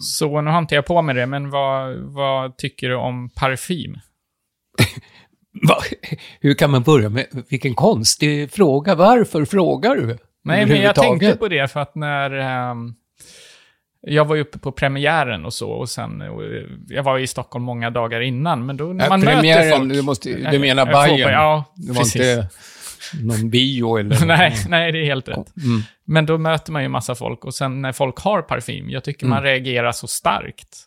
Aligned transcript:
Så 0.00 0.40
nu 0.40 0.50
har 0.50 0.58
inte 0.58 0.74
jag 0.74 0.86
på 0.86 1.02
mig 1.02 1.14
det, 1.14 1.26
men 1.26 1.50
vad, 1.50 1.96
vad 1.96 2.56
tycker 2.56 2.88
du 2.88 2.94
om 2.94 3.30
parfym? 3.30 3.98
Hur 6.40 6.54
kan 6.54 6.70
man 6.70 6.82
börja 6.82 7.08
med, 7.08 7.26
vilken 7.50 7.74
konstig 7.74 8.52
fråga. 8.52 8.94
Varför 8.94 9.44
frågar 9.44 9.96
du? 9.96 10.18
Nej, 10.44 10.66
men 10.66 10.80
jag 10.80 10.94
tänkte 10.94 11.36
på 11.36 11.48
det 11.48 11.72
för 11.72 11.80
att 11.80 11.94
när... 11.94 12.30
ehm, 12.30 12.94
jag 14.00 14.24
var 14.24 14.34
ju 14.34 14.42
uppe 14.42 14.58
på 14.58 14.72
premiären 14.72 15.44
och 15.44 15.54
så, 15.54 15.70
och 15.70 15.88
sen... 15.88 16.22
och, 16.22 16.44
eh, 16.44 16.62
jag 16.88 17.02
var 17.02 17.18
i 17.18 17.26
Stockholm 17.26 17.64
många 17.64 17.90
dagar 17.90 18.20
innan, 18.20 18.66
men 18.66 18.76
då 18.76 18.84
när 18.84 19.04
Ja, 19.04 19.08
man 19.08 19.20
möter 19.20 19.34
premiären, 19.34 19.78
folk... 19.78 19.92
du, 19.92 20.02
måste, 20.02 20.50
du 20.50 20.58
menar 20.58 20.86
Bajen? 20.86 21.32
Ja, 21.32 21.64
precis. 21.88 22.16
inte 22.16 22.48
någon 23.22 23.50
bio 23.50 23.96
eller... 23.98 24.26
nej, 24.26 24.56
nej, 24.68 24.92
det 24.92 24.98
är 24.98 25.04
helt 25.04 25.28
rätt. 25.28 25.56
Mm. 25.56 25.82
Men 26.04 26.26
då 26.26 26.38
möter 26.38 26.72
man 26.72 26.82
ju 26.82 26.88
massa 26.88 27.14
folk, 27.14 27.44
och 27.44 27.54
sen 27.54 27.82
när 27.82 27.92
folk 27.92 28.18
har 28.18 28.42
parfym, 28.42 28.90
jag 28.90 29.04
tycker 29.04 29.26
man 29.26 29.42
reagerar 29.42 29.92
så 29.92 30.06
starkt. 30.06 30.84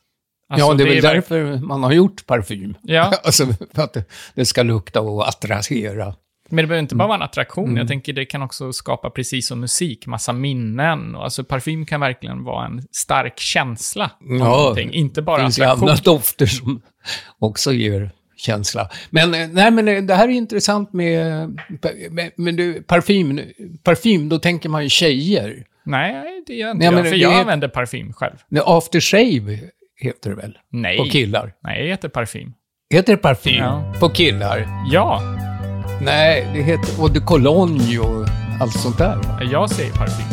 Alltså, 0.50 0.68
ja, 0.68 0.74
det 0.74 0.84
är 0.84 0.88
väl 0.88 0.96
verk- 1.02 1.14
därför 1.14 1.58
man 1.58 1.84
har 1.84 1.92
gjort 1.92 2.26
parfym. 2.26 2.76
Ja. 2.82 3.14
alltså, 3.24 3.46
för 3.76 3.84
att 3.84 3.94
det, 3.94 4.04
det 4.36 4.46
ska 4.46 4.64
lukta 4.64 5.02
och 5.02 5.28
attrahera. 5.28 6.16
Men 6.50 6.64
det 6.64 6.68
behöver 6.68 6.82
inte 6.82 6.96
bara 6.96 7.04
Mm. 7.04 7.08
vara 7.10 7.16
en 7.18 7.22
attraktion. 7.30 7.76
Jag 7.78 7.88
tänker 7.88 8.14
det 8.14 8.26
kan 8.26 8.42
också 8.42 8.74
skapa, 8.74 9.10
precis 9.10 9.48
som 9.48 9.60
musik, 9.60 10.08
massa 10.08 10.34
minnen. 10.34 11.16
Och 11.16 11.24
alltså 11.24 11.44
parfym 11.44 11.86
kan 11.86 12.00
verkligen 12.00 12.44
vara 12.44 12.66
en 12.66 12.82
stark 12.92 13.40
känsla. 13.40 14.12
Ja, 14.20 14.36
någonting. 14.36 14.94
Inte 14.94 15.22
bara 15.22 15.38
Det 15.38 15.44
finns 15.44 15.60
ju 15.60 15.64
attraktion. 15.64 15.90
andra 15.90 16.02
dofter 16.04 16.46
som 16.46 16.82
också 17.40 17.74
ger 17.74 18.12
känsla. 18.42 18.90
Men, 19.10 19.34
eh, 19.34 19.48
nej, 19.52 19.72
men 19.72 19.88
eh, 19.88 20.02
det 20.04 20.16
här 20.16 20.28
är 20.28 20.32
intressant 20.32 20.94
med, 20.94 21.50
med, 22.12 22.32
med 22.36 22.56
du, 22.56 22.84
parfym. 22.84 23.40
Parfym, 23.84 24.30
då 24.30 24.40
tänker 24.40 24.70
man 24.70 24.84
ju 24.84 24.90
tjejer. 24.90 25.64
Nej, 25.84 26.44
det 26.48 26.54
gör 26.54 26.72
inte 26.72 26.78
Nej, 26.80 26.86
jag. 26.86 26.94
men 26.94 27.06
För 27.06 27.16
jag 27.16 27.34
är- 27.34 27.40
använder 27.42 27.68
parfym 27.68 28.14
själv. 28.14 28.36
Nej, 28.50 28.64
Aftershave 28.66 29.60
heter 30.02 30.30
det 30.30 30.36
väl? 30.36 30.58
Nej. 30.72 30.98
På 30.98 31.04
killar. 31.04 31.54
Nej, 31.64 31.84
det 31.84 31.90
heter 31.90 32.10
parfym. 32.10 32.54
Heter 32.94 33.14
det 33.14 33.18
parfym? 33.18 33.56
Ja. 33.56 33.94
På 34.00 34.10
killar? 34.10 34.68
Ja, 34.92 35.22
Nej, 36.02 36.48
det 36.54 36.62
heter 36.62 37.00
eau 37.00 37.08
de 37.08 37.20
cologne 37.20 38.00
och 38.00 38.26
allt 38.62 38.74
sånt 38.80 38.98
där. 38.98 39.18
jag 39.52 39.70
säger 39.70 39.92
parfym. 39.92 40.26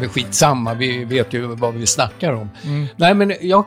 Men 0.00 0.08
skitsamma. 0.08 0.74
Vi 0.74 1.04
vet 1.04 1.32
ju 1.32 1.46
vad 1.46 1.74
vi 1.74 1.86
snackar 1.86 2.32
om. 2.32 2.48
Mm. 2.64 2.86
Nej, 2.96 3.14
men 3.14 3.32
jag, 3.40 3.64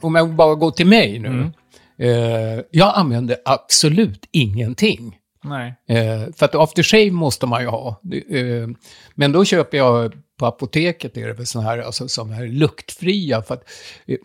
om 0.00 0.14
jag 0.14 0.34
bara 0.34 0.54
går 0.54 0.70
till 0.70 0.86
mig 0.86 1.18
nu. 1.18 1.50
Eh, 1.98 2.60
jag 2.70 2.92
använder 2.96 3.36
absolut 3.44 4.28
ingenting. 4.30 5.16
Nej. 5.44 5.74
Eh, 5.88 6.32
för 6.36 6.44
att 6.44 6.54
aftershave 6.54 7.10
måste 7.10 7.46
man 7.46 7.62
ju 7.62 7.68
ha. 7.68 8.00
Eh, 8.30 8.68
men 9.14 9.32
då 9.32 9.44
köper 9.44 9.78
jag 9.78 10.12
på 10.38 10.46
apoteket 10.46 11.16
är 11.16 11.26
det 11.26 11.32
väl 11.32 11.46
sådana 11.46 11.70
här, 11.70 11.78
alltså, 11.78 12.08
som 12.08 12.30
här 12.30 12.46
luktfria. 12.46 13.42
För 13.42 13.54
att, 13.54 13.64
eh, 14.06 14.16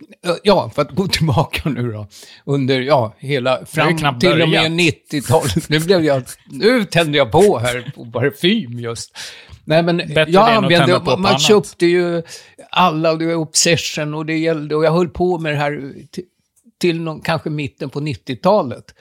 ja, 0.43 0.71
för 0.75 0.81
att 0.81 0.91
gå 0.91 1.07
tillbaka 1.11 1.69
nu 1.69 1.91
då. 1.91 2.07
Under, 2.45 2.81
ja, 2.81 3.15
hela, 3.17 3.65
fram 3.65 4.19
till 4.19 4.41
och 4.41 4.49
med 4.49 4.71
90-talet. 4.71 5.69
Nu 5.69 5.79
blev 5.79 6.03
jag, 6.03 6.23
nu 6.45 6.85
tände 6.85 7.17
jag 7.17 7.31
på 7.31 7.59
här 7.59 7.91
på 7.95 8.05
parfym 8.05 8.79
just. 8.79 9.17
Nej, 9.71 9.83
men 9.83 9.97
Bättre 9.97 10.31
jag 10.31 10.49
använde, 10.49 10.99
på 10.99 11.17
man 11.17 11.25
annat. 11.25 11.41
köpte 11.41 11.85
ju 11.85 12.23
alla, 12.69 13.15
det 13.15 13.25
var 13.25 13.33
Obsession 13.33 14.13
och 14.13 14.25
det 14.25 14.37
gällde, 14.37 14.75
och 14.75 14.85
jag 14.85 14.91
höll 14.91 15.09
på 15.09 15.37
med 15.39 15.53
det 15.53 15.57
här 15.57 15.93
till, 16.11 16.23
till 16.77 17.01
någon, 17.01 17.21
kanske 17.21 17.49
mitten 17.49 17.89
på 17.89 17.99
90-talet. 17.99 18.95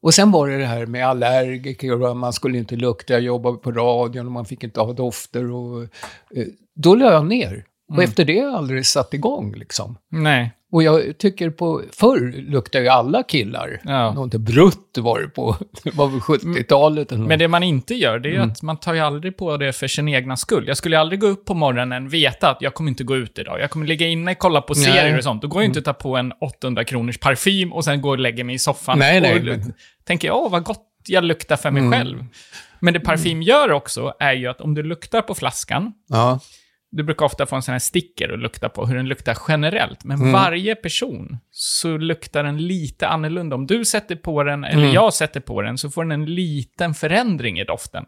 Och 0.00 0.14
sen 0.14 0.30
var 0.30 0.48
det 0.48 0.58
det 0.58 0.66
här 0.66 0.86
med 0.86 1.06
allergiker 1.06 2.02
och 2.02 2.16
man 2.16 2.32
skulle 2.32 2.58
inte 2.58 2.76
lukta. 2.76 3.12
Jag 3.12 3.22
jobbade 3.22 3.56
på 3.56 3.72
radion 3.72 4.26
och 4.26 4.32
man 4.32 4.44
fick 4.44 4.64
inte 4.64 4.80
ha 4.80 4.92
dofter. 4.92 5.50
Och, 5.52 5.82
eh, 5.82 6.46
då 6.74 6.94
la 6.94 7.12
jag 7.12 7.26
ner. 7.26 7.64
Och 7.88 7.94
Mm. 7.94 8.04
efter 8.04 8.24
det 8.24 8.38
har 8.38 8.46
jag 8.46 8.54
aldrig 8.54 8.86
satt 8.86 9.14
igång 9.14 9.54
liksom. 9.54 9.98
Nej. 10.10 10.52
Och 10.72 10.82
jag 10.82 11.18
tycker 11.18 11.50
på, 11.50 11.82
förr 11.92 12.32
luktade 12.50 12.84
ju 12.84 12.90
alla 12.90 13.22
killar. 13.22 13.80
Ja. 13.84 14.12
Något 14.14 14.34
brutt 14.34 14.98
var 14.98 15.20
det 15.20 15.28
på, 15.28 15.56
var 15.92 16.08
väl 16.08 16.20
70-talet 16.20 17.12
eller 17.12 17.18
något. 17.20 17.28
Men 17.28 17.38
det 17.38 17.48
man 17.48 17.62
inte 17.62 17.94
gör, 17.94 18.18
det 18.18 18.28
är 18.28 18.34
Mm. 18.34 18.50
att 18.50 18.62
man 18.62 18.76
tar 18.76 18.94
ju 18.94 19.00
aldrig 19.00 19.36
på 19.36 19.56
det 19.56 19.72
för 19.72 19.86
sin 19.88 20.08
egna 20.08 20.36
skull. 20.36 20.64
Jag 20.68 20.76
skulle 20.76 20.98
aldrig 20.98 21.20
gå 21.20 21.26
upp 21.26 21.44
på 21.44 21.54
morgonen 21.54 22.08
veta 22.08 22.50
att 22.50 22.62
jag 22.62 22.74
kommer 22.74 22.90
inte 22.90 23.04
gå 23.04 23.16
ut 23.16 23.38
idag. 23.38 23.60
Jag 23.60 23.70
kommer 23.70 23.86
ligga 23.86 24.06
inne, 24.06 24.34
kolla 24.34 24.60
på 24.60 24.74
Nej. 24.74 24.84
Mm. 24.86 24.96
serier 24.96 25.18
och 25.18 25.24
sånt. 25.24 25.42
Då 25.42 25.48
går 25.48 25.62
jag 25.62 25.68
inte 25.68 25.78
att 25.78 25.84
ta 25.84 25.92
på 25.92 26.16
en 26.16 26.32
800 26.40 26.84
kronors 26.84 27.18
parfym 27.18 27.72
och 27.72 27.84
sen 27.84 28.00
gå 28.02 28.08
och 28.10 28.18
lägga 28.18 28.44
mig 28.44 28.54
i 28.54 28.58
soffan. 28.58 28.98
Nej, 28.98 29.20
nej, 29.20 29.38
och 29.38 29.44
men- 29.44 29.72
tänker, 30.04 30.30
åh 30.30 30.50
vad 30.50 30.64
gott 30.64 30.82
jag 31.08 31.24
luktar 31.24 31.56
för 31.56 31.70
mig 31.70 31.80
Mm. 31.82 31.92
själv. 31.98 32.24
Men 32.80 32.94
det 32.94 33.00
parfym 33.00 33.42
gör 33.42 33.72
också 33.72 34.14
är 34.20 34.32
ju 34.32 34.46
att 34.46 34.60
om 34.60 34.74
du 34.74 34.82
luktar 34.82 35.22
på 35.22 35.34
flaskan, 35.34 35.92
Ja. 36.08 36.40
Du 36.90 37.02
brukar 37.02 37.26
ofta 37.26 37.46
få 37.46 37.56
en 37.56 37.62
sån 37.62 37.72
här 37.72 37.78
sticker 37.78 38.30
och 38.30 38.38
lukta 38.38 38.68
på 38.68 38.86
hur 38.86 38.96
den 38.96 39.08
luktar 39.08 39.38
generellt. 39.48 40.04
Men 40.04 40.20
Mm. 40.20 40.32
varje 40.32 40.74
person 40.74 41.38
så 41.50 41.96
luktar 41.96 42.44
den 42.44 42.56
lite 42.66 43.08
annorlunda. 43.08 43.56
Om 43.56 43.66
du 43.66 43.84
sätter 43.84 44.16
på 44.16 44.42
den, 44.42 44.64
eller 44.64 44.82
Mm. 44.82 44.94
jag 44.94 45.14
sätter 45.14 45.40
på 45.40 45.62
den, 45.62 45.78
så 45.78 45.90
får 45.90 46.04
den 46.04 46.12
en 46.12 46.24
liten 46.34 46.94
förändring 46.94 47.58
i 47.58 47.64
doften. 47.64 48.04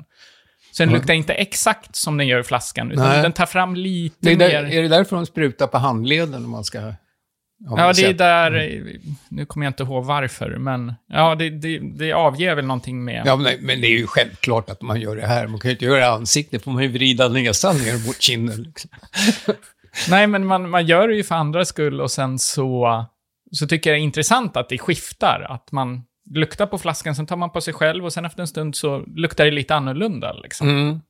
Så 0.73 0.83
den 0.83 0.93
luktar 0.93 1.15
inte 1.15 1.35
exakt 1.35 1.97
som 1.97 2.17
den 2.17 2.27
gör 2.27 2.41
i 2.41 2.45
flaskan, 2.45 2.93
utan 2.93 3.09
Nej. 3.09 3.23
den 3.23 3.33
tar 3.33 3.47
fram 3.47 3.75
lite 3.77 4.31
är, 4.33 4.37
där, 4.37 4.63
mer... 4.63 4.73
är 4.79 4.83
det 4.83 4.89
därför 4.89 5.17
de 5.17 5.27
sprutar 5.27 5.67
på 5.67 5.79
handleden 5.79 6.31
när 6.43 6.49
man 6.49 6.65
ska... 6.65 6.93
Ja, 7.61 7.93
det 7.93 8.05
är 8.05 8.13
där... 8.13 8.81
Nu 9.29 9.47
kommer 9.47 9.67
jag 9.67 9.71
inte 9.71 9.83
ihåg 9.83 10.05
varför, 10.05 10.57
men 10.59 10.95
ja, 11.09 11.35
det, 11.35 11.51
det, 11.51 11.79
det 11.79 12.13
avger 12.13 12.55
väl 12.55 12.67
någonting 12.67 13.05
med... 13.05 13.23
Ja, 13.27 13.37
men, 13.37 13.55
men 13.61 13.81
det 13.81 13.87
är 13.87 13.99
ju 13.99 14.07
självklart 14.07 14.71
att 14.71 14.83
man 14.83 15.01
gör 15.01 15.17
det 15.17 15.27
här. 15.27 15.47
Man 15.47 15.61
kan 15.61 15.69
ju 15.69 15.73
inte 15.75 15.85
göra 15.85 16.07
ansiktet, 16.09 16.65
får 16.65 16.71
man 16.71 16.83
ju 16.83 16.89
vrida 16.89 17.29
näsan 17.29 17.77
ner 17.77 18.07
mot 18.07 18.23
kinden. 18.23 18.63
Liksom. 18.63 18.91
Nej, 20.11 20.27
men 20.27 20.47
man, 20.47 20.71
man 20.71 20.87
gör 20.87 21.09
det 21.09 21.15
ju 21.15 21.25
för 21.25 21.35
andras 21.35 21.69
skull 21.69 22.01
och 22.01 22.11
sen 22.11 22.39
så, 22.39 23.05
så 23.53 23.67
tycker 23.67 23.91
jag 23.91 23.99
det 23.99 24.03
är 24.03 24.05
intressant 24.05 24.57
att 24.57 24.69
det 24.69 24.79
skiftar. 24.79 25.47
Att 25.51 25.73
man 25.73 26.03
luktar 26.31 26.67
på 26.67 26.79
flaskan, 26.79 27.15
sen 27.15 27.27
tar 27.27 27.37
man 27.37 27.51
på 27.51 27.61
sig 27.61 27.75
själv 27.75 28.05
och 28.05 28.13
sen 28.13 28.25
efter 28.25 28.41
en 28.41 28.47
stund 28.47 28.77
så 28.77 28.99
luktar 29.17 29.45
det 29.45 29.51
lite 29.51 29.75
annorlunda. 29.75 30.33
Liksom. 30.33 30.69
Mm. 30.69 31.01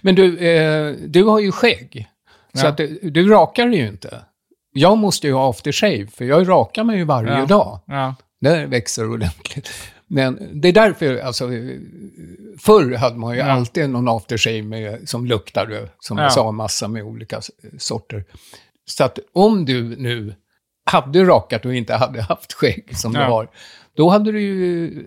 Men 0.00 0.14
du, 0.14 0.38
eh, 0.38 0.92
du 1.06 1.24
har 1.24 1.40
ju 1.40 1.52
skägg. 1.52 2.06
Så 2.54 2.66
Ja. 2.66 2.68
att 2.68 2.76
du, 2.76 3.10
du 3.10 3.28
rakar 3.28 3.66
ju 3.66 3.88
inte. 3.88 4.20
Jag 4.78 4.98
måste 4.98 5.26
ju 5.26 5.32
ha 5.32 5.50
aftershave, 5.50 6.06
för 6.06 6.24
jag 6.24 6.48
rakar 6.48 6.84
mig 6.84 6.96
ju 6.98 7.04
varje 7.04 7.38
Ja. 7.38 7.46
dag. 7.46 7.80
Ja. 7.86 8.14
Där 8.40 8.66
växer 8.66 9.10
ordentligt. 9.10 9.68
Men 10.06 10.60
det 10.60 10.68
är 10.68 10.72
därför, 10.72 11.18
alltså, 11.18 11.48
förr 12.58 12.94
hade 12.96 13.16
man 13.18 13.34
ju 13.34 13.40
Ja. 13.40 13.46
alltid 13.46 13.90
någon 13.90 14.08
aftershave 14.08 14.62
med, 14.62 15.08
som 15.08 15.26
luktade, 15.26 15.88
som 16.00 16.16
Ja. 16.18 16.22
jag 16.24 16.32
sa, 16.32 16.52
massa 16.52 16.88
med 16.88 17.02
olika 17.02 17.40
sorter. 17.78 18.24
Så 18.84 19.04
att 19.04 19.18
om 19.32 19.64
du 19.64 19.82
nu 19.82 20.34
hade 20.84 21.24
rakat 21.24 21.64
och 21.64 21.74
inte 21.74 21.94
hade 21.94 22.22
haft 22.22 22.52
skägg 22.52 22.96
som 22.98 23.12
Ja. 23.14 23.20
du 23.20 23.26
har, 23.26 23.48
då 23.96 24.08
hade 24.08 24.32
du 24.32 24.40
ju, 24.40 25.06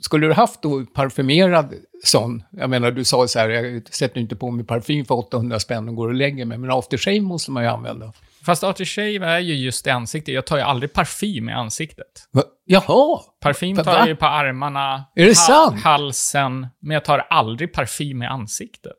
skulle 0.00 0.26
du 0.26 0.32
haft 0.32 0.62
då 0.62 0.84
parfymerad 0.94 1.74
sån, 2.04 2.42
jag 2.50 2.70
menar 2.70 2.90
du 2.90 3.04
sa 3.04 3.28
så 3.28 3.38
här, 3.38 3.48
jag 3.48 3.82
sätter 3.94 4.20
inte 4.20 4.36
på 4.36 4.50
mig 4.50 4.64
parfym 4.66 5.04
för 5.04 5.14
800 5.14 5.60
spänn 5.60 5.88
och 5.88 5.94
går 5.96 6.08
och 6.08 6.14
lägger 6.14 6.44
mig, 6.44 6.58
men 6.58 6.70
aftershave 6.70 7.20
måste 7.20 7.50
man 7.50 7.62
ju 7.62 7.68
använda. 7.68 8.12
Fast 8.46 8.64
aftershave 8.64 9.26
är 9.26 9.38
ju 9.38 9.54
just 9.54 9.86
i 9.86 9.90
ansiktet. 9.90 10.34
Jag 10.34 10.46
tar 10.46 10.56
ju 10.56 10.62
aldrig 10.62 10.92
parfym 10.92 11.48
i 11.48 11.52
ansiktet. 11.52 12.28
Va? 12.32 12.42
Jaha! 12.64 13.20
Parfym 13.40 13.76
tar 13.76 13.84
va? 13.84 13.98
jag 13.98 14.08
ju 14.08 14.16
på 14.16 14.26
armarna, 14.26 15.04
Är 15.14 15.26
det 15.26 15.34
sant? 15.34 15.82
halsen, 15.82 16.66
men 16.80 16.94
jag 16.94 17.04
tar 17.04 17.18
aldrig 17.18 17.72
parfym 17.72 18.22
i 18.22 18.26
ansiktet. 18.26 18.92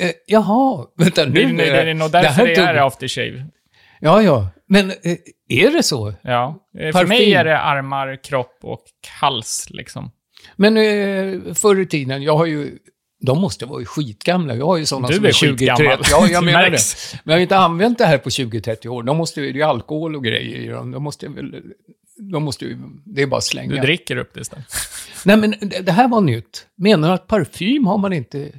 Eh, 0.00 0.10
jaha, 0.26 0.86
vänta 0.96 1.24
nu. 1.24 1.30
Det, 1.30 1.42
är- 1.68 1.84
det, 1.84 1.90
är 1.90 1.94
nog 1.94 2.10
därför 2.10 2.46
det, 2.46 2.56
tog- 2.56 2.64
är 2.64 2.74
aftershave. 2.74 3.46
Ja, 4.00 4.22
ja. 4.22 4.48
Men 4.68 4.90
eh, 4.90 5.16
är 5.48 5.70
det 5.70 5.82
så? 5.82 6.14
Ja. 6.22 6.68
Eh, 6.78 6.80
För 6.84 6.92
Parfym. 6.92 7.08
mig 7.08 7.34
är 7.34 7.44
det 7.44 7.58
armar, 7.58 8.22
kropp 8.24 8.58
och 8.62 8.82
hals, 9.20 9.66
liksom. 9.70 10.10
Men 10.56 10.76
eh, 10.76 11.54
förr 11.54 11.80
i 11.80 11.86
tiden, 11.86 12.22
jag 12.22 12.36
har 12.36 12.46
ju... 12.46 12.78
De 13.20 13.40
måste 13.40 13.66
vara 13.66 13.80
ju 13.80 13.86
skitgamla. 13.86 14.54
Jag 14.54 14.66
har 14.66 14.76
ju 14.76 14.86
sådana 14.86 15.08
Du 15.08 15.14
som 15.14 15.24
är 15.24 15.28
är 15.28 15.32
20 15.32 15.52
skitgammal. 15.52 15.96
30 15.96 16.10
Ja, 16.10 16.26
jag 16.28 16.44
menar 16.44 16.70
det. 16.70 16.78
Men 17.24 17.32
jag 17.32 17.38
har 17.38 17.42
inte 17.42 17.56
använt 17.56 17.98
det 17.98 18.06
här 18.06 18.18
på 18.18 18.28
20-30 18.28 18.88
år. 18.88 19.02
De 19.02 19.16
måste 19.16 19.40
ju... 19.40 19.52
Det 19.52 19.60
är 19.60 19.64
alkohol 19.64 20.16
och 20.16 20.24
grejer 20.24 20.56
i 20.56 20.66
dem. 20.66 20.90
De 20.90 21.02
måste 21.02 21.28
väl... 21.28 21.62
De 22.18 22.42
måste 22.42 22.64
ju... 22.64 22.78
Det 23.04 23.22
är 23.22 23.26
bara 23.26 23.38
att 23.38 23.44
slänga. 23.44 23.74
Du 23.74 23.80
dricker 23.80 24.16
upp 24.16 24.34
det 24.34 24.40
istället. 24.40 24.66
Nej, 25.24 25.36
men 25.36 25.54
det, 25.82 25.92
här 25.92 26.08
var 26.08 26.20
nytt. 26.20 26.66
Menar 26.74 27.08
du 27.08 27.14
att 27.14 27.26
parfym 27.26 27.86
har 27.86 27.98
man 27.98 28.12
inte 28.12 28.52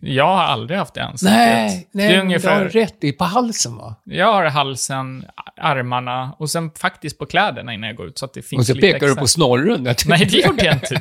Jag 0.00 0.24
har 0.26 0.42
aldrig 0.42 0.78
haft 0.78 0.94
det 0.94 1.04
ansiktet. 1.04 1.30
nej, 1.36 1.88
nej, 1.92 2.08
det 2.08 2.14
är 2.14 2.18
men 2.24 2.28
du 2.28 2.48
har 2.48 2.56
ungefär, 2.60 2.68
rätt 2.68 3.04
i. 3.04 3.12
På 3.12 3.24
halsen 3.24 3.76
va? 3.76 3.94
jag 4.04 4.32
har 4.32 4.44
halsen, 4.44 5.24
armarna 5.56 6.36
och 6.38 6.50
sen 6.50 6.70
faktiskt 6.70 7.18
på 7.18 7.26
kläderna 7.26 7.74
innan 7.74 7.86
jag 7.88 7.96
går 7.96 8.06
ut 8.06 8.18
så 8.18 8.24
att 8.24 8.34
det 8.34 8.42
finns 8.42 8.60
Och 8.60 8.66
så 8.66 8.74
lite 8.74 8.86
pekar 8.86 8.98
du 9.00 9.06
extra. 9.06 9.20
på 9.20 9.26
snorren. 9.28 9.82
Nej, 10.06 10.28
det 10.30 10.38
gjorde 10.46 10.64
jag 10.64 10.74
inte. 10.74 11.00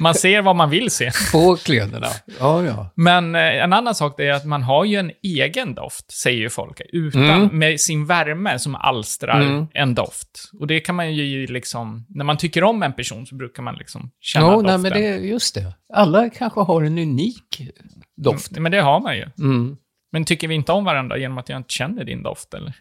Man 0.00 0.14
ser 0.14 0.42
vad 0.42 0.56
man 0.56 0.70
vill 0.70 0.90
se. 0.90 1.10
På 1.32 1.56
kläderna. 1.56 2.06
Ja, 2.40 2.62
ja. 2.64 2.90
Men 2.94 3.34
eh, 3.34 3.40
en 3.40 3.72
annan 3.72 3.94
sak 3.94 4.20
är 4.20 4.32
att 4.32 4.44
man 4.44 4.62
har 4.62 4.84
ju 4.84 4.96
en 4.96 5.10
egen 5.22 5.74
doft, 5.74 6.12
säger 6.12 6.38
ju 6.38 6.50
folk, 6.50 6.80
utan, 6.92 7.22
Mm. 7.22 7.58
med 7.58 7.80
sin 7.80 8.06
värme 8.06 8.58
som 8.58 8.74
alstrar 8.74 9.40
Mm. 9.40 9.66
en 9.74 9.94
doft. 9.94 10.50
Och 10.60 10.66
det 10.66 10.80
kan 10.80 10.94
man 10.94 11.14
ju 11.14 11.46
liksom, 11.46 12.06
när 12.08 12.24
man 12.24 12.36
tycker 12.36 12.64
om 12.64 12.82
en 12.82 12.92
person 12.92 13.26
så 13.26 13.34
brukar 13.34 13.62
man 13.62 13.74
liksom 13.74 14.10
känna 14.20 14.46
Ja, 14.46 14.52
doften. 14.52 14.66
nej, 14.66 14.78
men 14.78 14.92
det, 15.02 15.26
just 15.28 15.54
det. 15.54 15.72
Alla 15.94 16.30
kanske 16.30 16.60
har 16.60 16.82
en 16.82 16.98
unik 16.98 17.68
doft. 18.16 18.50
Mm, 18.50 18.62
Men 18.62 18.72
det 18.72 18.80
har 18.80 19.00
man 19.00 19.16
ju. 19.16 19.26
Mm. 19.38 19.76
Men 20.12 20.24
tycker 20.24 20.48
vi 20.48 20.54
inte 20.54 20.72
om 20.72 20.84
varandra 20.84 21.18
genom 21.18 21.38
att 21.38 21.48
jag 21.48 21.56
inte 21.56 21.72
känner 21.74 22.04
din 22.04 22.22
doft, 22.22 22.54
eller? 22.54 22.72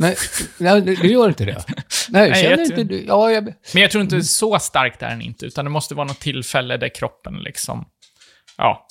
Nej, 0.00 0.16
nej, 0.58 0.80
du 0.80 1.12
gör 1.12 1.28
inte 1.28 1.44
det. 1.44 1.64
Nej, 2.08 2.30
Nej, 2.30 2.42
känner 2.42 2.56
jag 2.56 2.66
inte 2.66 2.84
du? 2.84 3.04
Ja, 3.08 3.30
jag, 3.30 3.44
Men 3.74 3.82
jag 3.82 3.90
tror 3.90 4.02
inte 4.02 4.14
Mm. 4.14 4.22
så 4.24 4.58
starkt 4.58 5.02
är 5.02 5.10
den 5.10 5.22
inte, 5.22 5.46
utan 5.46 5.64
det 5.64 5.70
måste 5.70 5.94
vara 5.94 6.06
något 6.06 6.20
tillfälle 6.20 6.76
där 6.76 6.88
kroppen 6.94 7.34
liksom, 7.38 7.84
ja, 8.56 8.86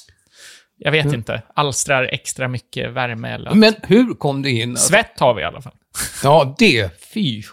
jag 0.77 0.91
vet 0.91 1.13
inte, 1.13 1.41
alstrar 1.55 2.03
extra 2.03 2.47
mycket 2.47 2.91
värme 2.91 3.29
eller... 3.29 3.53
men 3.53 3.73
hur 3.83 4.13
kom 4.13 4.41
det 4.41 4.49
in? 4.51 4.73
att- 4.73 4.79
Svett 4.79 5.19
har 5.19 5.33
vi 5.33 5.41
i 5.41 5.45
alla 5.45 5.61
fall. 5.61 5.75
Ja, 6.23 6.55
det. 6.59 7.01
Fy. 7.13 7.43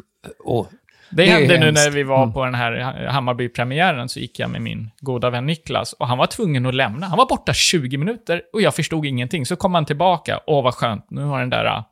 Och, 0.44 0.68
Det, 1.10 1.22
Det 1.24 1.30
hände 1.30 1.58
nu 1.58 1.72
när 1.72 1.90
vi 1.90 2.02
var 2.02 2.22
Mm. 2.22 2.32
på 2.32 2.44
den 2.44 2.54
här 2.54 3.06
Hammarby-premiären, 3.08 4.08
så 4.08 4.20
gick 4.20 4.38
jag 4.38 4.50
med 4.50 4.62
min 4.62 4.90
goda 5.00 5.30
vän 5.30 5.46
Niklas, 5.46 5.92
och 5.92 6.08
han 6.08 6.18
var 6.18 6.26
tvungen 6.26 6.66
att 6.66 6.74
lämna. 6.74 7.06
Han 7.06 7.18
var 7.18 7.26
borta 7.26 7.52
20 7.52 7.96
minuter, 7.98 8.42
och 8.52 8.62
jag 8.62 8.74
förstod 8.74 9.06
ingenting. 9.06 9.46
Så 9.46 9.56
kom 9.56 9.74
han 9.74 9.84
tillbaka, 9.84 10.40
åh 10.46 10.64
vad 10.64 10.74
skönt, 10.74 11.06
nu 11.10 11.22
har 11.24 11.40
den 11.40 11.50
där 11.50 11.64
äh, 11.64 11.82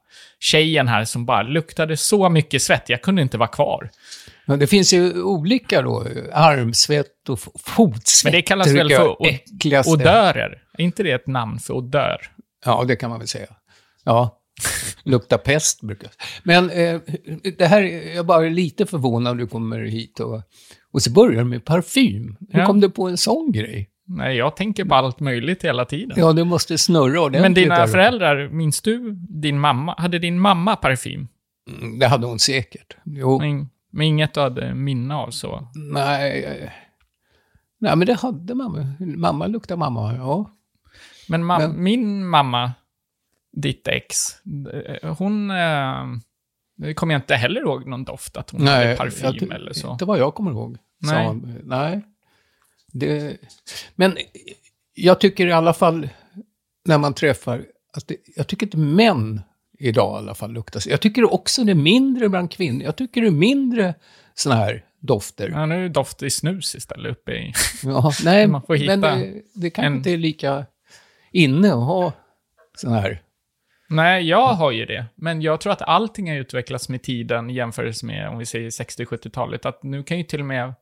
tjejen 0.40 0.88
här 0.88 1.04
som 1.04 1.26
bara 1.26 1.42
luktade 1.42 1.96
så 1.96 2.28
mycket 2.28 2.62
svett, 2.62 2.88
jag 2.88 3.02
kunde 3.02 3.22
inte 3.22 3.38
vara 3.38 3.48
kvar. 3.48 3.90
men 4.46 4.58
det 4.58 4.66
finns 4.66 4.92
ju 4.92 5.22
olika 5.22 5.82
då. 5.82 6.06
Armsvett 6.32 7.28
och 7.28 7.38
fotsvett. 7.64 8.32
Men 8.32 8.38
det 8.38 8.42
kallas 8.42 8.68
väl 8.74 8.90
för 8.90 9.22
od- 9.22 9.86
odörer? 9.86 10.58
Är 10.78 10.84
inte 10.84 11.02
det 11.02 11.10
ett 11.12 11.26
namn 11.26 11.58
för 11.58 11.74
odör? 11.74 12.16
Ja, 12.66 12.84
det 12.88 12.96
kan 12.96 13.10
man 13.10 13.18
väl 13.18 13.28
säga. 13.28 13.46
Ja, 14.04 14.36
lukta 15.04 15.38
pest 15.38 15.80
brukar 15.82 16.04
jag 16.08 16.12
Men 16.42 16.70
eh, 16.70 17.00
det 17.58 17.66
här, 17.66 17.82
jag 17.82 18.16
är 18.16 18.22
bara 18.22 18.40
lite 18.48 18.86
förvånad 18.86 19.36
när 19.36 19.42
du 19.42 19.46
kommer 19.48 19.78
hit 19.80 20.20
och, 20.20 20.42
och 20.92 21.02
så 21.02 21.10
börjar 21.10 21.38
du 21.38 21.44
med 21.44 21.64
parfym. 21.64 22.36
Hur 22.50 22.60
Ja. 22.60 22.66
kom 22.66 22.80
du 22.80 22.90
på 22.90 23.08
en 23.08 23.16
sån 23.16 23.52
grej? 23.52 23.90
Nej, 24.06 24.36
jag 24.36 24.56
tänker 24.56 24.84
på 24.84 24.94
allt 24.94 25.20
möjligt 25.20 25.64
hela 25.64 25.84
tiden. 25.84 26.14
Ja, 26.20 26.32
du 26.32 26.44
måste 26.44 26.78
snurra 26.78 27.20
ordentligt. 27.20 27.42
Men 27.42 27.54
dina 27.54 27.86
föräldrar, 27.86 28.48
minns 28.48 28.80
du 28.82 29.12
din 29.28 29.60
mamma? 29.60 29.94
Hade 29.98 30.18
din 30.18 30.40
mamma 30.40 30.76
parfym? 30.76 31.28
Mm, 31.80 31.98
Det 31.98 32.06
hade 32.06 32.26
hon 32.26 32.38
säkert. 32.38 32.96
Jo, 33.04 33.38
Men, 33.40 33.68
men 33.92 34.06
inget 34.06 34.34
du 34.34 34.40
hade 34.40 34.74
minne 34.74 35.14
av 35.14 35.30
så? 35.30 35.68
nej. 35.74 36.72
Nej, 37.78 37.96
men 37.96 38.06
det 38.06 38.14
hade 38.14 38.54
mamma. 38.54 38.86
Mamma 39.00 39.46
luktar 39.46 39.76
mamma, 39.76 40.14
ja. 40.14 40.50
Men, 41.28 41.44
ma- 41.44 41.58
Men- 41.58 41.82
min 41.82 42.26
mamma, 42.28 42.72
ditt 43.56 43.88
ex, 43.88 44.36
eh, 45.02 45.16
hon... 45.16 45.50
Eh, 45.50 46.04
kommer 46.94 47.14
jag 47.14 47.18
inte 47.20 47.34
heller 47.34 47.60
ihåg 47.60 47.86
någon 47.86 48.04
doft, 48.04 48.36
att 48.36 48.50
hon 48.50 48.66
hade 48.66 48.96
parfym 48.96 49.52
eller 49.52 49.72
så. 49.72 49.92
Inte 49.92 50.04
vad 50.04 50.18
jag 50.18 50.34
kommer 50.34 50.50
ihåg. 50.50 50.78
Nej. 50.98 51.26
hon. 51.26 51.60
Nej. 51.64 52.02
Det, 52.92 53.36
men 53.94 54.16
jag 54.94 55.20
tycker 55.20 55.46
i 55.46 55.52
alla 55.52 55.72
fall, 55.72 56.08
när 56.84 56.98
man 56.98 57.14
träffar, 57.14 57.64
att 57.96 58.08
det, 58.08 58.16
jag 58.36 58.46
tycker 58.46 58.66
inte 58.66 58.76
män 58.78 59.40
idag 59.78 60.14
i 60.14 60.18
alla 60.18 60.34
fall 60.34 60.52
luktar 60.52 60.80
så. 60.80 60.90
Jag 60.90 61.00
tycker 61.00 61.34
också 61.34 61.64
det 61.64 61.72
är 61.72 61.74
mindre 61.76 62.28
bland 62.28 62.50
kvinnor. 62.50 62.82
Jag 62.82 62.96
tycker 62.96 63.20
det 63.20 63.26
är 63.26 63.30
mindre 63.30 63.94
såna 64.34 64.54
här 64.54 64.84
dofter. 65.00 65.48
Ja, 65.48 65.66
nu 65.66 65.74
är 65.74 65.80
det 65.82 65.88
doft 65.88 66.22
i 66.22 66.30
snus 66.30 66.74
istället 66.74 67.12
uppe 67.12 67.32
i... 67.32 67.52
Ja, 67.82 68.12
nej, 68.24 68.46
Man 68.46 68.62
får 68.62 68.74
hitta 68.74 68.96
men 68.96 69.20
det, 69.20 69.42
det 69.54 69.70
kanske 69.70 69.86
en- 69.86 69.96
inte 69.96 70.10
är 70.10 70.16
lika 70.16 70.66
inne 71.32 71.68
att 71.68 71.74
ha 71.86 72.12
såna 72.76 73.00
här. 73.00 73.22
Nej, 73.88 74.28
jag 74.28 74.46
har 74.46 74.70
ju 74.72 74.86
det. 74.86 75.06
Men 75.14 75.42
jag 75.42 75.60
tror 75.60 75.72
att 75.72 75.82
allting 75.82 76.30
har 76.30 76.36
utvecklats 76.36 76.88
med 76.88 77.02
tiden 77.02 77.50
i 77.50 77.54
jämförelse 77.54 78.06
med, 78.06 78.28
om 78.28 78.38
vi 78.38 78.46
säger 78.46 78.70
60-70-talet. 78.70 79.66
Att 79.66 79.82
nu 79.82 80.02
kan 80.02 80.18
ju 80.18 80.24
till 80.24 80.40
och 80.40 80.46
med 80.46 80.74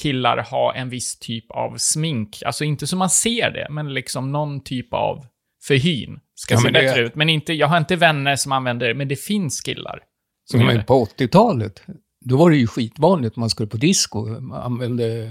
killar 0.00 0.42
ha 0.50 0.74
en 0.74 0.88
viss 0.88 1.18
typ 1.18 1.50
av 1.50 1.76
smink. 1.76 2.42
Alltså 2.46 2.64
inte 2.64 2.86
som 2.86 2.98
man 2.98 3.10
ser 3.10 3.50
det, 3.50 3.66
men 3.70 3.94
liksom 3.94 4.32
någon 4.32 4.60
typ 4.64 4.92
av 4.94 5.26
förhyn. 5.64 6.20
Ska 6.34 6.54
Ja, 6.54 6.58
se 6.58 6.64
men 6.64 6.72
det- 6.72 6.80
bättre 6.80 7.00
ut. 7.02 7.14
Men 7.14 7.28
inte, 7.28 7.52
jag 7.52 7.66
har 7.66 7.78
inte 7.78 7.96
vänner 7.96 8.36
som 8.36 8.52
använder 8.52 8.88
det, 8.88 8.94
men 8.94 9.08
det 9.08 9.16
finns 9.16 9.60
killar. 9.60 10.00
Som 10.44 10.60
Men 10.66 10.84
på 10.84 11.04
80-talet, 11.04 11.82
då 12.24 12.36
var 12.36 12.50
det 12.50 12.56
ju 12.56 12.66
skitvanligt 12.66 13.36
man 13.36 13.50
skulle 13.50 13.68
på 13.68 13.76
disco. 13.76 14.26
Man 14.40 14.62
använde, 14.62 15.22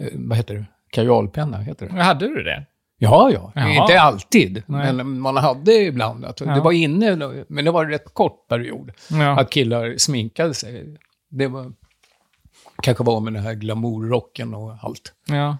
eh, 0.00 0.08
vad 0.14 0.36
heter 0.36 0.54
det, 0.54 0.64
kajalpenna, 0.92 1.58
heter 1.58 1.86
det? 1.88 2.02
Hade 2.02 2.28
du 2.28 2.42
det? 2.42 2.66
Ja, 2.98 3.30
ja. 3.30 3.52
Jaha. 3.54 3.68
Inte 3.82 4.00
alltid, 4.00 4.62
Nej. 4.66 4.92
men 4.92 5.20
man 5.20 5.36
hade 5.36 5.72
ibland. 5.74 6.24
Att 6.24 6.40
Ja. 6.40 6.46
Det 6.54 6.60
var 6.60 6.72
inne, 6.72 7.16
men 7.48 7.64
det 7.64 7.70
var 7.70 7.84
en 7.84 7.90
rätt 7.90 8.14
kort 8.14 8.48
period. 8.48 8.90
Ja. 9.10 9.40
Att 9.40 9.50
killar 9.50 9.94
sminkade 9.98 10.54
sig. 10.54 10.96
Det 11.30 11.46
var, 11.46 11.72
kanske 12.82 13.04
var 13.04 13.20
med 13.20 13.32
den 13.32 13.42
här 13.42 13.54
glamourrocken 13.54 14.54
och 14.54 14.76
allt. 14.82 15.12
ja. 15.28 15.58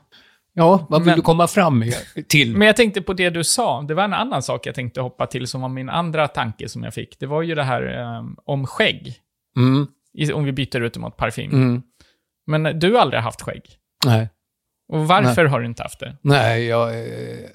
Ja, 0.59 0.87
vad 0.88 1.00
vill 1.00 1.06
Men- 1.06 1.17
du 1.17 1.23
komma 1.23 1.47
fram 1.47 1.79
med 1.79 1.94
till? 2.29 2.56
Men 2.56 2.67
jag 2.67 2.77
tänkte 2.77 3.03
på 3.03 3.12
det 3.12 3.31
du 3.31 3.44
sa. 3.44 3.83
Det 3.83 3.94
var 3.94 4.05
en 4.05 4.12
annan 4.12 4.43
sak 4.43 4.67
jag 4.67 4.75
tänkte 4.75 5.00
hoppa 5.00 5.27
till 5.27 5.47
som 5.47 5.61
var 5.61 5.69
min 5.69 5.88
andra 5.88 6.29
tanke 6.29 6.69
som 6.69 6.83
jag 6.85 6.94
fick. 6.94 7.19
Det 7.21 7.27
var 7.27 7.43
ju 7.43 7.55
det 7.55 7.62
här 7.62 7.99
eh, 8.00 8.25
om 8.44 8.67
skägg. 8.67 9.15
Mm, 9.56 9.87
I- 10.15 10.33
Om 10.33 10.44
vi 10.44 10.53
byter 10.53 10.81
ut 10.81 10.94
det 10.94 11.00
mot 11.00 11.17
parfym. 11.17 11.50
mm, 11.50 11.83
Men 12.47 12.79
du 12.79 12.93
har 12.94 13.00
aldrig 13.00 13.23
haft 13.23 13.43
skägg. 13.43 13.62
nej. 14.06 14.29
Och 14.88 15.09
varför 15.09 15.44
har 15.44 15.61
du 15.61 15.67
inte 15.67 15.83
haft 15.83 16.00
det? 16.00 16.17
Nej, 16.23 16.67
jag 16.67 16.99
eh, 16.99 17.49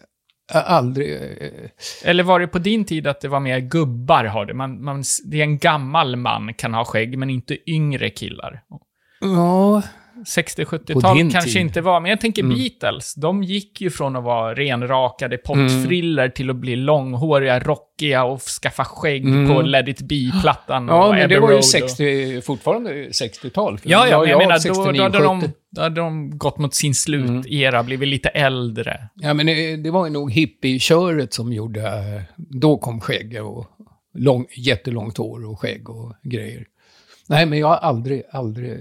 aldrig... 0.52 1.16
Eh, 1.16 1.70
Eller 2.04 2.24
var 2.24 2.40
det 2.40 2.48
på 2.48 2.60
din 2.60 2.86
tid 2.86 3.08
att 3.08 3.22
det 3.22 3.28
var 3.28 3.40
mer 3.40 3.60
gubbar 3.60 4.26
har 4.26 4.46
det? 4.46 4.54
Man, 4.54 4.84
man, 4.84 5.04
det 5.26 5.40
är 5.40 5.44
en 5.44 5.58
gammal 5.58 6.16
man 6.16 6.54
kan 6.54 6.74
ha 6.74 6.86
skägg, 6.86 7.18
men 7.18 7.30
inte 7.30 7.72
yngre 7.72 8.10
killar. 8.10 8.64
ja, 9.20 9.82
60-70-tal 10.24 11.18
din 11.18 11.32
kanske 11.32 11.52
tid. 11.52 11.62
inte 11.62 11.82
var, 11.82 12.00
men 12.00 12.10
jag 12.10 12.22
tänker 12.22 12.42
Mm. 12.44 12.58
Beatles, 12.58 13.14
de 13.16 13.44
gick 13.44 13.82
ju 13.82 13.90
från 13.90 14.16
att 14.16 14.24
vara 14.24 14.54
renrakade 14.54 15.38
pottfriller 15.38 16.30
till 16.30 16.50
att 16.50 16.56
bli 16.56 16.76
långhåriga, 16.76 17.60
rockiga 17.60 18.24
och 18.24 18.42
skaffa 18.42 18.86
skägg 18.86 19.26
Mm. 19.26 19.50
på 19.56 19.62
Let 19.62 19.88
it 19.88 20.02
be-plattan 20.02 20.88
ja 20.88 21.06
och 21.08 21.14
men 21.16 21.24
Abbey 21.24 21.36
det 21.36 21.42
var 21.42 21.50
ju 21.50 21.56
Road 21.56 21.66
60, 21.66 22.42
fortfarande 22.42 22.92
60-tal. 23.10 23.74
Och... 23.74 23.80
Ja, 23.84 24.08
ja, 24.08 24.20
men 24.20 24.30
jag, 24.30 24.38
menar, 24.38 24.54
då, 24.56 24.60
69, 24.60 24.92
då, 24.98 25.04
hade 25.04 25.20
de, 25.20 25.42
70. 25.42 25.54
då 25.72 25.82
hade 25.82 26.02
de 26.02 26.38
gått 26.38 26.58
mot 26.58 26.74
sin 26.76 26.88
Mm. 26.88 26.94
slutera, 27.44 27.84
blivit 27.84 28.08
lite 28.08 28.30
äldre. 28.30 28.98
Ja, 29.16 29.34
men 29.34 29.46
det, 29.46 29.76
det 29.76 29.92
var 29.92 30.06
ju 30.06 30.12
nog 30.12 30.32
hippie-köret 30.32 31.34
som 31.34 31.54
gjorde... 31.54 31.82
Då 32.36 32.78
kom 32.78 33.02
skägg 33.02 33.44
och 33.46 33.68
lång, 34.14 34.46
jättelångt 34.58 35.18
hår 35.18 35.46
och 35.52 35.60
skägg 35.60 35.90
och 35.90 36.14
grejer. 36.24 36.66
Nej, 37.28 37.46
men 37.46 37.60
jag 37.60 37.68
har 37.68 37.76
aldrig, 37.76 38.24
aldrig, 38.32 38.80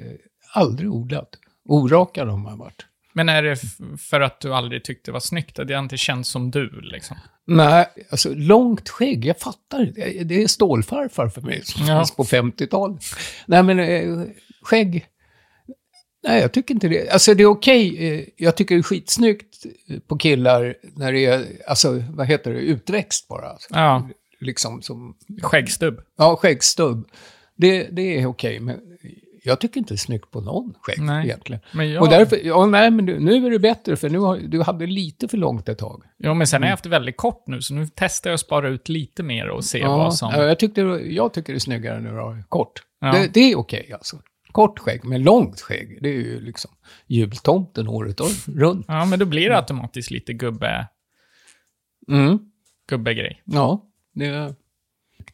aldrig 0.53 0.91
odlat. 0.91 1.29
Orakad 1.65 2.29
har 2.29 2.37
man 2.39 2.59
varit. 2.59 2.87
Men 3.13 3.29
är 3.29 3.43
det 3.43 3.57
för 3.99 4.21
att 4.21 4.41
du 4.41 4.55
aldrig 4.55 4.85
tyckte 4.85 5.11
det 5.11 5.13
var 5.13 5.21
snyggt? 5.21 5.57
Det 5.67 5.75
har 5.75 5.83
inte 5.83 5.97
känts 5.97 6.31
som 6.31 6.51
du, 6.51 6.81
liksom? 6.81 7.17
Nej, 7.47 7.87
alltså 8.11 8.35
långt 8.35 8.89
skägg, 8.89 9.25
jag 9.25 9.39
fattar. 9.39 9.85
Det, 9.95 10.25
det 10.25 10.43
är 10.43 10.47
stålfarfar 10.47 11.29
för 11.29 11.41
mig 11.41 11.63
som 11.65 11.87
Ja. 11.87 11.95
fanns 11.97 12.17
på 12.17 12.25
50-talet. 12.25 13.03
Nej, 13.47 13.63
men 13.63 13.79
eh, 13.79 14.27
skägg... 14.63 15.07
Nej, 16.23 16.41
jag 16.41 16.53
tycker 16.53 16.75
inte 16.75 16.89
det. 16.89 17.11
Alltså 17.11 17.35
det 17.35 17.43
är 17.43 17.47
okej. 17.47 18.09
eh, 18.21 18.25
Jag 18.37 18.57
tycker 18.57 18.75
det 18.75 18.81
är 18.81 18.83
skitsnyggt 18.83 19.67
eh, 19.89 19.99
på 20.01 20.17
killar 20.19 20.75
när 20.97 21.13
det 21.13 21.25
är, 21.27 21.47
alltså 21.69 22.05
vad 22.11 22.27
heter 22.27 22.53
det, 22.53 22.59
utväxt 22.61 23.29
bara. 23.29 23.47
Alltså. 23.49 23.69
Ja, 23.75 24.09
Liksom 24.41 24.83
som, 24.83 25.17
skäggstubb. 25.43 26.01
ja, 26.19 26.37
skäggstubb. 26.37 27.09
Det, 27.57 27.83
det 27.83 28.03
är 28.21 28.27
okej, 28.27 28.61
men 28.61 28.81
jag 29.43 29.61
tycker 29.61 29.79
inte 29.81 29.93
det 29.95 29.97
är 29.97 29.99
snyggt 29.99 30.31
på 30.31 30.41
någon 30.41 30.75
skägg 30.83 31.01
Nej. 31.03 31.25
egentligen. 31.27 31.61
Men 31.73 31.91
jag, 31.93 32.03
Och 32.03 32.09
därför, 32.09 32.37
ja, 32.47 32.67
nej, 32.67 32.91
men 32.91 33.05
nu 33.05 33.47
är 33.47 33.51
det 33.51 33.59
bättre, 33.59 33.97
för 33.97 34.09
nu 34.11 34.19
har, 34.19 34.37
du 34.37 34.63
hade 34.63 34.87
lite 34.87 35.29
för 35.29 35.37
långt 35.37 35.69
ett 35.69 35.79
tag. 35.79 36.03
ja, 36.17 36.35
men 36.35 36.47
sen 36.47 36.57
har 36.57 36.59
Mm. 36.59 36.67
jag 36.67 36.73
haft 36.73 36.83
det 36.85 36.89
väldigt 36.91 37.17
kort 37.17 37.45
nu, 37.47 37.63
så 37.63 37.75
nu 37.75 37.87
testar 37.95 38.31
jag 38.31 38.35
att 38.35 38.41
spara 38.41 38.69
ut 38.69 38.89
lite 38.89 39.23
mer 39.23 39.49
och 39.49 39.65
se 39.65 39.79
Ja, 39.79 39.97
vad 39.97 40.15
som... 40.15 40.31
ja, 40.35 40.43
jag, 40.45 40.59
tyckte, 40.59 40.81
jag 41.11 41.33
tycker 41.35 41.53
det 41.53 41.57
är 41.57 41.61
snyggare 41.61 42.01
när 42.01 42.13
du 42.13 42.19
har 42.19 42.45
kort. 42.49 42.83
Ja. 43.01 43.13
Det, 43.13 43.29
det 43.35 43.41
är 43.53 43.59
okej 43.59 43.91
alltså. 43.93 44.17
Kort 44.53 44.79
skägg, 44.79 45.05
men 45.05 45.23
långt 45.23 45.61
skägg, 45.61 45.99
det 46.03 46.09
är 46.09 46.13
ju 46.15 46.41
liksom 46.41 46.71
jultomten 47.07 47.89
året 47.89 48.21
runt. 48.57 48.85
Ja, 48.89 49.05
men 49.05 49.19
då 49.19 49.25
blir 49.27 49.49
det 49.49 49.57
automatiskt 49.57 50.11
lite 50.11 50.33
gubbe, 50.33 50.87
Mm. 52.09 52.39
gubbegrej. 52.89 53.43
Ja, 53.45 53.85
det, 54.15 54.55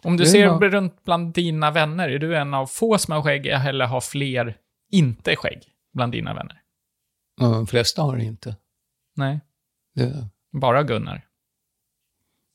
Om 0.02 0.16
du 0.16 0.26
ser 0.26 0.58
bra. 0.58 0.68
runt 0.68 1.04
bland 1.04 1.32
dina 1.34 1.70
vänner, 1.70 2.08
är 2.08 2.18
du 2.18 2.36
en 2.36 2.54
av 2.54 2.66
få 2.66 2.98
som 2.98 3.12
har 3.14 3.22
skägg 3.22 3.46
eller 3.46 3.86
har 3.86 4.00
fler 4.00 4.56
inte 4.90 5.36
skägg 5.36 5.62
bland 5.94 6.12
dina 6.12 6.34
vänner? 6.34 6.62
ja, 7.40 7.46
de 7.46 7.66
flesta 7.66 8.02
har 8.02 8.16
inte. 8.16 8.56
Nej, 9.16 9.40
Det, 9.94 10.28
bara 10.52 10.82
Gunnar. 10.82 11.24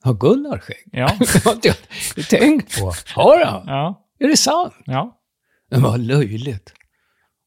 Har 0.04 0.14
Gunnar 0.14 0.58
skägg? 0.60 0.84
Ja, 0.92 1.12
Det 1.20 1.46
har 1.46 1.54
inte 1.54 1.68
jag 2.16 2.28
tänkt 2.30 2.80
på. 2.80 2.94
Har 3.16 3.46
han? 3.46 3.64
ja, 3.68 4.08
Är 4.20 4.28
det 4.28 4.38
sant? 4.38 4.74
ja. 4.86 5.18
Men 5.70 5.82
vad 5.82 6.00
löjligt. 6.00 6.74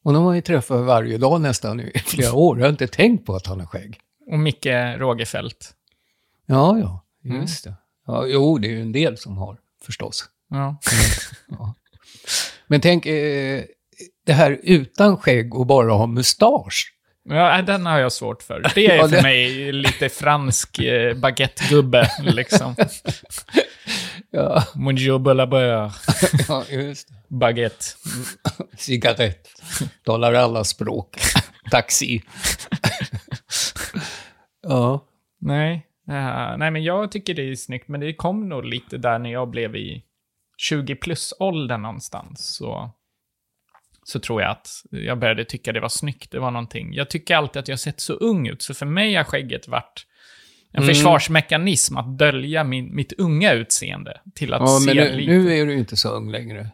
Och 0.03 0.13
de 0.13 0.23
har 0.23 0.33
ju 0.33 0.41
träffat 0.41 0.85
varje 0.85 1.17
dag 1.17 1.41
nästan 1.41 1.79
i 1.79 1.91
flera 2.05 2.33
år. 2.33 2.57
Jag 2.59 2.65
har 2.65 2.69
inte 2.71 2.87
tänkt 2.87 3.25
på 3.25 3.35
att 3.35 3.47
han 3.47 3.59
har 3.59 3.67
skägg. 3.67 3.99
Och 4.31 4.39
Micke 4.39 4.65
Rogefeldt. 4.97 5.73
Ja, 6.45 6.77
ja, 6.79 7.05
just 7.23 7.63
det. 7.63 7.73
Ja, 8.07 8.25
jo, 8.25 8.57
det 8.57 8.67
är 8.67 8.71
ju 8.71 8.81
en 8.81 8.91
del 8.91 9.17
som 9.17 9.37
har, 9.37 9.57
förstås. 9.85 10.25
Ja. 10.49 10.79
Men 12.67 12.81
tänk, 12.81 13.05
eh, 13.05 13.63
det 14.25 14.33
här 14.33 14.59
utan 14.63 15.17
skägg 15.17 15.55
och 15.55 15.65
bara 15.65 15.93
ha 15.93 16.07
mustasch. 16.07 16.91
Ja, 17.29 17.61
den 17.61 17.85
har 17.85 17.99
jag 17.99 18.11
svårt 18.11 18.43
för. 18.43 18.71
Det 18.75 18.85
är 18.85 18.95
Ja, 18.97 19.07
för 19.09 19.21
mig 19.21 19.71
lite 19.71 20.09
fransk 20.09 20.79
eh, 20.79 21.13
baguettegubbe, 21.17 22.11
liksom. 22.23 22.75
Ja, 24.31 24.63
Bonjour, 24.73 25.19
beurre, 25.19 25.91
ja 26.47 26.63
just 26.69 27.07
det. 27.07 27.15
baguette. 27.27 27.85
Cigarett. 28.77 29.47
Talar 30.05 30.33
alla 30.33 30.63
språk. 30.63 31.17
Taxi. 31.71 32.21
ja. 34.67 35.05
Nej, 35.41 35.85
eh, 36.07 36.57
nej, 36.57 36.71
men 36.71 36.83
jag 36.83 37.11
tycker 37.11 37.33
det 37.33 37.51
är 37.51 37.55
snyggt, 37.55 37.87
men 37.87 37.99
det 37.99 38.13
kom 38.13 38.49
nog 38.49 38.65
lite 38.65 38.97
där 38.97 39.19
när 39.19 39.31
jag 39.31 39.49
blev 39.49 39.75
i 39.75 40.03
20 40.57 40.95
plus-åldern 40.95 41.81
någonstans. 41.81 42.55
Så, 42.55 42.89
så 44.03 44.19
tror 44.19 44.41
jag 44.41 44.51
att 44.51 44.67
jag 44.89 45.19
började 45.19 45.45
tycka 45.45 45.73
det 45.73 45.79
var 45.79 45.89
snyggt. 45.89 46.31
Det 46.31 46.39
var 46.39 46.51
någonting. 46.51 46.93
Jag 46.93 47.09
tycker 47.09 47.35
alltid 47.35 47.59
att 47.59 47.67
jag 47.67 47.73
har 47.73 47.77
sett 47.77 47.99
så 47.99 48.13
ung 48.13 48.47
ut, 48.47 48.61
så 48.61 48.73
för 48.73 48.85
mig 48.85 49.15
har 49.15 49.23
skägget 49.23 49.67
varit 49.67 50.05
en 50.71 50.83
Mm. 50.83 50.95
försvarsmekanism 50.95 51.97
att 51.97 52.17
dölja 52.17 52.63
min, 52.63 52.95
mitt 52.95 53.13
unga 53.13 53.53
utseende 53.53 54.21
till 54.35 54.53
att 54.53 54.61
Ja, 54.61 54.67
se 54.67 54.85
men 54.85 54.95
nu, 54.97 55.17
lite... 55.17 55.31
nu 55.31 55.53
är 55.57 55.65
du 55.65 55.73
inte 55.77 55.95
så 55.97 56.09
ung 56.09 56.31
längre. 56.31 56.67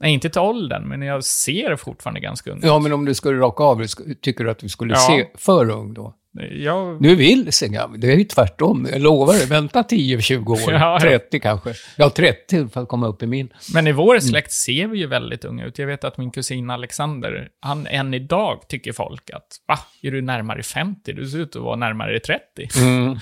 Nej, 0.00 0.12
inte 0.12 0.30
till 0.30 0.40
åldern, 0.40 0.88
men 0.88 1.02
jag 1.02 1.24
ser 1.24 1.76
fortfarande 1.76 2.20
ganska 2.20 2.50
ung 2.50 2.58
ut. 2.58 2.64
Ja, 2.64 2.78
men 2.78 2.92
om 2.92 3.04
du 3.04 3.14
skulle 3.14 3.38
raka 3.40 3.64
av 3.64 3.78
dig, 3.78 3.88
tycker 4.20 4.44
du 4.44 4.50
att 4.50 4.58
du 4.58 4.68
skulle 4.68 4.94
Ja. 4.94 4.98
se 5.00 5.28
för 5.34 5.70
ung 5.70 5.94
då? 5.94 6.14
Jag, 6.50 7.02
Du 7.02 7.14
vill 7.14 7.50
gammal. 7.62 8.00
Det 8.00 8.12
är 8.12 8.16
ju 8.16 8.24
tvärtom. 8.24 8.88
Jag 8.92 9.00
lovar 9.00 9.34
dig. 9.34 9.46
Vänta 9.46 9.82
10-20 9.82 10.48
år. 10.52 10.58
Ja, 10.72 10.78
ja. 10.78 11.00
30 11.00 11.40
kanske. 11.40 11.74
Ja, 11.96 12.10
30 12.10 12.68
för 12.68 12.82
att 12.82 12.88
komma 12.88 13.06
upp 13.06 13.22
i 13.22 13.26
min. 13.26 13.52
men 13.74 13.86
i 13.86 13.90
Mm. 13.90 13.96
vår 14.06 14.18
släkt 14.18 14.52
ser 14.52 14.86
vi 14.86 14.98
ju 14.98 15.06
väldigt 15.06 15.44
unga 15.44 15.64
ut. 15.66 15.78
Jag 15.78 15.86
vet 15.86 16.04
att 16.04 16.18
min 16.18 16.30
kusin 16.30 16.70
Alexander, 16.70 17.48
han 17.60 17.86
än 17.86 18.14
idag 18.14 18.60
tycker 18.68 18.92
folk 18.92 19.30
att 19.30 19.46
va, 19.68 19.78
är 20.02 20.10
du 20.10 20.22
närmare 20.22 20.62
50? 20.62 21.12
Du 21.12 21.26
ser 21.28 21.38
ut 21.38 21.56
att 21.56 21.62
vara 21.62 21.76
närmare 21.76 22.20
30. 22.20 22.68
Mm. 22.78 23.18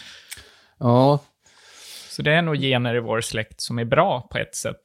Ja, 0.79 1.19
Så 2.11 2.23
det 2.23 2.33
är 2.33 2.43
nog 2.43 2.57
gener 2.57 2.95
i 2.97 3.01
vår 3.01 3.21
släkt 3.21 3.61
som 3.61 3.79
är 3.79 3.85
bra 3.85 4.29
på 4.33 4.39
ett 4.39 4.55
sätt. 4.55 4.81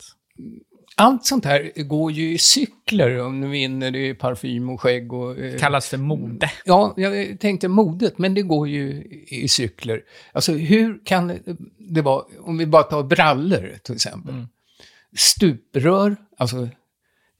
Allt 0.95 1.25
sånt 1.25 1.45
här 1.45 1.83
går 1.83 2.12
ju 2.12 2.33
i 2.33 2.38
cykler. 2.38 3.19
Om 3.19 3.41
du 3.41 3.48
vinner, 3.48 3.91
det 3.91 4.00
är 4.10 4.13
parfym 4.13 4.69
och 4.69 4.81
skägg 4.81 5.13
och... 5.13 5.39
eh, 5.39 5.60
Kallas 5.60 5.89
för 5.89 5.98
mode. 5.98 6.51
Ja, 6.65 6.93
jag 6.98 7.39
tänkte 7.39 7.67
modet, 7.67 8.17
men 8.17 8.33
det 8.33 8.41
går 8.41 8.67
ju 8.67 9.03
i 9.27 9.48
cykler. 9.48 10.03
Alltså 10.31 10.53
hur 10.53 11.05
kan 11.05 11.39
det 11.77 12.01
vara, 12.01 12.25
om 12.39 12.57
vi 12.57 12.65
bara 12.65 12.83
tar 12.83 13.03
brallor 13.03 13.77
till 13.83 13.95
exempel. 13.95 14.33
Stuprör, 15.17 16.15
alltså... 16.38 16.69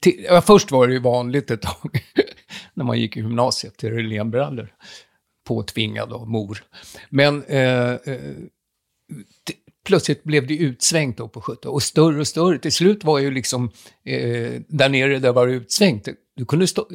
Till, 0.00 0.26
ja, 0.28 0.40
först 0.40 0.70
var 0.70 0.86
det 0.86 0.92
ju 0.92 0.98
vanligt 1.00 1.50
ett 1.50 1.62
tag, 1.62 2.04
när 2.74 2.84
man 2.84 2.98
gick 3.00 3.16
i 3.16 3.20
gymnasiet, 3.20 3.76
till 3.76 3.90
Relénbrallor. 3.90 4.74
Påtvingad 5.44 6.12
av 6.12 6.28
mor. 6.28 6.64
Men 7.10 7.44
eh, 7.44 7.92
eh, 7.92 8.18
plötsligt 9.84 10.24
blev 10.24 10.46
det 10.46 10.56
utsvängt 10.56 11.16
då 11.16 11.28
på 11.28 11.40
70 11.40 11.68
och 11.68 11.82
större 11.82 12.20
och 12.20 12.28
större. 12.28 12.58
Till 12.58 12.72
slut 12.72 13.04
var 13.04 13.18
ju 13.18 13.30
liksom, 13.30 13.70
eh, 14.04 14.60
där 14.68 14.88
nere 14.88 15.18
där 15.18 15.32
var 15.32 15.46
det 15.46 15.52
utsvängt, 15.52 16.08
du 16.36 16.44
kunde 16.44 16.66
stå, 16.66 16.88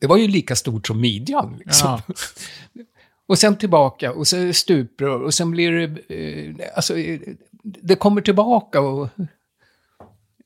det 0.00 0.06
var 0.06 0.16
ju 0.16 0.28
lika 0.28 0.56
stort 0.56 0.86
som 0.86 1.00
midjan. 1.00 1.56
Liksom. 1.58 2.00
Ja. 2.06 2.14
Och 3.26 3.38
sen 3.38 3.56
tillbaka, 3.56 4.12
och 4.12 4.28
så 4.28 4.52
stuprör, 4.52 5.22
och 5.22 5.34
sen 5.34 5.50
blir 5.50 5.72
det... 5.72 6.14
Eh, 6.14 6.54
alltså, 6.76 6.98
eh, 6.98 7.20
det 7.62 7.94
kommer 7.94 8.20
tillbaka 8.20 8.80
och... 8.80 9.08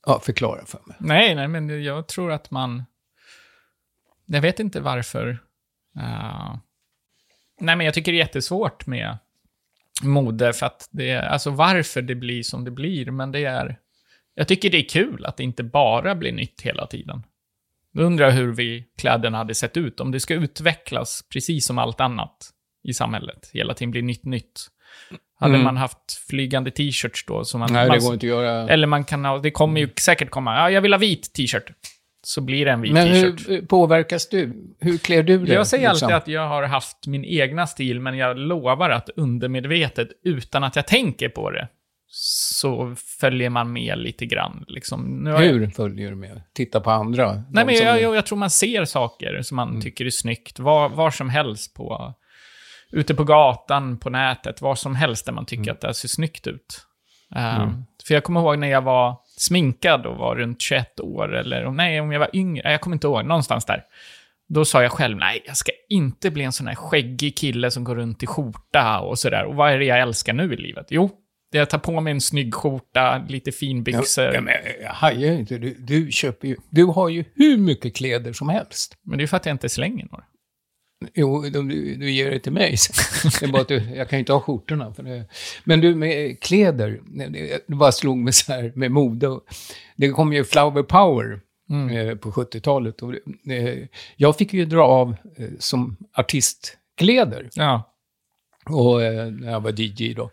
Ja, 0.06 0.20
förklara 0.20 0.66
för 0.66 0.80
mig. 0.86 0.96
Nej, 1.00 1.34
nej, 1.34 1.48
men 1.48 1.84
jag 1.84 2.08
tror 2.08 2.32
att 2.32 2.50
man... 2.50 2.84
Jag 4.26 4.40
vet 4.40 4.60
inte 4.60 4.80
varför. 4.80 5.28
Uh, 5.96 6.56
nej, 7.60 7.76
men 7.76 7.80
jag 7.80 7.94
tycker 7.94 8.12
det 8.12 8.18
är 8.18 8.26
jättesvårt 8.26 8.86
med 8.86 9.18
mode, 10.02 10.52
för 10.52 10.66
att 10.66 10.88
det 10.90 11.10
är, 11.10 11.22
alltså 11.22 11.50
varför 11.50 12.02
det 12.02 12.14
blir 12.14 12.42
som 12.42 12.64
det 12.64 12.70
blir, 12.70 13.10
men 13.10 13.32
det 13.32 13.44
är... 13.44 13.78
Jag 14.34 14.48
tycker 14.48 14.70
det 14.70 14.78
är 14.78 14.88
kul 14.88 15.26
att 15.26 15.36
det 15.36 15.42
inte 15.44 15.62
bara 15.64 16.14
blir 16.14 16.32
nytt 16.32 16.60
hela 16.60 16.86
tiden. 16.86 17.22
Då 17.92 18.02
undrar 18.02 18.26
jag 18.26 18.32
hur 18.32 18.52
vi, 18.52 18.84
kläderna 18.98 19.38
hade 19.38 19.54
sett 19.54 19.76
ut, 19.76 20.00
om 20.00 20.10
det 20.12 20.20
ska 20.20 20.34
utvecklas 20.34 21.22
precis 21.32 21.66
som 21.66 21.78
allt 21.78 22.00
annat 22.00 22.36
i 22.88 22.94
samhället, 22.94 23.50
hela 23.52 23.74
tiden 23.74 23.90
blir 23.90 24.02
nytt, 24.02 24.24
nytt. 24.24 24.66
Hade 25.40 25.54
Mm. 25.54 25.64
man 25.64 25.76
haft 25.76 26.12
flygande 26.30 26.70
t-shirts 26.70 27.24
då, 27.26 27.44
som 27.44 27.60
man, 27.60 27.72
Nej, 27.72 27.88
man 27.88 27.98
det 27.98 28.04
går 28.04 28.14
inte 28.14 28.26
att 28.26 28.30
göra... 28.30 28.68
eller 28.68 28.86
man 28.86 29.04
kan 29.04 29.24
ha, 29.24 29.38
det 29.38 29.50
kommer 29.50 29.80
ju 29.80 29.88
säkert 30.00 30.30
komma, 30.30 30.56
ja, 30.56 30.70
jag 30.70 30.80
vill 30.80 30.92
ha 30.92 30.98
vit 30.98 31.32
t-shirt. 31.34 31.70
Så 32.26 32.40
blir 32.40 32.64
det 32.64 32.70
en 32.70 32.80
vit 32.80 32.92
Men 32.92 33.08
t-shirt. 33.08 33.48
hur 33.48 33.62
påverkas 33.62 34.28
du? 34.28 34.74
Hur 34.80 34.98
klär 34.98 35.22
du 35.22 35.38
dig? 35.38 35.54
Jag 35.54 35.66
säger 35.66 35.88
liksom? 35.88 36.06
alltid 36.06 36.16
att 36.16 36.28
jag 36.28 36.48
har 36.48 36.62
haft 36.62 37.06
min 37.06 37.24
egna 37.24 37.66
stil, 37.66 38.00
men 38.00 38.16
jag 38.16 38.38
lovar 38.38 38.90
att 38.90 39.08
undermedvetet, 39.16 40.08
utan 40.24 40.64
att 40.64 40.76
jag 40.76 40.86
tänker 40.86 41.28
på 41.28 41.50
det, 41.50 41.68
så 42.08 42.94
följer 43.20 43.50
man 43.50 43.72
med 43.72 43.98
lite 43.98 44.26
grann. 44.26 44.64
Liksom. 44.68 45.26
Har 45.26 45.42
jag, 45.42 45.52
Hur 45.52 45.70
följer 45.70 46.10
du 46.10 46.16
med? 46.16 46.42
Titta 46.54 46.80
på 46.80 46.90
andra? 46.90 47.42
nej, 47.50 47.66
men 47.66 47.74
jag, 47.74 48.02
jag, 48.02 48.16
jag 48.16 48.26
tror 48.26 48.38
man 48.38 48.50
ser 48.50 48.84
saker 48.84 49.42
som 49.42 49.56
man 49.56 49.80
tycker 49.80 50.04
är 50.04 50.10
snyggt, 50.10 50.58
var, 50.58 50.88
var 50.88 51.10
som 51.10 51.30
helst 51.30 51.74
på... 51.74 52.14
Ute 52.90 53.14
på 53.14 53.24
gatan, 53.24 53.98
på 53.98 54.10
nätet, 54.10 54.60
var 54.60 54.74
som 54.74 54.94
helst 54.94 55.26
där 55.26 55.32
man 55.32 55.46
tycker 55.46 55.70
att 55.70 55.80
det 55.80 55.94
ser 55.94 56.08
snyggt 56.08 56.46
ut. 56.46 56.86
Uh, 57.36 57.70
För 58.06 58.14
jag 58.14 58.24
kommer 58.24 58.40
ihåg 58.40 58.58
när 58.58 58.68
jag 58.68 58.82
var 58.82 59.16
sminkad 59.36 60.06
och 60.06 60.16
var 60.16 60.36
runt 60.36 60.60
21 60.62 61.00
år, 61.00 61.34
eller 61.34 61.64
om- 61.64 61.76
nej, 61.76 62.00
om 62.00 62.12
jag 62.12 62.20
var 62.20 62.30
yngre, 62.32 62.72
jag 62.72 62.80
kommer 62.80 62.96
inte 62.96 63.06
ihåg, 63.06 63.24
någonstans 63.24 63.64
där. 63.64 63.84
Då 64.48 64.64
sa 64.64 64.82
jag 64.82 64.92
själv, 64.92 65.16
nej, 65.16 65.42
jag 65.46 65.56
ska 65.56 65.72
inte 65.88 66.30
bli 66.30 66.44
en 66.44 66.52
sån 66.52 66.66
här 66.66 66.74
skäggig 66.74 67.36
kille 67.36 67.70
som 67.70 67.84
går 67.84 67.94
runt 67.96 68.22
i 68.22 68.26
skjorta 68.26 69.00
och 69.00 69.18
sådär. 69.18 69.44
Och 69.44 69.54
vad 69.54 69.72
är 69.72 69.78
det 69.78 69.84
jag 69.84 70.00
älskar 70.00 70.32
nu 70.32 70.54
i 70.54 70.56
livet? 70.56 70.86
Jo, 70.90 71.10
det 71.52 71.58
är 71.58 71.62
att 71.62 71.70
ta 71.70 71.78
på 71.78 72.00
mig 72.00 72.10
en 72.10 72.20
snygg 72.20 72.54
skjorta, 72.54 73.24
lite 73.28 73.52
finbyxor. 73.52 74.24
Ja, 74.34 74.40
men 74.40 74.54
jag 74.82 74.90
hajar 74.90 75.32
inte. 75.32 75.58
Du, 75.58 75.74
du 75.78 76.12
köper 76.12 76.48
ju... 76.48 76.56
Du 76.70 76.84
har 76.84 77.08
ju 77.08 77.24
hur 77.34 77.56
mycket 77.56 77.96
kläder 77.96 78.32
som 78.32 78.48
helst. 78.48 78.96
Men 79.04 79.18
det 79.18 79.24
är 79.24 79.26
för 79.26 79.36
att 79.36 79.46
jag 79.46 79.54
inte 79.54 79.68
slänger 79.68 80.06
några. 80.10 80.24
Jo, 81.14 81.40
du, 81.40 81.62
du 81.96 82.10
ger 82.10 82.30
det 82.30 82.38
till 82.38 82.52
mig. 82.52 82.76
Det 83.40 83.46
är 83.46 83.52
bara 83.52 83.62
att 83.62 83.68
du, 83.68 83.82
jag 83.94 84.08
kan 84.08 84.16
ju 84.16 84.20
inte 84.20 84.32
ha 84.32 84.40
skjortorna. 84.40 84.94
För 84.94 85.02
det. 85.02 85.24
Men 85.64 85.80
du, 85.80 85.94
med 85.94 86.40
kläder, 86.40 87.00
det, 87.06 87.66
bara 87.66 87.92
slog 87.92 88.16
mig 88.16 88.32
så 88.32 88.52
här 88.52 88.72
med 88.74 88.90
mode. 88.90 89.40
Det 89.96 90.08
kom 90.08 90.32
ju 90.32 90.44
Flower 90.44 90.82
Power 90.82 91.40
eh, 91.92 92.16
på 92.16 92.30
70-talet. 92.30 93.02
Och, 93.02 93.14
eh, 93.52 93.78
jag 94.16 94.36
fick 94.36 94.52
ju 94.52 94.64
dra 94.64 94.82
av 94.82 95.16
eh, 95.36 95.48
som 95.58 95.96
artistkläder. 96.12 97.48
Ja. 97.54 97.92
Och 98.70 99.00
när 99.32 99.50
jag 99.50 99.60
var 99.60 99.80
DJ 99.80 100.14
då. 100.14 100.30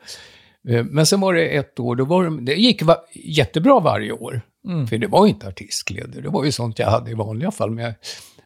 Men 0.83 1.05
sen 1.05 1.21
var 1.21 1.33
det 1.33 1.47
ett 1.47 1.79
år, 1.79 1.95
då 1.95 2.05
var 2.05 2.23
det, 2.23 2.41
det 2.41 2.53
gick 2.53 2.81
va, 2.81 2.97
jättebra 3.13 3.79
varje 3.79 4.11
år. 4.11 4.41
För 4.89 4.97
det 4.97 5.07
var 5.07 5.27
inte 5.27 5.47
artistkläder, 5.47 6.21
det 6.21 6.29
var 6.29 6.45
ju 6.45 6.51
sånt 6.51 6.79
jag 6.79 6.87
hade 6.87 7.11
i 7.11 7.13
vanliga 7.13 7.51
fall. 7.51 7.71
Men 7.71 7.83
jag, 7.83 7.93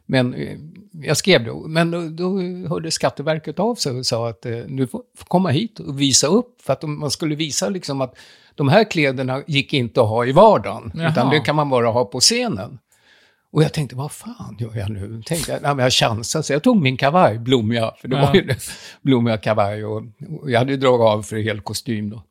men 0.08 0.34
eh, 0.34 0.56
jag 1.02 1.16
skrev 1.16 1.44
det. 1.44 1.52
Men 1.66 1.90
då, 1.90 2.08
då 2.08 2.40
hörde 2.68 2.90
Skatteverket 2.90 3.58
av 3.58 3.74
sig 3.74 3.92
och 3.98 4.06
sa 4.06 4.28
att 4.28 4.46
eh, 4.46 4.58
du 4.58 4.86
får 4.86 5.02
får 5.16 5.24
komma 5.26 5.48
hit 5.50 5.80
och 5.80 6.00
visa 6.00 6.26
upp. 6.26 6.62
För 6.62 6.72
att 6.72 6.82
man 6.82 7.10
skulle 7.10 7.34
visa 7.34 7.68
liksom 7.68 8.00
att 8.00 8.16
de 8.54 8.68
här 8.68 8.90
kläderna 8.90 9.42
gick 9.46 9.72
inte 9.72 10.00
att 10.00 10.08
ha 10.08 10.26
i 10.26 10.32
vardagen. 10.32 10.92
Jaha. 10.94 11.10
Utan 11.10 11.30
det 11.30 11.40
kan 11.40 11.56
man 11.56 11.70
bara 11.70 11.88
ha 11.88 12.04
på 12.04 12.20
scenen. 12.20 12.78
Och 13.52 13.62
jag 13.62 13.72
tänkte, 13.72 13.96
vad 13.96 14.12
fan 14.12 14.56
gör 14.60 14.76
jag 14.76 14.90
nu? 14.90 15.22
Tänkte 15.26 15.52
jag, 15.52 15.62
nej, 15.62 15.74
men 15.74 15.82
jag 15.82 15.92
chansade, 15.92 16.42
så 16.42 16.52
jag 16.52 16.62
tog 16.62 16.82
min 16.82 16.96
kavaj, 16.96 17.38
blommiga, 17.38 17.92
för 18.00 18.08
det 18.08 18.16
Ja. 18.16 18.26
var 18.26 18.34
ju 18.34 18.42
det, 18.42 18.56
blommiga 19.02 19.36
kavaj 19.36 19.84
och, 19.84 20.02
och 20.40 20.50
jag 20.50 20.58
hade 20.58 20.72
ju 20.72 20.78
dragit 20.78 21.00
av 21.04 21.22
för 21.22 21.36
hel 21.36 21.60
kostym 21.60 22.10
då. 22.10 22.22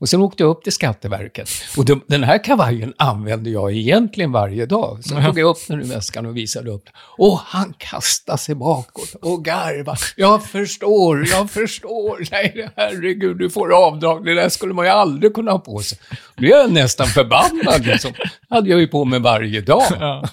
Och 0.00 0.08
sen 0.08 0.22
åkte 0.22 0.42
jag 0.42 0.50
upp 0.50 0.62
till 0.62 0.72
Skatteverket. 0.72 1.50
Och 1.76 1.84
de, 1.84 2.02
den 2.06 2.24
här 2.24 2.44
kavajen 2.44 2.94
använde 2.96 3.50
jag 3.50 3.72
egentligen 3.72 4.32
varje 4.32 4.66
dag. 4.66 5.04
Så 5.04 5.14
jag 5.14 5.24
tog 5.24 5.38
jag 5.38 5.48
upp 5.48 5.68
den 5.68 5.80
ur 5.80 5.84
väskan 5.84 6.26
och 6.26 6.36
visade 6.36 6.70
upp 6.70 6.84
den. 6.84 6.94
Och 7.18 7.38
han 7.38 7.74
kastade 7.78 8.38
sig 8.38 8.54
bakåt 8.54 9.14
och 9.22 9.44
garvade. 9.44 9.98
Jag 10.16 10.44
förstår, 10.44 11.26
jag 11.28 11.50
förstår. 11.50 12.28
Nej, 12.30 12.70
herregud, 12.76 13.38
du 13.38 13.50
får 13.50 13.86
avdrag. 13.86 14.24
Det 14.24 14.34
där 14.34 14.48
skulle 14.48 14.74
man 14.74 14.84
ju 14.84 14.90
aldrig 14.90 15.34
kunna 15.34 15.52
ha 15.52 15.58
på 15.58 15.78
sig. 15.78 15.98
Då 16.10 16.40
blev 16.40 16.50
jag 16.50 16.72
nästan 16.72 17.06
förbannad. 17.06 17.86
Liksom. 17.86 18.12
hade 18.48 18.70
jag 18.70 18.80
ju 18.80 18.88
på 18.88 19.04
mig 19.04 19.20
varje 19.20 19.60
dag. 19.60 19.82
ja. 20.00 20.28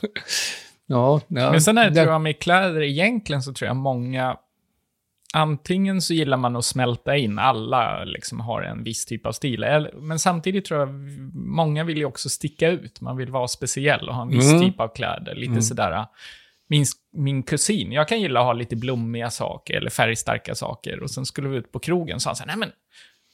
Ja, 0.88 1.22
ja, 1.27 1.51
Men 1.51 1.62
sen 1.62 1.77
är 1.77 1.89
det, 1.89 1.95
tror 1.95 2.13
jag, 2.13 2.22
med 2.22 2.39
kläder 2.39 2.81
egentligen 2.81 3.41
så 3.41 3.53
tror 3.53 3.67
jag 3.67 3.75
många... 3.75 4.36
antingen 5.35 6.01
så 6.01 6.13
gillar 6.13 6.37
man 6.37 6.55
att 6.55 6.65
smälta 6.65 7.17
in, 7.17 7.39
alla 7.39 8.03
liksom 8.03 8.39
har 8.39 8.61
en 8.61 8.83
viss 8.83 9.05
typ 9.05 9.25
av 9.25 9.31
stil. 9.31 9.87
Men 9.93 10.19
samtidigt 10.19 10.65
tror 10.65 10.79
jag, 10.79 10.89
många 11.33 11.83
vill 11.83 11.97
ju 11.97 12.05
också 12.05 12.29
sticka 12.29 12.69
ut. 12.69 13.01
Man 13.01 13.17
vill 13.17 13.31
vara 13.31 13.47
speciell 13.47 14.09
och 14.09 14.15
ha 14.15 14.21
en 14.21 14.29
viss 14.29 14.51
Mm. 14.51 14.61
typ 14.71 14.79
av 14.79 14.87
kläder. 14.95 15.35
Lite 15.35 15.61
sådär, 15.61 16.05
min, 16.69 16.85
min 17.13 17.43
kusin, 17.43 17.91
jag 17.91 18.07
kan 18.07 18.21
gilla 18.21 18.39
att 18.39 18.45
ha 18.45 18.53
lite 18.53 18.75
blommiga 18.75 19.29
saker 19.29 19.73
eller 19.77 19.89
färgstarka 19.89 20.55
saker. 20.55 20.99
Och 21.03 21.11
sen 21.11 21.25
skulle 21.25 21.49
vi 21.49 21.57
ut 21.57 21.71
på 21.71 21.79
krogen 21.79 22.19
sa 22.19 22.29
han 22.29 22.35
så 22.35 22.43
här, 22.43 22.47
nej 22.47 22.57
men, 22.57 22.71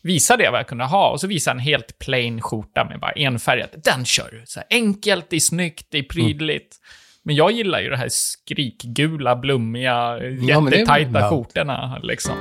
visa 0.04 0.38
det 0.38 0.50
vad 0.50 0.60
jag 0.60 0.68
kunde 0.68 0.84
ha. 0.86 1.12
Och 1.12 1.20
så 1.22 1.28
visade 1.28 1.52
han 1.52 1.60
en 1.60 1.66
helt 1.66 2.00
plain 2.00 2.42
skjorta 2.42 2.86
med 2.90 3.00
bara 3.00 3.12
enfärgat. 3.12 3.72
Den 3.84 4.06
kör 4.06 4.30
du. 4.32 4.44
Så 4.46 4.60
här, 4.60 4.68
enkelt, 4.70 5.30
det 5.30 5.36
är 5.36 5.40
snyggt, 5.40 5.88
det 5.90 5.98
är 5.98 6.04
prydligt. 6.04 6.78
Men 7.24 7.36
jag 7.36 7.52
gillar 7.52 7.80
ju 7.82 7.90
det 7.90 7.98
här 7.98 8.08
skrikgula, 8.10 9.36
blommiga, 9.36 10.16
väl 10.16 10.50
jättetajta 10.50 11.12
ballt. 11.12 11.30
skjortorna 11.30 12.00
liksom. 12.04 12.36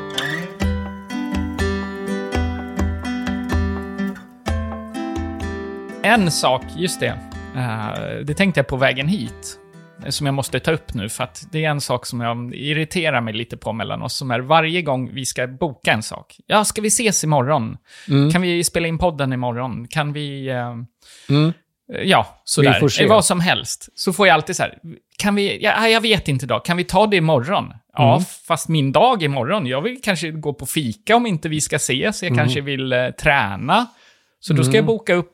En 6.02 6.30
sak, 6.30 6.62
just 6.76 7.00
det. 7.00 7.18
eh, 7.56 8.25
det 8.25 8.34
tänkte 8.34 8.58
jag 8.60 8.66
på 8.66 8.76
vägen 8.76 9.08
hit. 9.08 9.58
eh, 10.04 10.08
Som 10.10 10.26
jag 10.26 10.34
måste 10.34 10.60
ta 10.60 10.70
upp 10.72 10.94
nu, 10.94 11.08
för 11.08 11.25
att 11.25 11.46
det 11.52 11.64
är 11.64 11.70
en 11.70 11.80
sak 11.80 12.06
som 12.06 12.20
jag 12.20 12.54
irriterar 12.54 13.20
mig 13.20 13.34
lite 13.34 13.56
på 13.56 13.72
mellan 13.72 14.02
oss, 14.02 14.16
som 14.16 14.30
är 14.30 14.40
varje 14.40 14.82
gång 14.82 15.10
vi 15.14 15.26
ska 15.26 15.46
boka 15.46 15.92
en 15.92 16.02
sak. 16.02 16.37
Ja, 16.46 16.64
ska 16.64 16.82
vi 16.82 16.88
ses 16.88 17.25
imorgon? 17.25 17.76
Mm. 18.08 18.30
Kan 18.30 18.42
vi 18.42 18.64
spela 18.64 18.88
in 18.88 18.99
podden 18.99 19.32
imorgon? 19.32 19.88
Kan 19.88 20.12
vi... 20.12 20.49
eh, 20.49 20.75
Mm. 21.28 21.52
Ja, 22.04 22.40
sådär. 22.44 22.70
Eh, 23.02 23.09
Vad 23.09 23.25
som 23.25 23.40
helst. 23.40 23.88
Så 23.94 24.12
får 24.12 24.26
jag 24.26 24.35
alltid 24.35 24.56
så 24.56 24.62
här, 24.62 24.78
kan 25.18 25.35
vi, 25.35 25.62
ja, 25.62 25.88
jag 25.88 26.00
vet 26.00 26.28
inte 26.28 26.44
idag, 26.44 26.64
kan 26.64 26.76
vi 26.76 26.85
ta 26.85 27.06
det 27.06 27.16
imorgon? 27.16 27.73
Ja, 27.97 28.12
Mm. 28.14 28.25
fast 28.47 28.68
min 28.68 28.92
dag 28.92 29.23
imorgon, 29.23 29.66
jag 29.66 29.80
vill 29.82 30.00
kanske 30.02 30.30
gå 30.30 30.54
på 30.54 30.66
fika 30.66 31.16
om 31.16 31.26
inte 31.26 31.49
vi 31.49 31.61
ska 31.61 31.76
ses, 31.76 32.23
Mm. 32.23 32.35
jag 32.35 32.42
kanske 32.44 32.61
vill 32.61 32.92
eh, 32.92 33.11
träna. 33.11 33.87
Så 34.40 34.52
då 34.52 34.64
ska 34.64 34.76
jag 34.76 34.85
boka 34.87 35.14
upp, 35.14 35.32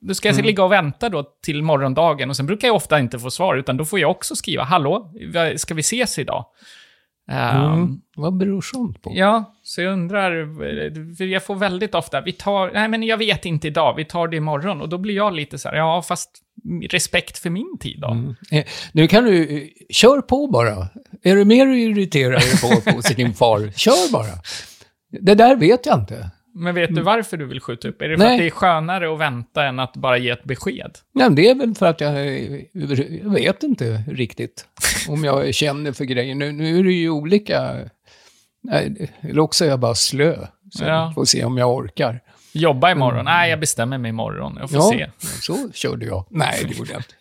då 0.00 0.14
ska 0.14 0.28
jag 0.28 0.34
Mm. 0.34 0.46
ligga 0.46 0.64
och 0.64 0.72
vänta 0.72 1.08
då 1.08 1.24
till 1.44 1.62
morgondagen 1.62 2.30
och 2.30 2.36
sen 2.36 2.46
brukar 2.46 2.68
jag 2.68 2.74
ofta 2.76 2.98
inte 2.98 3.18
få 3.18 3.30
svar, 3.30 3.56
utan 3.56 3.76
då 3.76 3.84
får 3.84 4.00
jag 4.00 4.10
också 4.10 4.36
skriva, 4.36 4.62
hallå, 4.64 5.12
ska 5.56 5.74
vi 5.74 5.80
ses 5.80 6.18
idag? 6.18 6.44
Ehm, 7.28 7.72
Mm. 7.72 8.00
Vad 8.16 8.36
beror 8.36 8.60
sånt 8.62 9.02
på? 9.02 9.12
Ja, 9.14 9.54
så 9.62 9.82
jag 9.82 9.92
undrar, 9.92 10.32
jag 11.24 11.44
får 11.44 11.54
väldigt 11.54 11.94
ofta, 11.94 12.20
vi 12.20 12.32
tar, 12.32 12.70
nej 12.74 12.88
men 12.88 13.02
jag 13.02 13.16
vet 13.16 13.44
inte 13.44 13.66
idag, 13.68 13.94
vi 13.96 14.04
tar 14.04 14.28
det 14.28 14.36
imorgon. 14.36 14.80
Och 14.80 14.88
då 14.88 14.98
blir 14.98 15.14
jag 15.14 15.34
lite 15.34 15.58
så 15.58 15.68
här, 15.68 15.76
ja 15.76 16.02
fast 16.02 16.30
respekt 16.90 17.38
för 17.38 17.50
min 17.50 17.78
tid 17.80 18.00
då. 18.00 18.34
Eh, 18.56 18.64
Nu 18.92 19.08
kan 19.08 19.24
du, 19.24 19.56
eh, 19.62 19.68
kör 19.90 20.20
på 20.20 20.46
bara. 20.46 20.88
Är 21.22 21.36
du 21.36 21.44
mer 21.44 21.66
irriterad 21.66 22.42
på, 22.62 22.90
på 22.92 23.02
sin 23.02 23.34
far, 23.34 23.70
kör 23.76 24.12
bara. 24.12 24.32
Det 25.20 25.34
där 25.34 25.56
vet 25.56 25.86
jag 25.86 25.98
inte. 26.00 26.30
Men 26.58 26.74
vet 26.74 26.94
du 26.94 27.02
varför 27.02 27.36
du 27.36 27.44
vill 27.44 27.60
skjuta 27.60 27.88
upp? 27.88 28.02
Är 28.02 28.08
det 28.08 28.16
för 28.18 28.24
Nej. 28.24 28.34
att 28.34 28.38
det 28.40 28.46
är 28.46 28.50
skönare 28.50 29.12
att 29.12 29.18
vänta 29.20 29.64
än 29.64 29.78
att 29.80 29.96
bara 29.96 30.18
ge 30.18 30.30
ett 30.30 30.44
besked? 30.44 30.98
Nej, 31.12 31.30
det 31.30 31.48
är 31.50 31.54
väl 31.54 31.74
för 31.74 31.86
att 31.86 32.00
jag, 32.00 32.26
jag 33.22 33.30
vet 33.32 33.62
inte 33.62 34.02
riktigt 34.08 34.66
om 35.08 35.24
jag 35.24 35.54
känner 35.54 35.92
för 35.92 36.04
grejer. 36.04 36.34
Nu, 36.34 36.52
nu 36.52 36.78
är 36.78 36.84
det 36.84 36.92
ju 36.92 37.10
olika. 37.10 37.76
Eller 39.20 39.38
också 39.38 39.64
är 39.64 39.68
jag 39.68 39.80
bara 39.80 39.94
slö. 39.94 40.46
Så 40.70 40.84
Ja. 40.84 41.12
får 41.14 41.24
se 41.24 41.44
om 41.44 41.58
jag 41.58 41.74
orkar. 41.74 42.20
Jobba 42.52 42.90
imorgon? 42.90 43.24
Nej, 43.24 43.50
jag 43.50 43.60
bestämmer 43.60 43.98
mig 43.98 44.08
imorgon. 44.08 44.56
Jag 44.60 44.70
får 44.70 44.78
Ja, 44.78 45.06
se. 45.18 45.28
så 45.42 45.72
körde 45.72 46.06
jag. 46.06 46.26
Nej, 46.30 46.64
det 46.68 46.78
gjorde 46.78 46.90
jag 46.92 46.98
inte. 47.00 47.14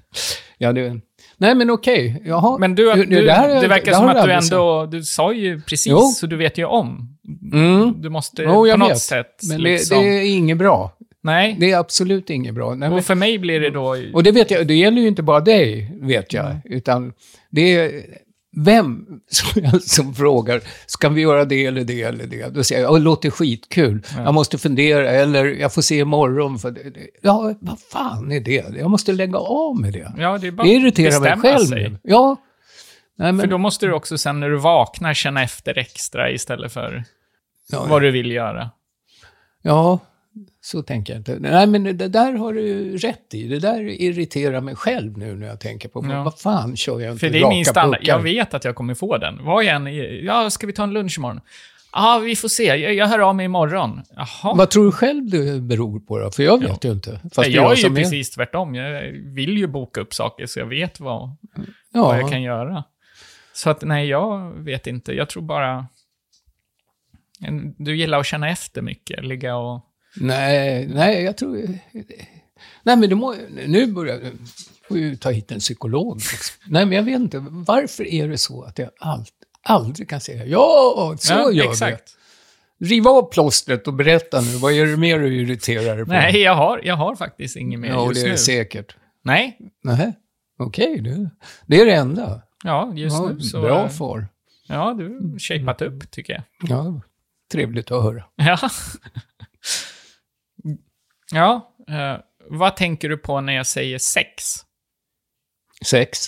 Ja, 0.58 0.74
det, 0.74 1.02
nej, 1.38 1.56
men 1.56 1.70
okej. 1.70 2.22
Jaha. 2.26 2.58
Men 2.58 2.76
du, 2.76 2.94
du, 2.94 3.06
det 3.06 3.22
det, 3.22 3.32
här 3.34 3.50
är- 3.64 3.68
verkar 3.68 3.92
det 3.92 3.98
som 3.98 4.08
att 4.08 4.26
du 4.26 4.32
ändå, 4.32 4.86
du 4.86 5.04
sa 5.04 5.34
ju 5.34 5.62
precis, 5.62 5.92
Jo. 5.92 5.98
så 6.02 6.28
du 6.28 6.36
vet 6.36 6.58
ju 6.58 6.66
om. 6.66 7.18
Mm. 7.54 8.02
Du 8.02 8.10
måste 8.10 8.44
Jo, 8.44 8.66
på 8.72 8.78
något 8.78 8.92
vet. 8.92 9.00
sätt 9.00 9.40
Men 9.50 9.62
liksom... 9.62 9.98
det, 9.98 10.04
det 10.10 10.16
är 10.16 10.36
inget 10.38 10.58
bra. 10.58 10.92
Nej, 11.24 11.56
Det 11.60 11.72
är 11.72 11.78
absolut 11.78 12.30
inget 12.30 12.54
bra. 12.54 12.70
Nej, 12.70 12.90
men, 12.90 12.94
och 12.98 13.06
för 13.06 13.16
mig 13.16 13.40
blir 13.40 13.60
det 13.60 13.70
då... 13.70 13.96
och 14.14 14.24
det 14.24 14.32
vet 14.32 14.52
jag, 14.52 14.68
det 14.68 14.74
gäller 14.76 15.02
ju 15.02 15.08
inte 15.08 15.24
bara 15.24 15.40
dig, 15.40 15.92
vet 16.02 16.34
jag. 16.34 16.56
Utan 16.66 17.14
det 17.50 17.76
är 17.76 18.02
vem 18.56 19.06
som, 19.82 20.16
frågar, 20.16 20.62
ska 20.86 21.10
vi 21.10 21.22
göra 21.22 21.46
det 21.46 21.66
eller 21.66 21.84
det 21.84 22.02
eller 22.02 22.26
det? 22.26 22.54
Då 22.54 22.64
säger 22.64 22.82
jag, 22.82 22.92
"Ja, 22.92 22.98
det 22.98 23.04
låter 23.04 23.30
skitkul. 23.30 24.02
Jag 24.18 24.34
måste 24.34 24.58
fundera, 24.58 25.12
eller 25.12 25.46
jag 25.46 25.74
får 25.74 25.82
se 25.82 25.98
imorgon. 25.98 26.60
För 26.60 26.72
det, 26.72 26.84
det. 26.84 27.08
Ja, 27.22 27.54
vad 27.60 27.80
fan 27.80 28.32
är 28.32 28.40
det? 28.40 28.66
Jag 28.78 28.90
måste 28.90 29.12
lägga 29.14 29.38
av 29.38 29.80
med 29.80 29.94
det. 29.94 30.14
Ja, 30.18 30.38
det 30.38 30.48
är 30.48 30.52
bara 30.52 30.64
Det 30.68 30.74
irriterar 30.74 31.20
mig 31.20 31.38
själv 31.38 31.66
sig. 31.66 31.98
Ja. 32.04 32.36
Nej, 33.18 33.28
För 33.28 33.34
men, 33.34 33.50
då 33.50 33.58
måste 33.58 33.86
du 33.86 33.94
också 33.94 34.18
sen 34.18 34.40
när 34.40 34.50
du 34.50 34.58
vaknar 34.58 35.14
känna 35.14 35.44
efter 35.44 35.78
extra 35.78 36.32
istället 36.32 36.74
för 36.74 37.04
ja, 37.72 37.86
vad 37.90 38.02
du 38.02 38.12
vill 38.12 38.32
göra. 38.32 38.70
Ja, 39.62 40.00
så 40.62 40.82
tänker 40.84 41.14
jag 41.14 41.20
inte. 41.20 41.38
Nej, 41.40 41.68
men 41.68 41.84
det 41.84 42.08
där 42.08 42.34
har 42.34 42.54
du 42.54 42.98
rätt 42.98 43.34
i. 43.34 43.48
Det 43.48 43.60
där 43.60 43.82
irriterar 44.02 44.62
mig 44.62 44.76
själv 44.76 45.18
nu 45.18 45.36
när 45.36 45.48
jag 45.48 45.60
tänker 45.60 45.90
på, 45.90 46.06
Ja. 46.12 46.24
vad 46.24 46.40
fan 46.40 46.76
kör 46.76 47.00
jag 47.00 47.12
inte 47.12 47.20
För 47.20 47.30
det 47.30 47.40
är 47.40 47.50
min 47.50 47.66
standard. 47.66 48.00
puckar? 48.00 48.14
Jag 48.14 48.22
vet 48.24 48.54
att 48.54 48.64
jag 48.66 48.76
kommer 48.76 48.94
få 48.94 49.18
den. 49.18 49.46
Vad 49.46 49.64
jag 49.64 49.76
än 49.76 49.88
är, 49.88 50.24
ja, 50.26 50.50
ska 50.50 50.68
vi 50.68 50.74
ta 50.74 50.84
en 50.84 50.94
lunch 50.94 51.18
imorgon? 51.18 51.40
Ja, 51.94 52.22
vi 52.26 52.36
får 52.36 52.48
se. 52.48 52.64
Jag, 52.64 52.94
jag 52.94 53.08
hör 53.08 53.20
av 53.20 53.36
mig 53.36 53.46
imorgon. 53.46 54.02
Jaha. 54.16 54.54
Vad 54.56 54.70
tror 54.70 54.86
du 54.86 54.92
själv 54.92 55.30
det 55.30 55.62
beror 55.62 56.00
på 56.00 56.20
då? 56.20 56.32
För 56.32 56.44
jag 56.44 56.62
vet 56.62 56.86
ju 56.86 56.92
inte. 56.92 57.20
Fast 57.34 57.48
är 57.50 57.52
jag 57.52 57.72
är 57.72 57.76
ju 57.76 57.82
som 57.82 57.96
precis 57.96 58.32
tvärtom. 58.32 58.76
Jag 58.76 59.02
vill 59.12 59.58
ju 59.58 59.68
boka 59.68 60.02
upp 60.02 60.14
saker 60.14 60.46
så 60.46 60.60
jag 60.60 60.66
vet 60.66 61.00
vad, 61.00 61.36
Ja, 61.94 62.04
vad 62.04 62.20
jag 62.20 62.30
kan 62.30 62.42
göra. 62.42 62.84
Så 63.54 63.70
att 63.70 63.82
nej, 63.82 64.08
jag 64.08 64.52
vet 64.64 64.88
inte. 64.88 65.14
Jag 65.14 65.30
tror 65.30 65.44
bara... 65.44 65.88
Du 67.78 67.96
gillar 67.98 68.20
att 68.20 68.26
känna 68.26 68.50
efter 68.50 68.82
mycket, 68.82 69.26
ligga 69.26 69.56
och... 69.56 69.82
nej, 70.16 70.88
nej, 70.88 71.24
jag 71.24 71.38
tror... 71.38 71.68
Nej, 72.84 72.98
men 72.98 73.10
det 73.10 73.16
må, 73.16 73.36
nu 73.68 73.88
börjar... 73.88 74.18
Nu 74.18 74.32
får 74.88 74.98
ju 74.98 75.16
ta 75.16 75.30
hit 75.32 75.52
en 75.52 75.60
psykolog. 75.60 76.20
Nej, 76.68 76.86
men 76.86 76.96
jag 76.96 77.04
vet 77.04 77.16
inte. 77.16 77.46
Varför 77.50 78.08
är 78.08 78.28
det 78.28 78.38
så 78.38 78.64
att 78.64 78.80
jag 78.80 78.90
allt, 79.00 79.34
aldrig 79.64 80.10
kan 80.10 80.22
säga 80.22 80.46
ja, 80.46 81.16
så 81.20 81.34
ja, 81.34 81.52
gör 81.52 81.70
exakt. 81.72 82.16
vi. 82.78 82.88
Riv 82.88 83.08
av 83.08 83.32
plåstret 83.32 83.88
och 83.88 83.94
berätta 83.94 84.42
nu. 84.42 84.58
Vad 84.58 84.74
är 84.74 84.86
det 84.86 84.98
mer 84.98 85.20
du 85.20 85.42
irriterar 85.42 85.96
dig 85.96 86.06
på? 86.06 86.12
Nej, 86.12 86.42
jag 86.42 86.56
har, 86.56 86.82
jag 86.84 86.96
har 86.96 87.16
faktiskt 87.16 87.56
inget 87.56 87.80
mer 87.80 87.90
Ja, 87.90 88.08
just 88.08 88.22
det 88.22 88.28
är 88.28 88.32
nu. 88.32 88.38
säkert. 88.38 88.96
Nej, 89.22 89.58
Nej, 89.84 90.14
okej. 90.60 91.02
det, 91.02 91.30
det 91.66 91.82
är 91.82 91.86
det 91.86 91.94
enda. 91.94 92.42
ja, 92.64 92.94
just 92.96 93.16
Ja, 93.18 93.30
nu 93.30 93.42
så... 93.42 93.62
bra 93.62 93.90
far. 93.90 94.28
Ja, 94.68 94.96
du 94.98 95.04
har 95.10 95.40
shapat 95.40 95.82
upp, 95.82 96.12
tycker 96.12 96.34
jag. 96.34 96.44
Ja, 96.70 97.02
trevligt 97.52 97.92
att 97.92 98.04
höra. 98.04 98.24
Ja. 98.36 98.60
ja, 101.32 101.76
eh, 101.88 102.18
vad 102.50 102.76
tänker 102.76 103.10
du 103.10 103.18
på 103.18 103.42
när 103.42 103.54
jag 103.54 103.68
säger 103.68 103.98
sex? 103.98 104.44
Sex. 105.86 106.28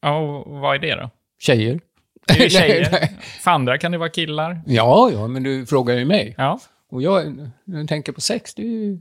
Ja, 0.00 0.18
och 0.18 0.60
vad 0.60 0.74
är 0.74 0.78
det 0.78 0.94
då? 0.94 1.10
Tjejer. 1.38 1.80
Det 2.26 2.34
är 2.34 2.42
ju 2.42 2.50
tjejer. 2.50 3.08
För 3.40 3.50
andra 3.50 3.78
kan 3.78 3.92
det 3.92 3.98
vara 3.98 4.08
killar. 4.08 4.62
Ja, 4.66 5.10
ja, 5.12 5.28
men 5.28 5.42
du 5.42 5.66
frågar 5.66 5.94
ju 5.94 6.04
mig. 6.04 6.34
Ja. 6.38 6.60
Och 6.88 7.02
jag, 7.02 7.36
när 7.64 7.78
jag 7.78 7.88
tänker 7.88 8.12
på 8.12 8.20
sex, 8.20 8.54
det 8.54 8.62
är 8.62 8.66
ju... 8.66 9.00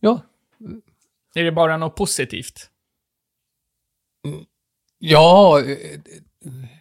Ja, 0.00 0.20
Är 1.34 1.44
det 1.44 1.52
bara 1.52 1.76
något 1.76 1.96
positivt? 1.96 2.70
ja 4.98 5.62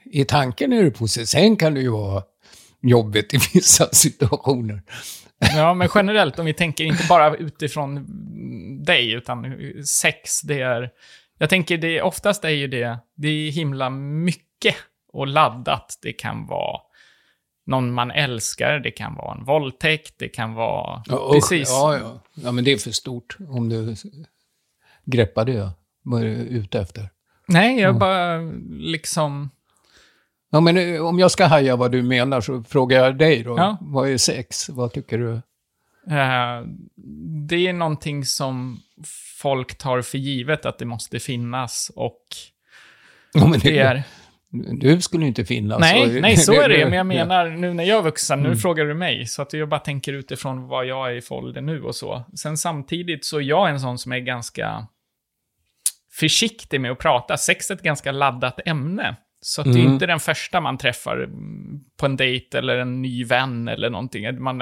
i 0.05 0.25
tanken 0.25 0.73
är 0.73 0.83
det 0.83 0.91
positivt. 0.91 1.29
Sen 1.29 1.55
kan 1.55 1.73
det 1.73 1.81
ju 1.81 1.89
vara 1.89 2.23
jobbigt 2.81 3.33
i 3.33 3.38
vissa 3.53 3.89
situationer. 3.91 4.81
Ja, 5.39 5.73
men 5.73 5.89
generellt, 5.95 6.39
om 6.39 6.45
vi 6.45 6.54
tänker 6.54 6.84
inte 6.84 7.04
bara 7.10 7.36
utifrån 7.36 8.06
dig, 8.84 9.12
utan 9.12 9.56
sex, 10.02 10.41
det 10.41 10.62
är... 10.62 10.89
Jag 11.38 11.50
tänker, 11.50 11.78
det, 11.78 12.02
oftast 12.02 12.43
är 12.43 12.50
ju 12.50 12.67
det, 12.67 13.00
det 13.15 13.28
är 13.28 13.52
himla 13.52 13.89
mycket 13.89 14.76
och 15.13 15.28
laddat. 15.28 16.00
Det 16.02 16.13
kan 16.13 16.47
vara 16.47 16.82
någon 17.65 17.93
man 17.93 18.12
älskar, 18.12 18.80
det 18.80 18.91
kan 18.91 19.15
vara 19.15 19.38
en 19.38 19.43
våldtäkt, 19.43 20.13
det 20.17 20.30
kan 20.30 20.54
vara... 20.54 21.04
Ja, 21.06 21.32
precis. 21.34 21.69
Ja, 21.69 21.97
ja. 21.97 22.23
ja, 22.34 22.52
men 22.52 22.63
det 22.63 22.71
är 22.71 22.78
för 22.78 22.91
stort 22.91 23.38
om 23.50 23.69
du 23.69 23.95
greppar 25.06 25.45
det. 25.45 25.69
Vad 26.04 26.21
är 26.21 26.26
du 26.26 26.32
ute 26.32 26.80
efter? 26.80 27.10
Nej, 27.45 27.80
jag 27.80 27.97
bara 27.97 28.38
liksom... 28.69 29.50
Ja, 30.49 30.60
men 30.60 30.77
eh, 30.77 31.05
om 31.05 31.19
jag 31.19 31.31
ska 31.31 31.45
haja 31.45 31.75
vad 31.75 31.91
du 31.91 32.03
menar 32.03 32.41
så 32.41 32.63
frågar 32.63 33.03
jag 33.03 33.17
dig 33.17 33.43
då. 33.43 33.57
Ja. 33.57 33.77
Vad 33.81 34.10
är 34.10 34.17
sex? 34.17 34.69
Vad 34.69 34.93
tycker 34.93 35.17
du? 35.17 35.31
eh, 36.15 36.65
det 37.49 37.67
är 37.67 37.73
någonting 37.73 38.25
som 38.25 38.79
folk 39.41 39.77
tar 39.77 40.01
för 40.01 40.17
givet 40.17 40.65
att 40.65 40.77
det 40.79 40.86
måste 40.86 41.19
finnas 41.19 41.91
och 41.95 42.21
Ja, 43.33 43.47
men 43.47 43.60
det 43.60 43.79
är... 43.79 44.03
Du 44.79 45.01
skulle 45.01 45.23
ju 45.23 45.27
inte 45.27 45.45
finnas. 45.45 45.79
Nej, 45.79 46.15
Och- 46.15 46.21
nej, 46.21 46.38
så 46.38 46.53
är 46.62 46.69
det. 46.69 46.86
Men 46.86 46.93
jag 46.97 47.05
menar, 47.17 47.47
nu 47.49 47.73
när 47.73 47.83
jag 47.83 47.97
är 47.99 48.03
vuxen, 48.03 48.39
Mm. 48.39 48.51
nu 48.51 48.57
frågar 48.57 48.86
du 48.86 48.93
mig. 48.93 49.25
Så 49.25 49.41
att 49.41 49.53
jag 49.53 49.69
bara 49.69 49.79
tänker 49.79 50.13
utifrån 50.13 50.67
vad 50.67 50.86
jag 50.86 51.12
är 51.12 51.15
i 51.15 51.21
ålder 51.29 51.62
nu 51.62 51.81
och 51.83 51.95
så. 51.95 52.23
Sen 52.36 52.57
samtidigt 52.57 53.25
så 53.25 53.38
är 53.38 53.41
jag 53.41 53.69
en 53.69 53.79
sån 53.79 53.97
som 53.97 54.12
är 54.12 54.19
ganska 54.19 54.88
försiktig 56.12 56.81
med 56.81 56.91
att 56.91 56.99
prata. 56.99 57.38
Sex 57.38 57.71
är 57.71 57.75
ett 57.75 57.81
ganska 57.81 58.12
laddat 58.12 58.60
ämne. 58.65 59.15
Så 59.47 59.62
att 59.62 59.65
det 59.73 59.79
är 59.79 59.81
Mm. 59.81 59.93
inte 59.93 60.05
den 60.05 60.19
första 60.19 60.62
man 60.62 60.77
träffar 60.77 61.17
mm, 61.17 61.79
på 61.97 62.05
en 62.05 62.15
dejt 62.17 62.57
eller 62.57 62.77
en 62.77 63.01
ny 63.01 63.23
vän 63.25 63.67
eller 63.67 63.89
någonting. 63.89 64.43
Man, 64.43 64.62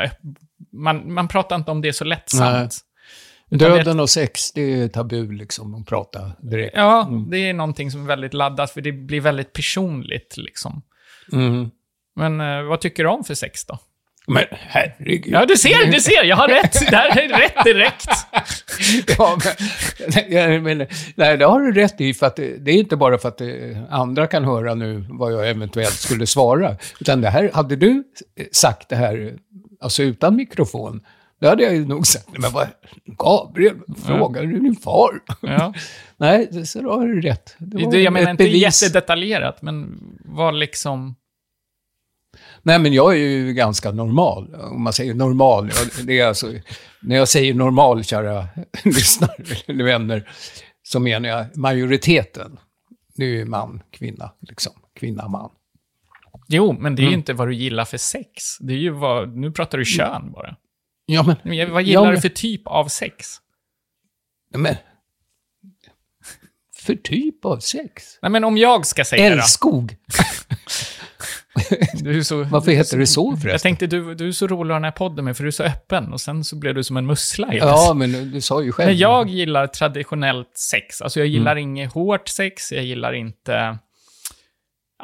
man, 0.72 1.14
man 1.14 1.28
pratar 1.28 1.56
inte 1.56 1.72
om 1.72 1.82
det 1.82 1.94
så 1.94 2.04
lättsamt. 2.04 2.78
Döden 3.50 4.00
och 4.00 4.10
sex, 4.10 4.52
det 4.52 4.62
är 4.82 4.88
tabu 4.88 5.32
liksom 5.32 5.76
att 5.76 5.86
prata 5.88 6.32
direkt. 6.42 6.74
Ja, 6.78 7.10
det 7.32 7.38
är 7.38 7.54
någonting 7.54 7.92
som 7.92 8.02
är 8.04 8.08
väldigt 8.08 8.34
laddat, 8.34 8.72
för 8.72 8.82
det 8.82 8.92
blir 8.92 9.22
väldigt 9.22 9.54
personligt 9.54 10.38
liksom. 10.38 10.82
Mm. 11.32 11.72
Men 12.16 12.42
eh, 12.42 12.64
vad 12.64 12.82
tycker 12.82 13.04
du 13.04 13.10
om 13.10 13.24
för 13.24 13.34
sex 13.34 13.66
då? 13.66 13.80
Men 14.28 14.44
herregud. 14.52 15.34
Ja, 15.34 15.46
du 15.46 15.58
ser, 15.58 15.92
du 15.92 16.00
ser, 16.02 16.24
jag 16.24 16.36
har 16.36 16.48
rätt. 16.48 16.74
Det 16.90 16.96
här 16.96 17.20
är 17.20 17.30
rätt 17.40 17.64
direkt. 17.66 18.08
Ja, 19.18 19.38
men, 20.48 20.64
menar, 20.64 20.88
nej, 21.16 21.38
det 21.38 21.46
har 21.46 21.60
du 21.60 21.72
rätt 21.72 22.02
i, 22.02 22.14
för 22.14 22.26
att 22.26 22.36
det, 22.36 22.72
är 22.72 22.76
inte 22.76 22.96
bara 22.96 23.18
för 23.18 23.30
att 23.30 23.42
eh, 23.42 23.48
andra 23.90 24.28
kan 24.28 24.44
höra 24.46 24.76
nu 24.76 25.06
vad 25.10 25.34
jag 25.34 25.50
eventuellt 25.50 25.94
skulle 25.94 26.28
svara. 26.28 26.76
Utan 27.00 27.22
det 27.22 27.30
här, 27.30 27.52
hade 27.54 27.76
du 27.76 28.04
sagt 28.52 28.90
det 28.90 28.96
här, 28.96 29.28
eh, 29.28 29.34
alltså 29.82 30.04
utan 30.04 30.36
mikrofon, 30.36 31.02
då 31.42 31.48
hade 31.48 31.64
jag 31.64 31.76
ju 31.76 31.86
nog 31.88 32.08
sagt, 32.08 32.28
"Nej, 32.32 32.42
men 32.42 32.52
vad, 32.52 32.68
Gabriel, 33.06 33.76
frågar 34.06 34.44
du 34.44 34.60
din 34.60 34.76
far? 34.76 35.12
Ja. 35.42 35.74
nej, 36.18 36.66
så 36.66 36.82
då 36.82 36.92
har 36.94 37.08
du 37.08 37.22
rätt. 37.22 37.56
Det 37.58 37.84
var 37.84 37.92
Det, 37.92 38.02
jag 38.02 38.14
menar 38.14 38.32
inte 38.32 38.44
bevis. 38.44 38.84
jättedetaljerat, 38.84 39.62
men 39.62 40.00
vad 40.26 40.56
liksom... 40.56 41.16
Nej, 42.66 42.80
men 42.80 42.94
jag 42.94 43.12
är 43.14 43.18
ju 43.18 43.54
ganska 43.54 43.92
normal. 43.92 44.56
Om 44.56 44.84
man 44.84 44.94
säger 44.94 45.14
normal, 45.14 45.72
det 46.04 46.20
är 46.20 46.28
alltså, 46.28 46.54
när 47.02 47.16
jag 47.16 47.28
säger 47.28 47.54
normal, 47.54 48.04
kära 48.04 48.48
lyssnare 48.84 49.36
eller 49.68 49.84
vänner, 49.84 50.30
så 50.84 51.00
menar 51.00 51.30
jag 51.30 51.58
majoriteten. 51.58 52.60
Det 53.16 53.24
är 53.26 53.30
ju 53.30 53.46
man, 53.46 53.82
kvinna, 53.92 54.32
liksom. 54.42 54.74
Kvinna, 55.00 55.28
man. 55.28 55.50
Jo, 56.48 56.76
men 56.80 56.96
det 56.96 57.00
är 57.02 57.04
ju 57.04 57.08
Mm. 57.08 57.20
inte 57.20 57.34
vad 57.34 57.48
du 57.48 57.56
gillar 57.56 57.86
för 57.86 57.98
sex. 57.98 58.58
Det 58.60 58.74
är 58.74 58.78
ju 58.78 58.90
vad... 58.90 59.38
Nu 59.38 59.52
pratar 59.52 59.78
du 59.78 59.86
kön 59.86 60.32
bara. 60.32 60.56
Ja, 61.06 61.24
men... 61.44 61.72
Vad 61.74 61.84
gillar 61.84 62.02
Ja, 62.02 62.06
du 62.08 62.12
men- 62.14 62.22
för 62.22 62.30
typ 62.30 62.68
av 62.68 62.88
sex? 62.88 63.28
men 64.58 64.76
för 66.76 66.96
typ 66.96 67.46
av 67.46 67.60
sex? 67.60 68.04
Nej, 68.22 68.32
men 68.32 68.44
om 68.44 68.58
jag 68.58 68.86
ska 68.86 69.06
säga 69.06 69.30
det 69.30 69.36
Älskog. 69.36 69.88
Du 69.88 70.18
är 70.18 70.95
så, 72.24 72.44
Varför 72.44 72.72
heter 72.72 73.06
så 73.06 73.32
Jag 73.34 73.42
förresten? 73.42 73.60
tänkte, 73.70 73.88
du, 73.88 74.16
du 74.16 74.28
är 74.28 74.32
så 74.32 74.48
rolig 74.48 74.62
att 74.62 74.68
ha 74.70 74.76
den 74.76 74.84
här 74.84 74.92
podden 74.92 75.26
med, 75.26 75.38
för 75.38 75.44
du 75.44 75.48
är 75.48 75.52
så 75.52 75.64
öppen. 75.64 76.14
Och 76.14 76.22
sen 76.22 76.44
så 76.44 76.56
blev 76.56 76.76
du 76.76 76.84
som 76.84 76.98
en 76.98 77.06
mussla 77.06 77.48
helt 77.48 77.64
Ja, 77.64 77.94
men 77.96 78.32
du 78.32 78.42
sa 78.42 78.62
ju 78.64 78.72
själv. 78.72 78.88
Men 78.90 78.98
jag 78.98 79.30
gillar 79.30 79.68
traditionellt 79.68 80.58
sex. 80.58 81.02
Alltså 81.02 81.20
jag 81.20 81.28
gillar 81.28 81.52
Mm. 81.52 81.62
inget 81.64 81.94
hårt 81.94 82.28
sex, 82.28 82.72
jag 82.72 82.84
gillar 82.84 83.14
inte 83.14 83.78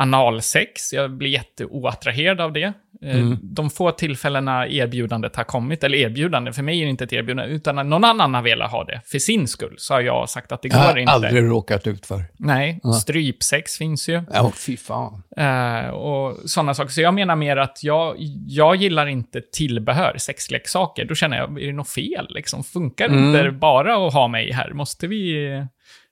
analsex. 0.01 0.93
Jag 0.93 1.11
blir 1.11 1.29
jätteoattraherad 1.29 2.41
av 2.41 2.53
det. 2.53 2.63
Eh, 2.63 2.73
Mm. 3.01 3.37
De 3.41 3.69
få 3.69 3.91
tillfällena 3.91 4.67
erbjudandet 4.67 5.35
har 5.35 5.43
kommit, 5.43 5.83
eller 5.83 5.97
erbjudande, 5.97 6.53
för 6.53 6.63
mig 6.63 6.79
är 6.81 6.83
det 6.85 6.89
inte 6.89 7.03
ett 7.03 7.13
erbjudande, 7.13 7.53
utan 7.53 7.89
någon 7.89 8.03
annan 8.03 8.33
har 8.33 8.41
velat 8.41 8.71
ha 8.71 8.83
det. 8.83 9.01
För 9.05 9.19
sin 9.19 9.47
skull 9.47 9.75
så 9.77 9.93
har 9.93 10.01
jag 10.01 10.29
sagt 10.29 10.51
att 10.51 10.61
det 10.61 10.67
jag 10.67 10.77
går 10.81 10.87
har 10.87 10.97
inte. 10.97 11.11
aldrig 11.13 11.43
råkat 11.43 11.87
ut 11.87 12.05
för. 12.05 12.23
Nej, 12.37 12.79
strypsex 13.01 13.77
finns 13.77 14.09
ju. 14.09 14.21
Ja, 14.33 14.51
fy 14.55 14.77
fan. 14.77 15.23
Eh, 15.37 15.89
och 15.89 16.37
sådana 16.49 16.73
saker. 16.73 16.89
Så 16.91 17.01
jag 17.01 17.13
menar 17.13 17.35
mer 17.35 17.57
att 17.57 17.83
jag, 17.83 18.15
jag 18.47 18.75
gillar 18.75 19.07
inte 19.07 19.41
tillbehör, 19.53 20.15
sexleksaker. 20.17 21.05
Då 21.05 21.15
känner 21.15 21.37
jag, 21.37 21.61
är 21.61 21.67
det 21.67 21.73
något 21.73 21.89
fel? 21.89 22.27
Liksom? 22.29 22.63
Funkar 22.63 23.05
Mm. 23.05 23.25
inte 23.35 23.51
bara 23.51 24.07
att 24.07 24.13
ha 24.13 24.27
mig 24.27 24.51
här? 24.51 24.73
Måste 24.73 25.07
vi 25.07 25.47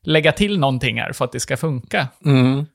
lägga 0.03 0.31
till 0.31 0.59
någonting 0.59 0.99
här 0.99 1.13
för 1.13 1.25
att 1.25 1.31
det 1.31 1.39
ska 1.39 1.57
funka? 1.57 2.07
Mm. 2.25 2.65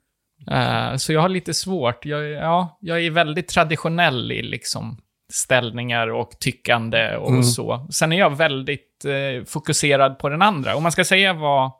Eh, 0.51 0.95
så 0.95 1.13
jag 1.13 1.21
har 1.21 1.29
lite 1.29 1.53
svårt. 1.53 2.05
Jag, 2.05 2.29
ja, 2.29 2.77
jag 2.81 3.05
är 3.05 3.09
väldigt 3.11 3.47
traditionell 3.47 4.31
i 4.31 4.41
liksom 4.41 4.97
ställningar 5.33 6.07
och 6.07 6.31
tyckande 6.39 7.15
och 7.15 7.29
Mm. 7.29 7.43
så. 7.43 7.87
Sen 7.91 8.11
är 8.11 8.19
jag 8.19 8.37
väldigt 8.37 9.05
eh, 9.05 9.45
fokuserad 9.45 10.19
på 10.19 10.29
den 10.29 10.41
andra. 10.41 10.75
Om 10.75 10.83
man 10.83 10.91
ska 10.91 11.03
säga 11.05 11.33
vad, 11.33 11.71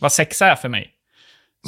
vad 0.00 0.12
sex 0.12 0.42
är 0.42 0.54
för 0.54 0.68
mig, 0.68 0.90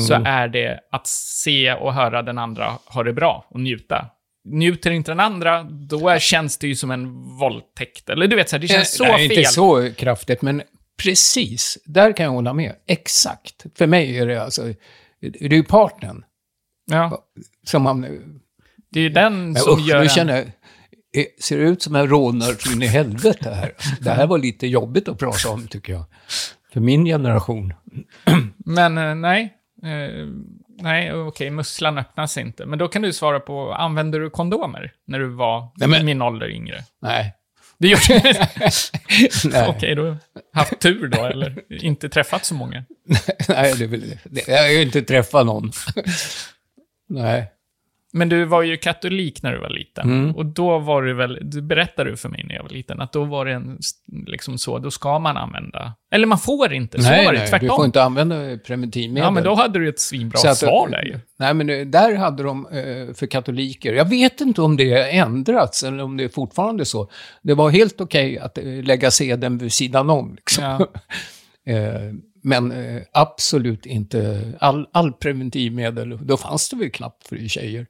så 0.08 0.14
Mm. 0.14 0.26
är 0.26 0.48
det 0.48 0.80
att 0.90 1.06
se 1.06 1.72
och 1.74 1.94
höra 1.94 2.22
den 2.22 2.38
andra 2.38 2.72
ha 2.86 3.02
det 3.02 3.12
bra 3.12 3.46
och 3.50 3.60
njuta. 3.60 4.06
Njuter 4.48 4.90
inte 4.90 5.10
den 5.10 5.20
andra, 5.20 5.62
då 5.62 6.08
är, 6.08 6.18
känns 6.18 6.58
det 6.58 6.66
ju 6.66 6.74
som 6.76 6.90
en 6.90 7.12
våldtäkt. 7.38 8.08
Eller 8.10 8.26
du 8.26 8.36
vet, 8.36 8.48
så 8.48 8.56
här, 8.56 8.60
det 8.60 8.68
känns 8.68 8.96
så 8.96 9.04
Eh, 9.04 9.10
Nej, 9.10 9.28
fel. 9.28 9.38
inte 9.38 9.50
så 9.50 9.90
kraftigt, 9.96 10.42
men 10.42 10.62
precis. 11.02 11.78
Där 11.84 12.12
kan 12.12 12.24
jag 12.24 12.32
hålla 12.32 12.52
med. 12.52 12.72
Exakt. 12.86 13.66
För 13.78 13.86
mig 13.86 14.18
är 14.18 14.26
det 14.26 14.42
alltså, 14.42 14.62
det 15.20 15.44
är 15.44 15.52
ju 15.52 15.64
partnern 15.64 16.24
Ja, 16.86 17.24
som 17.66 17.82
man... 17.82 18.00
det 18.90 19.00
är 19.00 19.02
ju 19.02 19.08
den 19.08 19.56
som 19.56 19.72
usch, 19.78 19.86
gör 19.88 20.02
nu 20.02 20.08
känner 20.08 20.36
jag, 21.12 21.26
ser 21.40 21.58
det 21.58 21.64
ut 21.64 21.82
som 21.82 21.96
en 21.96 22.08
rånare 22.08 22.72
in 22.72 22.82
i 22.82 22.86
helvete 22.86 23.50
här. 23.54 23.72
Det 24.00 24.10
här 24.10 24.26
var 24.26 24.38
lite 24.38 24.66
jobbigt 24.66 25.08
att 25.08 25.18
prata 25.18 25.50
om, 25.50 25.66
tycker 25.68 25.92
jag. 25.92 26.04
För 26.72 26.80
min 26.80 27.04
generation. 27.04 27.74
Men 28.56 28.98
eh, 28.98 29.14
nej. 29.14 29.54
Eh, 29.82 30.26
nej, 30.80 31.12
okej, 31.14 31.50
musslan 31.50 31.98
öppnas 31.98 32.38
inte. 32.38 32.66
Men 32.66 32.78
då 32.78 32.88
kan 32.88 33.02
du 33.02 33.12
svara 33.12 33.40
på, 33.40 33.72
använder 33.72 34.20
du 34.20 34.30
kondomer 34.30 34.92
när 35.06 35.18
du 35.18 35.28
var 35.28 35.68
Nej, 35.76 35.88
men- 35.88 36.04
min 36.06 36.22
ålder 36.22 36.50
yngre? 36.50 36.84
Nej. 37.02 37.34
Det 37.78 37.88
gör 37.88 37.98
du. 39.52 39.68
Okej, 39.68 39.94
då 39.94 40.16
haft 40.52 40.80
tur 40.80 41.08
då, 41.08 41.24
eller 41.24 41.62
inte 41.84 42.08
träffat 42.08 42.44
så 42.44 42.54
många. 42.54 42.84
Nej, 43.48 43.74
det 43.78 43.86
det, 44.24 44.48
jag 44.48 44.62
har 44.62 44.68
ju 44.68 44.82
inte 44.82 45.02
träffat 45.02 45.46
någon. 45.46 45.72
Nej. 47.08 47.50
Men 48.16 48.28
du 48.28 48.44
var 48.44 48.62
ju 48.62 48.76
katolik 48.76 49.42
när 49.42 49.52
du 49.52 49.58
var 49.60 49.68
liten. 49.70 50.04
Mm. 50.10 50.36
Och 50.36 50.46
då 50.46 50.78
var 50.78 51.02
det 51.02 51.14
väl, 51.14 51.38
du 51.42 51.62
berättade 51.62 52.10
du 52.10 52.16
för 52.16 52.28
mig 52.28 52.44
när 52.48 52.54
jag 52.54 52.62
var 52.62 52.70
liten, 52.70 53.00
att 53.00 53.12
då 53.12 53.24
var 53.24 53.44
det 53.44 53.52
en, 53.52 53.78
liksom 54.26 54.58
så, 54.58 54.78
då 54.78 54.90
ska 54.90 55.18
man 55.18 55.36
använda, 55.36 55.94
eller 56.10 56.26
man 56.26 56.38
får 56.38 56.72
inte, 56.72 57.02
så 57.02 57.10
nej, 57.10 57.26
var 57.26 57.32
det 57.32 57.38
nej, 57.38 57.48
tvärtom. 57.48 57.68
du 57.68 57.74
får 57.76 57.84
inte 57.84 58.02
använda 58.02 58.58
preventivmedel. 58.66 59.24
ja, 59.26 59.30
men 59.30 59.44
då 59.44 59.54
hade 59.54 59.78
du 59.78 59.88
ett 59.88 60.00
svinbra 60.00 60.38
Så 60.38 60.48
att- 60.48 60.56
svar 60.56 60.88
där 60.88 61.02
ju. 61.02 61.18
Nej, 61.38 61.54
men 61.54 61.90
där 61.90 62.14
hade 62.16 62.42
de 62.42 62.66
eh, 62.66 63.14
för 63.14 63.26
katoliker, 63.26 63.92
jag 63.92 64.08
vet 64.08 64.40
inte 64.40 64.62
om 64.62 64.76
det 64.76 64.92
har 64.92 65.08
ändrats 65.08 65.82
eller 65.82 66.02
om 66.04 66.16
det 66.16 66.24
är 66.24 66.28
fortfarande 66.28 66.84
så. 66.84 67.10
Det 67.42 67.54
var 67.54 67.70
helt 67.70 68.00
okej 68.00 68.38
att 68.38 68.58
eh, 68.58 68.64
lägga 68.64 69.10
sedeln 69.10 69.58
vid 69.58 69.72
sidan 69.72 70.10
om. 70.10 70.34
Liksom. 70.34 70.64
Ja. 70.64 70.86
Men 72.46 72.72
eh, 72.72 73.02
absolut 73.12 73.86
inte 73.86 74.52
all, 74.60 74.86
all 74.92 75.12
preventivmedel, 75.12 76.26
då 76.26 76.36
fanns 76.36 76.68
det 76.68 76.76
väl 76.76 76.90
knappt 76.90 77.26
för 77.28 77.48
tjejer. 77.48 77.86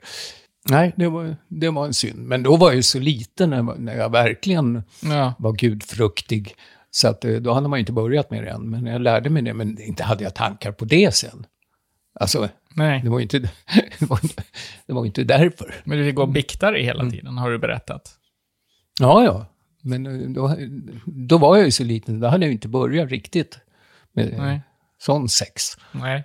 Nej, 0.70 0.92
det 0.96 1.08
var, 1.08 1.36
det 1.48 1.70
var 1.70 1.86
en 1.86 1.94
synd. 1.94 2.18
Men 2.18 2.42
då 2.42 2.56
var 2.56 2.68
jag 2.68 2.76
ju 2.76 2.82
så 2.82 2.98
liten 2.98 3.50
när, 3.50 3.56
jag- 3.56 3.80
när 3.80 3.96
jag 3.96 4.10
verkligen 4.12 4.82
Ja. 5.02 5.34
var 5.38 5.52
gudfruktig. 5.52 6.54
Så 6.90 7.08
att, 7.08 7.24
eh, 7.24 7.34
då 7.34 7.52
hade 7.52 7.68
man 7.68 7.78
ju 7.78 7.80
inte 7.80 7.92
börjat 7.92 8.30
med 8.30 8.44
det 8.44 8.50
än. 8.50 8.70
Men 8.70 8.86
jag 8.86 9.00
lärde 9.00 9.30
mig 9.30 9.42
det, 9.42 9.54
men 9.54 9.80
inte 9.80 10.02
hade 10.04 10.24
jag 10.24 10.34
tankar 10.34 10.72
på 10.72 10.84
det 10.84 11.14
sen. 11.14 11.46
Alltså, 12.20 12.48
Nej, 12.74 13.00
det 13.04 13.10
var 13.10 13.20
inte, 13.20 13.38
det 13.98 14.06
var 14.08 14.18
inte, 14.22 14.42
det 14.86 14.92
var 14.92 15.06
inte 15.06 15.24
därför. 15.24 15.74
men 15.84 15.98
du 15.98 16.12
går 16.12 16.22
och 16.22 16.28
biktar 16.32 16.72
dig 16.72 16.82
Mm. 16.84 16.96
hela 16.98 17.10
tiden, 17.10 17.38
har 17.38 17.50
du 17.50 17.58
berättat. 17.58 18.10
Ja, 19.00 19.24
ja. 19.24 19.46
Men 19.82 20.06
eh, 20.06 20.28
då, 20.30 20.56
då 21.06 21.38
var 21.38 21.56
jag 21.56 21.64
ju 21.64 21.70
så 21.70 21.84
liten, 21.84 22.20
då 22.20 22.28
hade 22.28 22.44
jag 22.44 22.48
ju 22.48 22.52
inte 22.54 22.68
börjat 22.68 23.10
riktigt 23.10 23.58
med 24.14 24.34
Nej. 24.38 24.60
sån 24.98 25.28
sex. 25.28 25.76
Nej. 25.92 26.24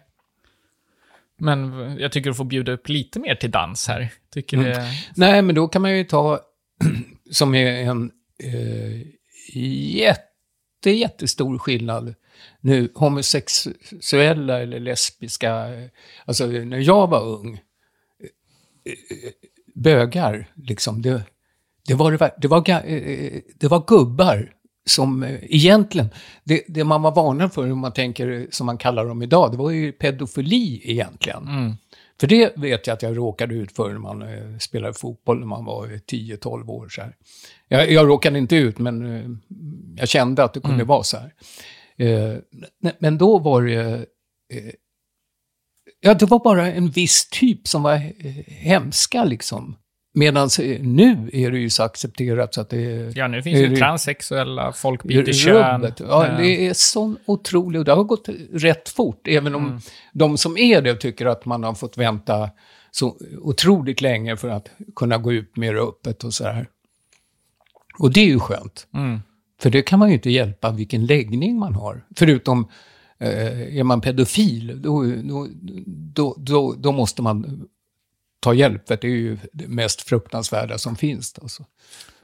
Men 1.37 1.73
jag 1.99 2.11
tycker 2.11 2.29
du 2.29 2.33
får 2.35 2.45
bjuda 2.45 2.71
upp 2.71 2.89
lite 2.89 3.19
mer 3.19 3.35
till 3.35 3.51
dans 3.51 3.87
här. 3.87 4.09
Tycker 4.33 4.57
Mm. 4.57 4.69
det... 4.69 4.91
Nej, 5.15 5.41
men 5.41 5.55
då 5.55 5.67
kan 5.67 5.81
man 5.81 5.97
ju 5.97 6.03
ta, 6.03 6.39
som 7.31 7.55
är 7.55 7.71
en 7.71 8.11
eh, 8.43 9.01
jätte, 9.95 10.91
jättestor 10.91 11.57
skillnad 11.57 12.15
nu, 12.61 12.91
homosexuella 12.95 14.59
eller 14.61 14.79
lesbiska, 14.79 15.65
alltså 16.25 16.45
när 16.47 16.77
jag 16.77 17.07
var 17.09 17.23
ung, 17.23 17.53
eh, 18.85 19.17
eh, 19.17 19.31
bögar, 19.75 20.47
liksom, 20.55 21.01
det, 21.01 21.23
det, 21.87 21.93
var, 21.93 22.11
det, 22.11 22.17
var, 22.17 22.31
det, 22.37 22.47
var, 22.47 22.69
eh, 22.69 23.41
det 23.55 23.67
var 23.67 23.83
gubbar 23.87 24.53
som 24.89 25.23
eh, 25.23 25.39
egentligen, 25.43 26.09
det, 26.43 26.63
det 26.67 26.83
man 26.83 27.01
var 27.01 27.11
varnad 27.15 27.53
för, 27.53 27.71
om 27.71 27.79
man 27.79 27.93
tänker 27.93 28.47
som 28.51 28.65
man 28.65 28.77
kallar 28.77 29.05
dem 29.05 29.21
idag, 29.21 29.51
det 29.51 29.57
var 29.57 29.71
ju 29.71 29.91
pedofili 29.91 30.81
egentligen. 30.83 31.47
Mm. 31.47 31.73
För 32.19 32.27
det 32.27 32.57
vet 32.57 32.87
jag 32.87 32.93
att 32.93 33.01
jag 33.03 33.17
råkade 33.17 33.55
ut 33.55 33.71
för 33.71 33.89
när 33.91 33.99
man 33.99 34.21
eh, 34.21 34.57
spelade 34.59 34.93
fotboll 34.93 35.39
när 35.39 35.47
man 35.47 35.65
var 35.65 35.85
eh, 35.85 35.97
10-12 36.11 36.69
år. 36.69 36.89
Så 36.89 37.01
här. 37.01 37.15
Jag, 37.67 37.91
jag 37.91 38.07
råkade 38.07 38.37
inte 38.39 38.55
ut, 38.55 38.77
men 38.79 39.15
eh, 39.15 39.29
jag 39.97 40.09
kände 40.09 40.43
att 40.43 40.53
det 40.53 40.59
kunde 40.59 40.83
vara 40.83 41.03
så 41.03 41.17
här. 41.17 41.33
Eh, 41.97 42.37
men- 42.99 43.17
då 43.17 43.39
var 43.39 43.61
det... 43.61 43.75
Eh, 44.53 44.71
ja, 45.99 46.13
det 46.13 46.25
var 46.25 46.39
bara 46.43 46.71
en 46.73 46.89
viss 46.89 47.29
typ 47.29 47.67
som 47.67 47.83
var 47.83 47.93
eh, 47.93 48.31
hemska 48.47 49.23
liksom. 49.23 49.75
Medan 50.13 50.49
nu 50.81 51.29
är 51.33 51.51
det 51.51 51.59
ju 51.59 51.69
så 51.69 51.83
accepterat 51.83 52.53
så 52.53 52.61
att 52.61 52.69
det 52.69 52.77
är... 52.77 53.17
Ja, 53.17 53.27
nu 53.27 53.41
finns 53.41 53.59
ju 53.59 53.75
transsexuella, 53.75 54.71
folk 54.71 55.03
byter 55.03 55.33
kön. 55.33 55.93
Ja, 55.99 56.25
Eh, 56.25 56.37
det 56.37 56.67
är 56.67 56.73
sån 56.73 57.17
otroligt... 57.25 57.85
Det 57.85 57.91
har 57.91 58.03
gått 58.03 58.29
rätt 58.53 58.89
fort, 58.89 59.27
även 59.27 59.55
om 59.55 59.81
de 60.13 60.37
som 60.37 60.57
är 60.57 60.81
det 60.81 60.95
tycker 60.95 61.25
att 61.25 61.45
man 61.45 61.63
har 61.63 61.73
fått 61.73 61.97
vänta 61.97 62.49
så 62.91 63.17
otroligt 63.41 64.01
länge 64.01 64.37
för 64.37 64.49
att 64.49 64.69
kunna 64.95 65.17
gå 65.17 65.33
ut 65.33 65.57
mer 65.57 65.75
öppet 65.75 66.23
och 66.23 66.33
så 66.33 66.43
här. 66.43 66.67
Och 67.99 68.13
det 68.13 68.19
är 68.19 68.25
ju 68.27 68.39
skönt. 68.39 68.87
Mm. 68.93 69.19
För 69.61 69.69
det 69.69 69.81
kan 69.81 69.99
man 69.99 70.07
ju 70.07 70.13
inte 70.13 70.29
hjälpa 70.29 70.71
vilken 70.71 71.05
läggning 71.05 71.59
man 71.59 71.75
har. 71.75 72.05
Förutom, 72.15 72.69
eh, 73.19 73.77
är 73.77 73.83
man 73.83 74.01
pedofil, 74.01 74.81
då, 74.81 75.05
då, 76.13 76.35
då, 76.37 76.75
då 76.77 76.91
måste 76.91 77.21
man 77.21 77.67
ta 78.39 78.53
hjälp. 78.53 78.87
För 78.87 78.97
det 79.01 79.07
är 79.07 79.11
ju 79.11 79.37
det 79.53 79.67
mest 79.67 80.01
fruktansvärda 80.01 80.77
som 80.77 80.95
finns. 80.95 81.39
Alltså, 81.41 81.63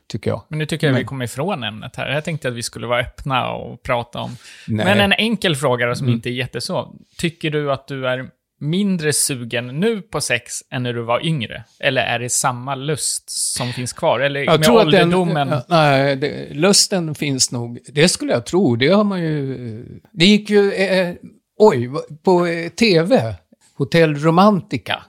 tycker 0.08 0.30
jag. 0.32 0.44
Men 0.50 0.60
nu 0.60 0.66
tycker 0.66 0.88
jag 0.88 0.94
vi 0.94 1.00
Men- 1.00 1.08
kommer 1.08 1.26
ifrån 1.26 1.64
ämnet 1.64 1.96
här. 1.96 2.10
Jag 2.10 2.24
tänkte 2.24 2.48
att 2.48 2.54
vi 2.54 2.64
skulle 2.64 2.88
vara 2.88 3.00
öppna 3.02 3.52
och 3.52 3.84
prata 3.84 4.20
om... 4.20 4.38
Nej. 4.68 4.86
Men 4.86 5.00
en 5.00 5.14
enkel 5.14 5.56
fråga 5.56 5.86
då, 5.88 5.96
som 5.96 6.06
Mm. 6.08 6.16
inte 6.16 6.30
är 6.30 6.32
jätteså. 6.32 6.96
Tycker 7.18 7.52
du 7.52 7.72
att 7.72 7.88
du 7.88 8.08
är 8.08 8.30
mindre 8.60 9.14
sugen 9.14 9.68
nu 9.80 10.02
på 10.02 10.22
sex 10.22 10.54
än 10.72 10.84
när 10.84 10.94
du 10.94 11.02
var 11.02 11.26
yngre? 11.26 11.64
Eller 11.80 12.02
är 12.02 12.20
det 12.20 12.30
samma 12.30 12.76
lust 12.76 13.30
som 13.30 13.74
finns 13.74 13.94
kvar? 13.94 14.20
Eller 14.20 14.40
Jag 14.40 14.60
med 14.60 14.64
tror 14.64 14.82
att 14.82 14.92
den, 14.92 15.14
ålderdomen? 15.14 15.62
nej, 15.68 16.16
det, 16.16 16.54
lusten 16.54 17.16
finns 17.16 17.52
nog. 17.52 17.80
Det 17.88 18.10
skulle 18.10 18.34
jag 18.34 18.46
tro. 18.46 18.76
Det 18.76 18.88
har 18.88 19.04
man 19.04 19.22
ju... 19.22 19.86
Det 20.12 20.26
gick 20.26 20.50
ju... 20.50 20.72
Eh, 20.74 21.14
oj, 21.58 21.90
på 22.24 22.46
eh, 22.46 22.70
tv. 22.70 23.36
Hotell 23.78 24.16
Romantica. 24.16 25.04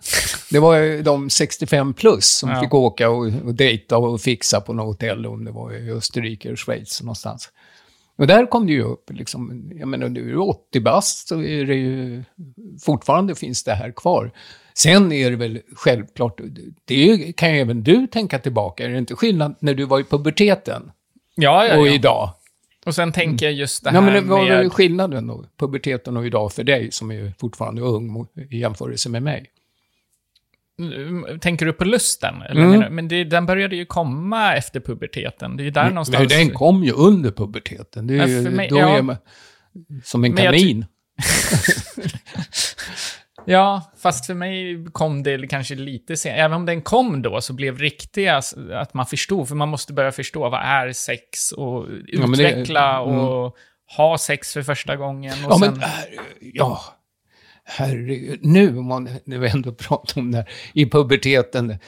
Det 0.51 0.59
var 0.59 0.77
ju 0.77 1.03
de 1.03 1.31
65 1.31 1.95
plus 1.95 2.27
som 2.27 2.51
Ja. 2.51 2.61
fick 2.61 2.75
åka 2.75 3.11
och, 3.11 3.27
och 3.45 3.55
dejta 3.55 3.99
och 3.99 4.21
fixa 4.21 4.61
på 4.61 4.73
något 4.73 4.87
hotell, 4.87 5.27
om 5.27 5.45
det 5.45 5.51
var 5.51 5.73
i 5.73 5.91
Österrike 5.91 6.49
eller 6.49 6.57
Schweiz 6.57 7.03
någonstans. 7.03 7.49
Och 8.19 8.27
där 8.27 8.47
kom 8.47 8.67
det 8.67 8.73
ju 8.73 8.83
upp, 8.83 9.11
liksom, 9.11 9.71
jag 9.79 9.89
menar, 9.89 10.09
nu 10.09 10.21
är 10.21 10.33
du 10.33 10.39
80 10.39 10.81
bast 10.81 11.29
så 11.29 11.43
är 11.43 11.65
det 11.65 11.75
ju, 11.75 12.23
fortfarande 12.85 13.35
finns 13.35 13.65
det 13.65 13.75
här 13.75 13.93
kvar. 13.93 14.31
Sen 14.75 15.13
är 15.13 15.31
det 15.31 15.37
väl 15.37 15.61
självklart, 15.77 16.41
det 16.85 17.33
kan 17.37 17.55
ju 17.55 17.61
även 17.61 17.83
du 17.83 18.07
tänka 18.07 18.39
tillbaka, 18.39 18.85
är 18.85 18.89
det 18.89 18.99
inte 18.99 19.15
skillnad 19.15 19.55
när 19.61 19.75
du 19.75 19.85
var 19.85 20.01
i 20.01 20.05
puberteten 20.05 20.91
Ja, 21.35 21.67
ja, 21.67 21.79
och 21.79 21.89
ja. 21.89 21.93
idag? 21.95 22.31
Och 22.87 22.95
sen 22.95 23.13
tänker 23.13 23.47
jag 23.47 23.53
just 23.53 23.85
det 23.85 23.91
här 23.91 23.97
Ja, 23.97 24.01
men 24.01 24.29
var 24.29 24.45
med... 24.45 24.57
väl 24.57 24.71
skillnaden 24.71 25.27
då, 25.27 25.45
puberteten 25.57 26.17
och 26.17 26.27
idag 26.27 26.53
för 26.53 26.65
dig 26.65 26.93
som 26.93 27.11
är 27.11 27.33
fortfarande 27.39 27.83
ung 27.83 28.27
i 28.51 28.59
jämförelse 28.59 29.09
med 29.09 29.23
mig. 29.23 29.47
Mm, 30.79 31.41
Tänker 31.41 31.67
du 31.67 31.73
på 31.73 31.85
lusten? 31.85 32.43
Mm. 32.43 32.95
men 32.95 33.09
det, 33.09 33.25
den 33.25 33.47
började 33.47 33.77
ju 33.77 33.87
komma 33.87 34.55
efter 34.55 34.81
puberteten. 34.81 35.57
Det 35.57 35.63
är 35.63 35.65
ju 35.65 35.71
där 35.71 35.89
någonstans... 35.89 36.19
Men 36.19 36.29
den 36.29 36.51
kom 36.51 36.85
ju 36.85 36.93
under 36.93 37.31
puberteten. 37.31 38.07
Det 38.07 38.19
är 38.19 38.27
ju, 38.27 38.51
mig- 38.51 38.69
då 38.69 38.79
ja. 38.79 38.99
är 38.99 39.03
man 39.03 39.17
som 40.05 40.25
en 40.25 40.37
kanin. 40.37 40.85
Ja, 43.47 43.93
fast 44.03 44.27
för 44.27 44.35
mig 44.35 44.87
kom 44.93 45.23
det 45.23 45.47
kanske 45.47 45.75
lite 45.75 46.17
senare. 46.17 46.41
Även 46.41 46.57
om 46.57 46.67
den 46.67 46.83
kom 46.83 47.23
då 47.23 47.41
så 47.41 47.53
blev 47.53 47.79
riktiga, 47.79 48.43
att 48.73 48.95
man 48.95 49.07
förstod, 49.07 49.49
för 49.49 49.55
man 49.55 49.69
måste 49.69 49.93
börja 49.93 50.13
förstå 50.13 50.49
vad 50.49 50.61
är 50.61 50.93
sex 50.93 51.53
och 51.53 51.87
Ja, 52.07 52.27
men 52.27 52.33
det- 52.33 52.51
utveckla 52.51 53.03
mm. 53.03 53.19
och 53.19 53.57
ha 53.97 54.19
sex 54.19 54.53
för 54.53 54.63
första 54.63 54.97
gången. 54.97 55.45
Och 55.45 55.53
Ja, 55.53 55.59
sen, 55.59 55.75
men 55.75 55.89
ja, 56.41 56.81
herregud. 57.65 58.39
Nu, 58.43 58.79
om 58.79 58.87
man 58.87 59.09
nu 59.25 59.47
ändå 59.47 59.73
pratar 59.73 60.21
om 60.21 60.31
det 60.33 60.39
här, 60.39 60.49
i 60.75 60.91
puberteten, 60.91 61.79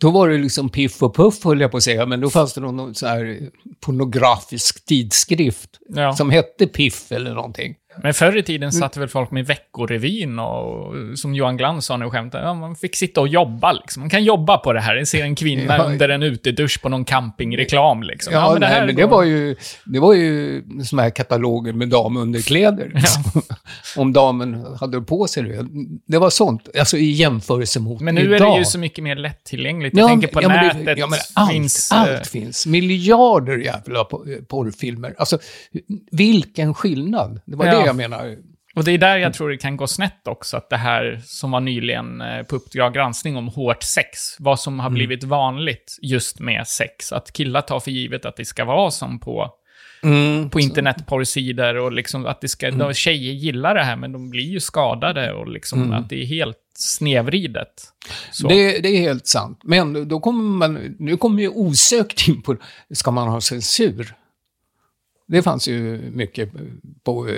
då 0.00 0.10
var 0.10 0.28
det 0.28 0.38
liksom 0.38 0.68
piff 0.68 1.02
och 1.02 1.16
puff, 1.16 1.44
höll 1.44 1.60
jag 1.60 1.70
på 1.70 1.76
att 1.76 1.82
säga, 1.82 2.06
men 2.06 2.20
då 2.20 2.30
fanns 2.30 2.54
det 2.54 2.60
någon 2.60 2.94
sån 2.94 3.08
här 3.08 3.50
pornografisk 3.80 4.84
tidskrift 4.84 5.70
ja. 5.88 6.12
som 6.12 6.30
hette 6.30 6.66
Piff 6.66 7.12
eller 7.12 7.34
någonting. 7.34 7.74
Men 8.02 8.14
förr 8.14 8.36
i 8.36 8.42
tiden 8.42 8.72
satt 8.72 8.96
väl 8.96 9.08
folk 9.08 9.30
med 9.30 9.46
Veckorevyn 9.46 10.38
och 10.38 10.94
som 11.18 11.34
Johan 11.34 11.56
Glans 11.56 11.86
sa 11.86 11.96
nu 11.96 12.10
skämtade, 12.10 12.44
ja, 12.44 12.54
man 12.54 12.76
fick 12.76 12.96
sitta 12.96 13.20
och 13.20 13.28
jobba 13.28 13.72
liksom. 13.72 14.00
Man 14.00 14.10
kan 14.10 14.24
jobba 14.24 14.56
på 14.58 14.72
det 14.72 14.80
här. 14.80 14.96
Jag 14.96 15.08
ser 15.08 15.22
en 15.22 15.34
kvinna 15.34 15.76
Ja. 15.78 15.84
under 15.84 16.08
en 16.08 16.22
utedusch 16.22 16.82
på 16.82 16.88
någon 16.88 17.04
campingreklam 17.04 18.02
liksom. 18.02 18.32
Ja, 18.32 18.50
men 18.52 18.60
nej, 18.60 18.68
här 18.70 18.86
men 18.86 18.94
går- 18.94 19.02
det 19.02 19.08
var 19.08 19.22
ju, 19.22 19.56
det 19.84 20.00
var 20.00 20.14
ju 20.14 20.62
såna 20.84 21.02
här 21.02 21.10
kataloger 21.10 21.72
med 21.72 21.88
damunderkläder. 21.88 22.90
Liksom. 22.94 23.22
Om 23.96 24.12
damen 24.12 24.66
hade 24.80 25.00
på 25.00 25.26
sig 25.26 25.42
det. 25.42 25.66
Det 26.06 26.18
var 26.18 26.30
sånt, 26.30 26.68
alltså 26.78 26.96
i 26.96 27.10
jämförelse 27.10 27.80
mot 27.80 28.00
Men 28.00 28.14
nu 28.14 28.20
idag. 28.36 28.48
är 28.48 28.52
det 28.52 28.58
ju 28.58 28.64
så 28.64 28.78
mycket 28.78 29.04
mer 29.04 29.16
lättillgängligt. 29.16 29.96
Jag 29.96 30.08
tänker 30.08 30.28
på 30.28 30.42
ja, 30.42 30.48
men 30.48 30.68
det- 30.68 30.74
nätet. 30.78 30.98
ja, 30.98 31.06
men 31.06 31.18
allt, 31.34 31.52
finns, 31.52 31.92
eh, 31.92 32.00
allt 32.00 32.26
finns. 32.26 32.66
Miljarder 32.66 33.56
jävla 33.58 34.00
po- 34.02 34.44
porrfilmer. 34.44 35.14
Alltså, 35.18 35.38
vilken 36.10 36.74
skillnad. 36.74 37.40
Det 37.44 37.56
var 37.56 37.66
Ja. 37.66 37.81
Det 37.82 37.86
jag 37.86 37.96
menar. 37.96 38.36
Och 38.74 38.84
det 38.84 38.92
är 38.92 38.98
där 38.98 39.16
jag 39.16 39.34
tror 39.34 39.50
det 39.50 39.56
kan 39.56 39.76
gå 39.76 39.86
snett 39.86 40.28
också, 40.28 40.56
att 40.56 40.70
det 40.70 40.76
här 40.76 41.20
som 41.24 41.50
var 41.50 41.60
nyligen 41.60 42.20
eh, 42.20 42.42
på 42.42 42.56
Uppdrag 42.56 42.94
granskning 42.94 43.36
om 43.36 43.48
hårt 43.48 43.82
sex, 43.82 44.18
vad 44.38 44.60
som 44.60 44.72
Mm. 44.74 44.80
har 44.84 44.90
blivit 44.90 45.24
vanligt 45.24 45.96
just 46.02 46.40
med 46.40 46.66
sex. 46.66 47.12
Att 47.12 47.32
killar 47.32 47.60
tar 47.60 47.80
för 47.80 47.90
givet 47.90 48.24
att 48.24 48.36
det 48.36 48.44
ska 48.44 48.64
vara 48.64 48.90
som 48.90 49.20
på, 49.20 49.50
på 50.50 50.60
internetporrsidor 50.60 51.76
och 51.76 51.92
liksom 51.92 52.26
att 52.26 52.40
det 52.40 52.48
ska, 52.48 52.66
Mm. 52.66 52.78
då 52.78 52.92
tjejer 52.92 53.32
gillar 53.32 53.74
det 53.74 53.82
här, 53.82 53.96
men 53.96 54.12
de 54.12 54.30
blir 54.30 54.44
ju 54.44 54.60
skadade 54.60 55.32
och 55.32 55.48
liksom 55.48 55.92
att 55.92 56.08
det 56.08 56.22
är 56.22 56.26
helt. 56.26 56.56
Mm. 57.00 58.56
Det, 58.56 58.78
det 58.78 58.88
är 58.88 59.00
helt 59.00 59.26
sant. 59.26 59.60
Men 59.64 60.08
då 60.08 60.20
kommer 60.20 60.42
man, 60.44 60.96
nu 60.98 61.16
kommer 61.16 61.42
ju 61.42 61.48
osökt 61.48 62.28
in 62.28 62.42
på, 62.42 62.56
ska 62.94 63.10
man 63.10 63.28
ha 63.28 63.40
censur? 63.40 64.14
Det 65.26 65.42
fanns 65.42 65.68
ju 65.68 66.10
mycket 66.14 66.50
på 67.04 67.28
eh, 67.28 67.34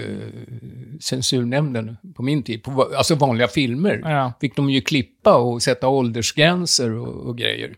censurnämnden 1.00 1.96
på 2.16 2.22
min 2.22 2.42
tid. 2.42 2.62
På, 2.62 2.90
alltså 2.96 3.14
vanliga 3.14 3.48
filmer. 3.48 4.00
Ja. 4.04 4.32
Fick 4.40 4.56
de 4.56 4.70
ju 4.70 4.80
klippa 4.80 5.36
och 5.36 5.62
sätta 5.62 5.88
åldersgränser 5.88 6.90
och, 6.98 7.26
och 7.28 7.38
grejer. 7.38 7.74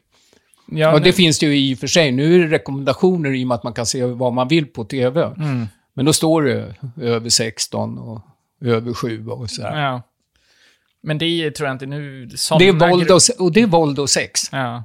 Ja, 0.70 0.92
nu- 0.92 0.98
det 1.04 1.12
finns 1.12 1.38
det 1.38 1.46
ju 1.46 1.58
i 1.58 1.74
och 1.74 1.78
för 1.78 1.86
sig. 1.86 2.12
Nu 2.12 2.34
är 2.34 2.38
det 2.38 2.46
rekommendationer 2.46 3.34
i 3.34 3.44
och 3.44 3.48
med 3.48 3.54
att 3.54 3.64
man 3.64 3.72
kan 3.72 3.86
se 3.86 4.04
vad 4.04 4.32
man 4.32 4.48
vill 4.48 4.66
på 4.66 4.84
tv. 4.84 5.22
Mm. 5.36 5.66
Men 5.94 6.04
då 6.04 6.12
står 6.12 6.42
det 6.42 6.74
över 7.02 7.28
16 7.28 7.98
och 7.98 8.20
över 8.60 8.92
7 8.94 9.26
och 9.28 9.50
så 9.50 9.62
här. 9.62 9.82
ja. 9.84 10.02
Men 11.02 11.18
det 11.18 11.50
tror 11.50 11.66
jag 11.66 11.74
inte 11.74 11.86
nu... 11.86 12.26
Det 12.58 12.68
är 12.68 12.90
våld 12.90 13.10
och, 13.10 13.20
och 13.46 13.52
det 13.52 13.60
är 13.62 13.66
våld 13.66 13.98
och 13.98 14.10
sex. 14.10 14.40
Ja, 14.52 14.84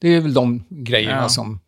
Det 0.00 0.08
är 0.08 0.20
väl 0.20 0.34
de 0.34 0.64
grejerna 0.68 1.28
som... 1.28 1.60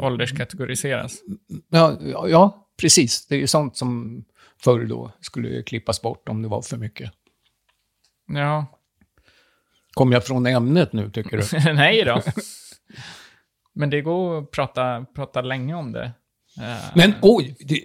ålderskategoriseras. 0.00 1.22
Ja, 1.68 1.98
ja, 2.28 2.68
precis. 2.80 3.26
Det 3.26 3.34
är 3.34 3.38
ju 3.38 3.46
sånt 3.46 3.76
som 3.76 4.24
förr 4.62 4.84
då 4.84 5.12
skulle 5.20 5.62
klippas 5.62 6.02
bort 6.02 6.28
om 6.28 6.42
det 6.42 6.48
var 6.48 6.62
för 6.62 6.76
mycket. 6.76 7.12
Ja. 8.26 8.66
Kom 9.94 10.12
jag 10.12 10.24
från 10.26 10.46
ämnet 10.46 10.92
nu, 10.92 11.10
tycker 11.10 11.36
du? 11.36 11.72
Nej 11.74 12.04
då. 12.04 12.22
Men 13.72 13.90
det 13.90 14.00
går 14.00 14.38
att 14.38 14.50
prata, 14.50 15.06
prata 15.14 15.40
länge 15.40 15.74
om 15.74 15.92
det. 15.92 16.12
Eh, 16.60 16.76
Men 16.94 17.14
oj, 17.22 17.56
det, 17.58 17.82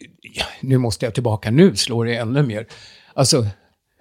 nu 0.62 0.78
måste 0.78 1.06
jag 1.06 1.13
tillbaka. 1.13 1.52
Nu 1.52 1.76
slår 1.76 2.06
det 2.06 2.15
ännu 2.15 2.43
mer. 2.43 2.67
Alltså, 3.13 3.47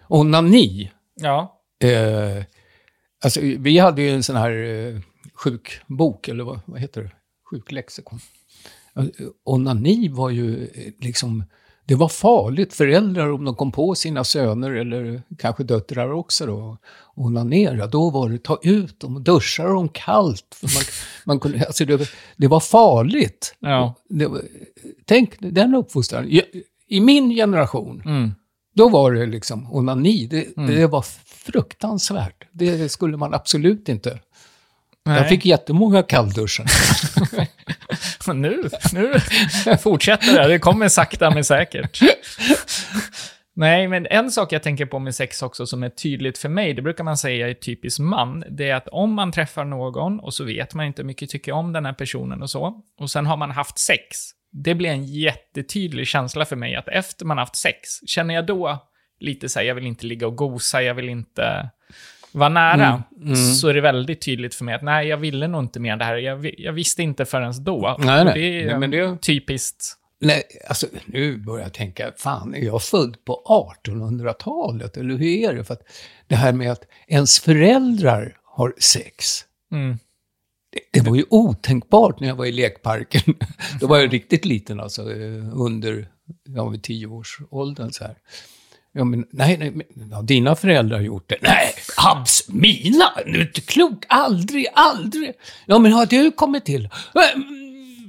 onani. 0.09 0.91
Ja. 1.15 1.63
Eh, 1.81 2.45
alltså, 3.25 3.41
vi 3.43 3.79
hade 3.79 4.03
ju 4.03 4.11
en 4.11 4.23
sån 4.23 4.37
här 4.37 4.53
eh, 4.53 5.01
sjukbok, 5.35 6.29
eller 6.29 6.45
vad, 6.45 6.61
vad 6.65 6.81
heter 6.81 7.03
det? 7.03 7.11
Sjuklexikon. 7.51 8.19
Onani 9.45 10.09
var 10.09 10.31
ju 10.31 10.65
eh, 10.65 10.93
liksom, 11.01 11.45
det 11.85 11.95
var 11.95 12.09
farligt. 12.09 12.75
Föräldrar, 12.75 13.29
om 13.33 13.45
de 13.45 13.55
kom 13.55 13.73
på 13.73 13.95
sina 13.95 14.25
söner, 14.25 14.71
eller 14.71 15.23
kanske 15.39 15.65
döttrar 15.65 16.13
också 16.13 16.47
då, 16.47 16.79
onanera, 17.15 17.87
då 17.87 18.11
var 18.11 18.29
det 18.29 18.39
ta 18.39 18.59
ut 18.63 19.01
dem 19.01 19.17
och 19.17 19.23
duscha 19.23 19.65
dem 19.65 19.89
kallt. 19.89 20.59
Man, 20.63 20.83
man 21.25 21.41
kunde, 21.41 21.67
alltså 21.67 21.85
det, 21.85 22.11
det 22.37 22.49
var 22.49 22.61
farligt. 22.61 23.55
Ja. 23.61 23.95
Det, 24.09 24.29
tänk 25.05 25.37
den 25.41 25.75
uppfostran. 25.75 26.29
I, 26.29 26.43
I 26.89 27.01
min 27.01 27.31
generation, 27.31 28.03
Mm. 28.07 28.31
då 28.75 28.89
var 28.89 29.13
det 29.13 29.27
liksom 29.27 29.73
onani. 29.73 30.27
Det, 30.27 30.47
det 30.57 30.87
var 30.87 31.03
fruktansvärt. 31.27 32.45
Det 32.53 32.89
skulle 32.89 33.17
man 33.17 33.35
absolut 33.35 33.89
inte. 33.89 34.21
Nej. 35.07 35.17
Jag 35.17 35.29
fick 35.29 35.47
jättemånga 35.47 36.03
kallduschar. 36.03 36.67
Nu, 38.35 38.71
nu 38.93 39.21
fortsätter 39.79 40.35
det. 40.35 40.49
Det 40.49 40.59
kommer 40.59 40.89
sakta 40.89 41.31
men 41.31 41.45
säkert. 41.45 42.01
Nej, 43.55 43.89
men 43.89 44.07
en 44.11 44.31
sak 44.31 44.53
jag 44.53 44.63
tänker 44.63 44.87
på 44.87 44.99
med 44.99 45.15
sex 45.15 45.43
också 45.43 45.67
som 45.67 45.83
är 45.83 45.89
tydligt 45.89 46.39
för 46.39 46.49
mig, 46.49 46.75
det 46.75 46.83
brukar 46.83 47.05
man 47.05 47.17
säga 47.17 47.49
är 47.49 47.55
typiskt 47.55 48.01
man, 48.01 48.45
det 48.51 48.71
är 48.71 48.75
att 48.75 48.89
om 48.89 49.15
man 49.15 49.33
träffar 49.33 49.65
någon 49.65 50.21
och 50.21 50.35
så 50.35 50.45
vet 50.45 50.75
man 50.75 50.87
inte 50.87 51.05
mycket 51.05 51.31
tycker 51.31 51.53
om 51.53 51.73
den 51.73 51.87
här 51.87 51.93
personen 51.93 52.43
och 52.43 52.51
så, 52.51 52.83
och 53.01 53.11
sen 53.11 53.27
har 53.27 53.37
man 53.37 53.51
haft 53.51 53.79
sex, 53.79 54.17
det 54.53 54.75
blir 54.75 54.91
en 54.91 55.05
jättetydlig 55.05 56.07
känsla 56.07 56.45
för 56.45 56.57
mig 56.57 56.77
att 56.77 56.89
efter 56.89 57.25
man 57.25 57.39
haft 57.39 57.57
sex, 57.57 57.89
känner 58.07 58.35
jag 58.35 58.47
då 58.47 58.89
lite 59.21 59.49
så 59.49 59.59
här, 59.59 59.67
jag 59.67 59.75
vill 59.75 59.87
inte 59.87 60.07
ligga 60.07 60.27
och 60.27 60.37
gosa, 60.37 60.83
jag 60.83 60.95
vill 60.95 61.09
inte 61.09 61.71
var 62.39 62.51
nära, 62.51 63.03
Mm, 63.17 63.33
mm. 63.33 63.37
så 63.37 63.69
är 63.69 63.75
det 63.75 63.81
väldigt 63.81 64.21
tydligt 64.21 64.55
för 64.55 64.65
mig 64.65 64.75
att 64.75 64.83
nej, 64.83 65.09
jag 65.09 65.17
ville 65.17 65.49
nog 65.49 65.63
inte 65.65 65.81
mer 65.81 65.93
än 65.93 65.99
det 65.99 66.05
här. 66.05 66.17
Jag, 66.17 66.55
jag 66.61 66.73
visste 66.73 67.03
inte 67.03 67.25
förrän 67.25 67.65
då. 67.65 67.97
Nej, 67.99 68.25
nej. 68.25 68.35
Det 68.35 68.41
är 68.63 68.67
Nej, 68.67 68.79
men 68.79 68.91
det- 68.91 69.19
typiskt. 69.23 69.97
Nej, 70.21 70.43
alltså 70.69 70.87
nu 71.07 71.37
börjar 71.37 71.63
jag 71.63 71.73
tänka, 71.75 72.13
fan, 72.17 72.55
är 72.55 72.65
jag 72.65 72.83
född 72.83 73.17
på 73.25 73.43
1800-talet? 73.87 74.97
Eller 74.97 75.15
hur 75.17 75.23
är 75.27 75.55
det? 75.55 75.65
För 75.65 75.75
att 75.75 75.83
det 76.27 76.35
här 76.37 76.53
med 76.53 76.73
att 76.73 76.83
ens 77.09 77.41
föräldrar 77.41 78.37
har 78.45 78.75
sex, 78.79 79.25
Mm. 79.73 79.99
det, 80.73 81.01
det 81.01 81.09
var 81.11 81.17
ju 81.17 81.25
otänkbart 81.31 82.21
när 82.21 82.29
jag 82.29 82.35
var 82.35 82.47
i 82.47 82.53
lekparken. 82.53 83.35
Då 83.81 83.87
var 83.87 83.99
jag 83.99 84.13
riktigt 84.13 84.45
liten, 84.45 84.81
alltså 84.81 85.03
eh, 85.03 85.61
under, 85.61 86.09
jag 86.49 86.65
var 86.65 86.71
vid 86.71 86.83
tioårsåldern 86.83 87.91
så 87.93 88.05
här. 88.05 88.17
Ja, 88.97 89.05
men, 89.05 89.25
nej, 89.31 89.57
nej, 89.59 89.71
men, 89.71 90.11
ja, 90.11 90.23
dina 90.23 90.57
föräldrar 90.57 90.97
har 90.97 91.05
gjort 91.05 91.29
det. 91.29 91.37
Nej, 91.43 91.75
abs, 91.97 92.49
mina? 92.49 93.13
Du 93.27 93.41
är 93.41 93.47
inte 93.47 93.61
klok, 93.61 94.05
aldrig, 94.09 94.67
aldrig. 94.75 95.33
Ja, 95.67 95.79
men 95.79 95.93
har 95.93 96.07
du 96.07 96.31
kommit 96.31 96.65
till? 96.65 96.89
Mm, 97.35 97.67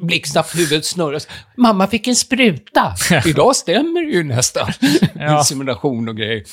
Blixtsnabbt 0.07 0.55
huvudet 0.55 0.85
snurras. 0.85 1.27
Mamma 1.57 1.87
fick 1.87 2.07
en 2.07 2.15
spruta. 2.15 2.95
Idag 3.25 3.55
stämmer 3.55 4.05
det 4.05 4.11
ju 4.11 4.23
nästan. 4.23 4.71
Ja. 5.19 5.37
Insemination 5.37 6.09
och 6.09 6.17
grejer. 6.17 6.43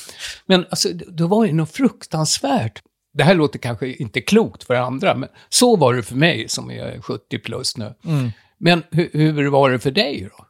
Men 0.47 0.67
alltså, 0.71 0.89
det, 0.89 1.05
det 1.17 1.27
var 1.27 1.45
ju 1.45 1.53
något 1.53 1.73
fruktansvärt. 1.73 2.83
Det 3.15 3.25
här 3.25 3.35
låter 3.35 3.59
kanske 3.59 3.93
inte 3.93 4.21
klokt 4.21 4.65
för 4.65 4.75
andra, 4.75 5.15
men 5.15 5.29
så 5.49 5.77
var 5.77 5.95
det 5.95 6.03
för 6.03 6.15
mig 6.15 6.49
som 6.49 6.71
är 6.71 7.01
70 7.01 7.39
plus 7.39 7.77
nu. 7.77 7.95
Mm. 8.05 8.31
Men 8.59 8.83
hur, 8.91 9.11
hur 9.13 9.49
var 9.51 9.71
det 9.71 9.79
för 9.79 9.91
dig 9.91 10.29
då? 10.39 10.44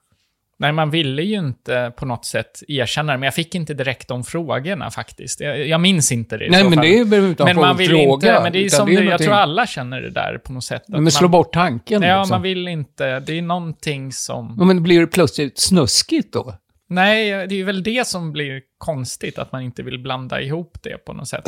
Nej, 0.58 0.72
man 0.72 0.90
ville 0.90 1.22
ju 1.22 1.38
inte 1.38 1.92
på 1.96 2.06
något 2.06 2.24
sätt 2.24 2.62
erkänna 2.68 3.12
det, 3.12 3.18
men 3.18 3.24
jag 3.26 3.34
fick 3.34 3.54
inte 3.54 3.74
direkt 3.74 4.08
de 4.08 4.24
frågorna 4.24 4.90
faktiskt. 4.90 5.40
Jag, 5.40 5.66
jag 5.68 5.80
minns 5.80 6.12
inte 6.12 6.36
det 6.36 6.46
i 6.46 6.50
Nej, 6.50 6.62
så 6.62 6.68
men 6.70 6.76
fall. 6.78 6.86
det 6.86 6.98
är 6.98 7.04
väl 7.04 7.20
utan 7.24 7.44
Men 7.46 7.56
man 7.56 7.76
vill 7.76 7.88
fråga. 7.90 8.28
inte, 8.28 8.42
men 8.42 8.52
det 8.52 8.64
är 8.64 8.68
som 8.68 8.82
är 8.88 8.92
det, 8.92 8.94
jag 8.96 9.04
någonting- 9.04 9.26
tror 9.26 9.36
alla 9.36 9.66
känner 9.66 10.00
det 10.00 10.10
där 10.10 10.38
på 10.38 10.52
något 10.52 10.64
sätt. 10.64 10.82
Men 10.88 11.10
slå 11.10 11.24
man, 11.24 11.30
bort 11.30 11.52
tanken 11.52 12.02
Ja, 12.02 12.18
liksom. 12.20 12.34
man 12.34 12.42
vill 12.42 12.68
inte, 12.68 13.20
det 13.20 13.38
är 13.38 13.42
någonting 13.42 14.12
som... 14.12 14.56
Ja, 14.58 14.64
Men 14.64 14.82
blir 14.82 15.00
det 15.00 15.06
plötsligt 15.06 15.58
snuskigt 15.60 16.32
då? 16.32 16.54
Nej, 16.88 17.46
det 17.48 17.60
är 17.60 17.64
väl 17.64 17.82
det 17.82 18.06
som 18.06 18.32
blir 18.32 18.60
konstigt, 18.78 19.38
att 19.38 19.52
man 19.52 19.62
inte 19.62 19.82
vill 19.82 19.98
blanda 19.98 20.40
ihop 20.40 20.76
det 20.82 20.98
på 21.04 21.12
något 21.12 21.28
sätt. 21.28 21.44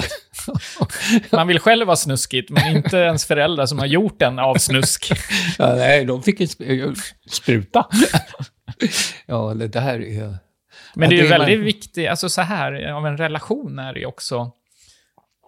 Man 1.33 1.47
vill 1.47 1.59
själv 1.61 1.87
vara 1.87 1.97
snuskigt, 1.97 2.51
men 2.51 2.77
inte 2.77 2.97
ens 2.97 3.27
föräldrar 3.27 3.66
som 3.66 3.79
har 3.79 3.87
gjort 3.87 4.23
en 4.23 4.38
av 4.38 4.55
snusk. 4.55 5.12
Ja, 5.59 5.75
nej, 5.75 6.05
de 6.05 6.23
fick 6.23 6.40
en 6.40 6.47
sp- 6.47 6.97
spruta. 7.31 7.87
ja, 9.27 9.55
det 9.55 9.69
där 9.69 10.01
är... 10.01 10.37
Men 10.95 11.11
det 11.11 11.17
är 11.17 11.23
ju 11.23 11.29
väldigt 11.29 11.59
väl- 11.59 11.65
viktigt, 11.65 12.09
alltså 12.09 12.29
så 12.29 12.43
här, 12.43 12.93
av 12.93 13.07
en 13.07 13.17
relation 13.17 13.79
är 13.79 13.93
det 13.93 14.01
ju 14.01 14.07
också... 14.07 14.53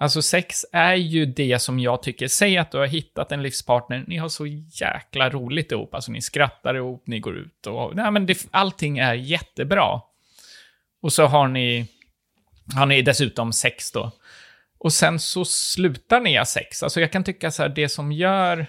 Alltså 0.01 0.23
sex 0.23 0.67
är 0.73 0.95
ju 0.95 1.27
det 1.27 1.59
som 1.59 1.79
jag 1.79 2.03
tycker, 2.03 2.29
säg 2.29 2.59
att 2.59 2.71
du 2.71 2.79
har 2.79 2.87
hittat 2.87 3.33
en 3.33 3.43
livspartner, 3.43 4.05
ni 4.07 4.17
har 4.17 4.29
så 4.29 4.47
jäkla 4.81 5.31
roligt 5.31 5.73
ihop, 5.73 5.95
alltså 5.95 6.13
ni 6.13 6.21
skrattar 6.21 6.75
ihop, 6.75 7.03
ni 7.07 7.21
går 7.21 7.37
ut 7.37 7.67
och... 7.67 7.97
Nej 7.97 8.11
men 8.11 8.27
det, 8.27 8.47
allting 8.51 8.99
är 8.99 9.15
jättebra. 9.15 10.01
Och 11.03 11.13
så 11.13 11.27
har 11.27 11.49
ni, 11.49 11.87
har 12.75 12.87
ni 12.87 13.03
dessutom 13.03 13.53
sex 13.53 13.93
då. 13.93 14.11
Och 14.79 14.93
sen 14.93 15.19
så 15.19 15.45
slutar 15.45 16.21
ni 16.21 16.37
ha 16.37 16.45
sex. 16.45 16.83
Alltså 16.83 17.01
jag 17.01 17.13
kan 17.13 17.25
tycka 17.25 17.51
så 17.51 17.63
här, 17.63 17.69
det 17.69 17.89
som 17.89 18.13
gör 18.13 18.67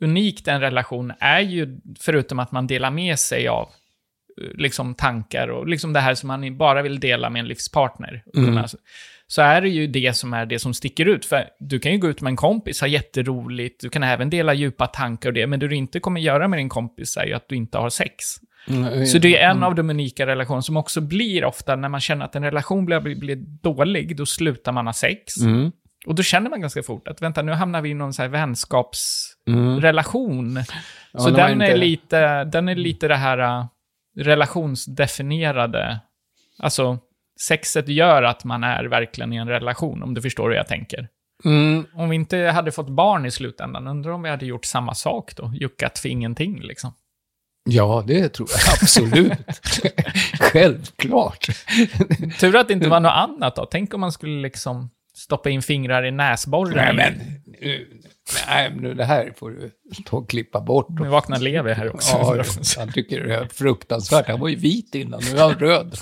unikt 0.00 0.48
en 0.48 0.60
relation 0.60 1.12
är 1.20 1.40
ju, 1.40 1.80
förutom 2.00 2.38
att 2.38 2.52
man 2.52 2.66
delar 2.66 2.90
med 2.90 3.18
sig 3.18 3.48
av 3.48 3.68
liksom 4.54 4.94
tankar 4.94 5.48
och 5.48 5.68
liksom 5.68 5.92
det 5.92 6.00
här 6.00 6.14
som 6.14 6.26
man 6.26 6.56
bara 6.56 6.82
vill 6.82 7.00
dela 7.00 7.30
med 7.30 7.40
en 7.40 7.48
livspartner. 7.48 8.22
Mm. 8.36 8.64
Så 9.26 9.42
är 9.42 9.60
det 9.60 9.68
ju 9.68 9.86
det 9.86 10.16
som 10.16 10.34
är 10.34 10.46
det 10.46 10.58
som 10.58 10.74
sticker 10.74 11.06
ut. 11.06 11.24
För 11.24 11.44
du 11.58 11.78
kan 11.78 11.92
ju 11.92 11.98
gå 11.98 12.08
ut 12.08 12.20
med 12.20 12.30
en 12.30 12.36
kompis, 12.36 12.80
ha 12.80 12.88
jätteroligt, 12.88 13.80
du 13.80 13.90
kan 13.90 14.02
även 14.02 14.30
dela 14.30 14.54
djupa 14.54 14.86
tankar 14.86 15.28
och 15.28 15.32
det, 15.34 15.46
men 15.46 15.60
det 15.60 15.68
du 15.68 15.76
inte 15.76 16.00
kommer 16.00 16.20
göra 16.20 16.48
med 16.48 16.58
din 16.58 16.68
kompis 16.68 17.16
är 17.16 17.26
ju 17.26 17.34
att 17.34 17.48
du 17.48 17.56
inte 17.56 17.78
har 17.78 17.90
sex. 17.90 18.24
Mm, 18.68 19.06
Så 19.06 19.18
det 19.18 19.38
är 19.38 19.50
en 19.50 19.62
av 19.62 19.74
de 19.74 19.90
unika 19.90 20.26
relationer 20.26 20.60
som 20.60 20.76
också 20.76 21.00
blir 21.00 21.44
ofta, 21.44 21.76
när 21.76 21.88
man 21.88 22.00
känner 22.00 22.24
att 22.24 22.36
en 22.36 22.44
relation 22.44 22.84
blir, 22.84 23.00
blir, 23.00 23.36
dålig, 23.62 24.16
då 24.16 24.26
slutar 24.26 24.72
man 24.72 24.86
ha 24.86 24.92
sex. 24.92 25.36
Mm. 25.40 25.72
Och 26.06 26.14
då 26.14 26.22
känner 26.22 26.50
man 26.50 26.60
ganska 26.60 26.82
fort 26.82 27.08
att 27.08 27.22
vänta, 27.22 27.42
nu 27.42 27.52
hamnar 27.52 27.82
vi 27.82 27.90
i 27.90 27.94
någon 27.94 28.12
så 28.12 28.22
här 28.22 28.28
vänskapsrelation. 28.28 30.50
Mm. 30.50 30.62
Ja, 31.12 31.20
så 31.20 31.30
den, 31.30 31.52
inte- 31.52 31.66
är 31.66 31.76
lite, 31.76 32.44
den 32.44 32.68
är 32.68 32.74
lite 32.74 33.08
det 33.08 33.16
här 33.16 33.38
uh, 33.38 33.64
relationsdefinierade. 34.16 36.00
Alltså, 36.58 36.98
sexet 37.40 37.88
gör 37.88 38.22
att 38.22 38.44
man 38.44 38.64
är 38.64 38.84
verkligen 38.84 39.32
i 39.32 39.36
en 39.36 39.48
relation, 39.48 40.02
om 40.02 40.14
du 40.14 40.22
förstår 40.22 40.48
hur 40.48 40.56
jag 40.56 40.68
tänker. 40.68 41.08
Mm. 41.44 41.86
Om 41.94 42.08
vi 42.08 42.16
inte 42.16 42.38
hade 42.38 42.72
fått 42.72 42.88
barn 42.88 43.26
i 43.26 43.30
slutändan, 43.30 43.86
undrar 43.86 44.12
om 44.12 44.22
vi 44.22 44.30
hade 44.30 44.46
gjort 44.46 44.64
samma 44.64 44.94
sak 44.94 45.36
då? 45.36 45.52
Juckat 45.54 45.98
för 45.98 46.08
ingenting 46.08 46.60
liksom. 46.60 46.92
Ja, 47.64 48.04
det 48.06 48.28
tror 48.28 48.48
jag 48.50 48.74
absolut. 48.82 49.32
Självklart. 50.40 51.48
Tur 52.40 52.56
att 52.56 52.68
det 52.68 52.74
inte 52.74 52.88
var 52.88 53.00
något 53.00 53.12
annat 53.12 53.56
då. 53.56 53.66
Tänk 53.66 53.94
om 53.94 54.00
man 54.00 54.12
skulle 54.12 54.42
liksom 54.42 54.90
stoppa 55.20 55.50
in 55.50 55.62
fingrar 55.62 56.04
i 56.06 56.10
näsborren. 56.10 56.76
Nej, 56.76 56.94
men, 56.94 57.12
nu- 57.60 58.00
nej, 58.48 58.70
men 58.74 58.96
det 58.96 59.04
här 59.04 59.32
får 59.36 59.50
du 59.50 59.70
ta 60.06 60.16
och 60.16 60.30
klippa 60.30 60.60
bort. 60.60 60.86
Nu 60.88 61.08
vaknar 61.08 61.38
Levi 61.38 61.72
här 61.72 61.94
också. 61.94 62.16
Ja, 62.16 62.44
han 62.78 62.92
tycker 62.92 63.20
det 63.24 63.34
är 63.34 63.46
fruktansvärt. 63.52 64.28
Han 64.28 64.40
var 64.40 64.48
ju 64.48 64.56
vit 64.56 64.94
innan, 64.94 65.20
nu 65.32 65.38
är 65.38 65.42
han 65.42 65.54
röd. 65.54 65.98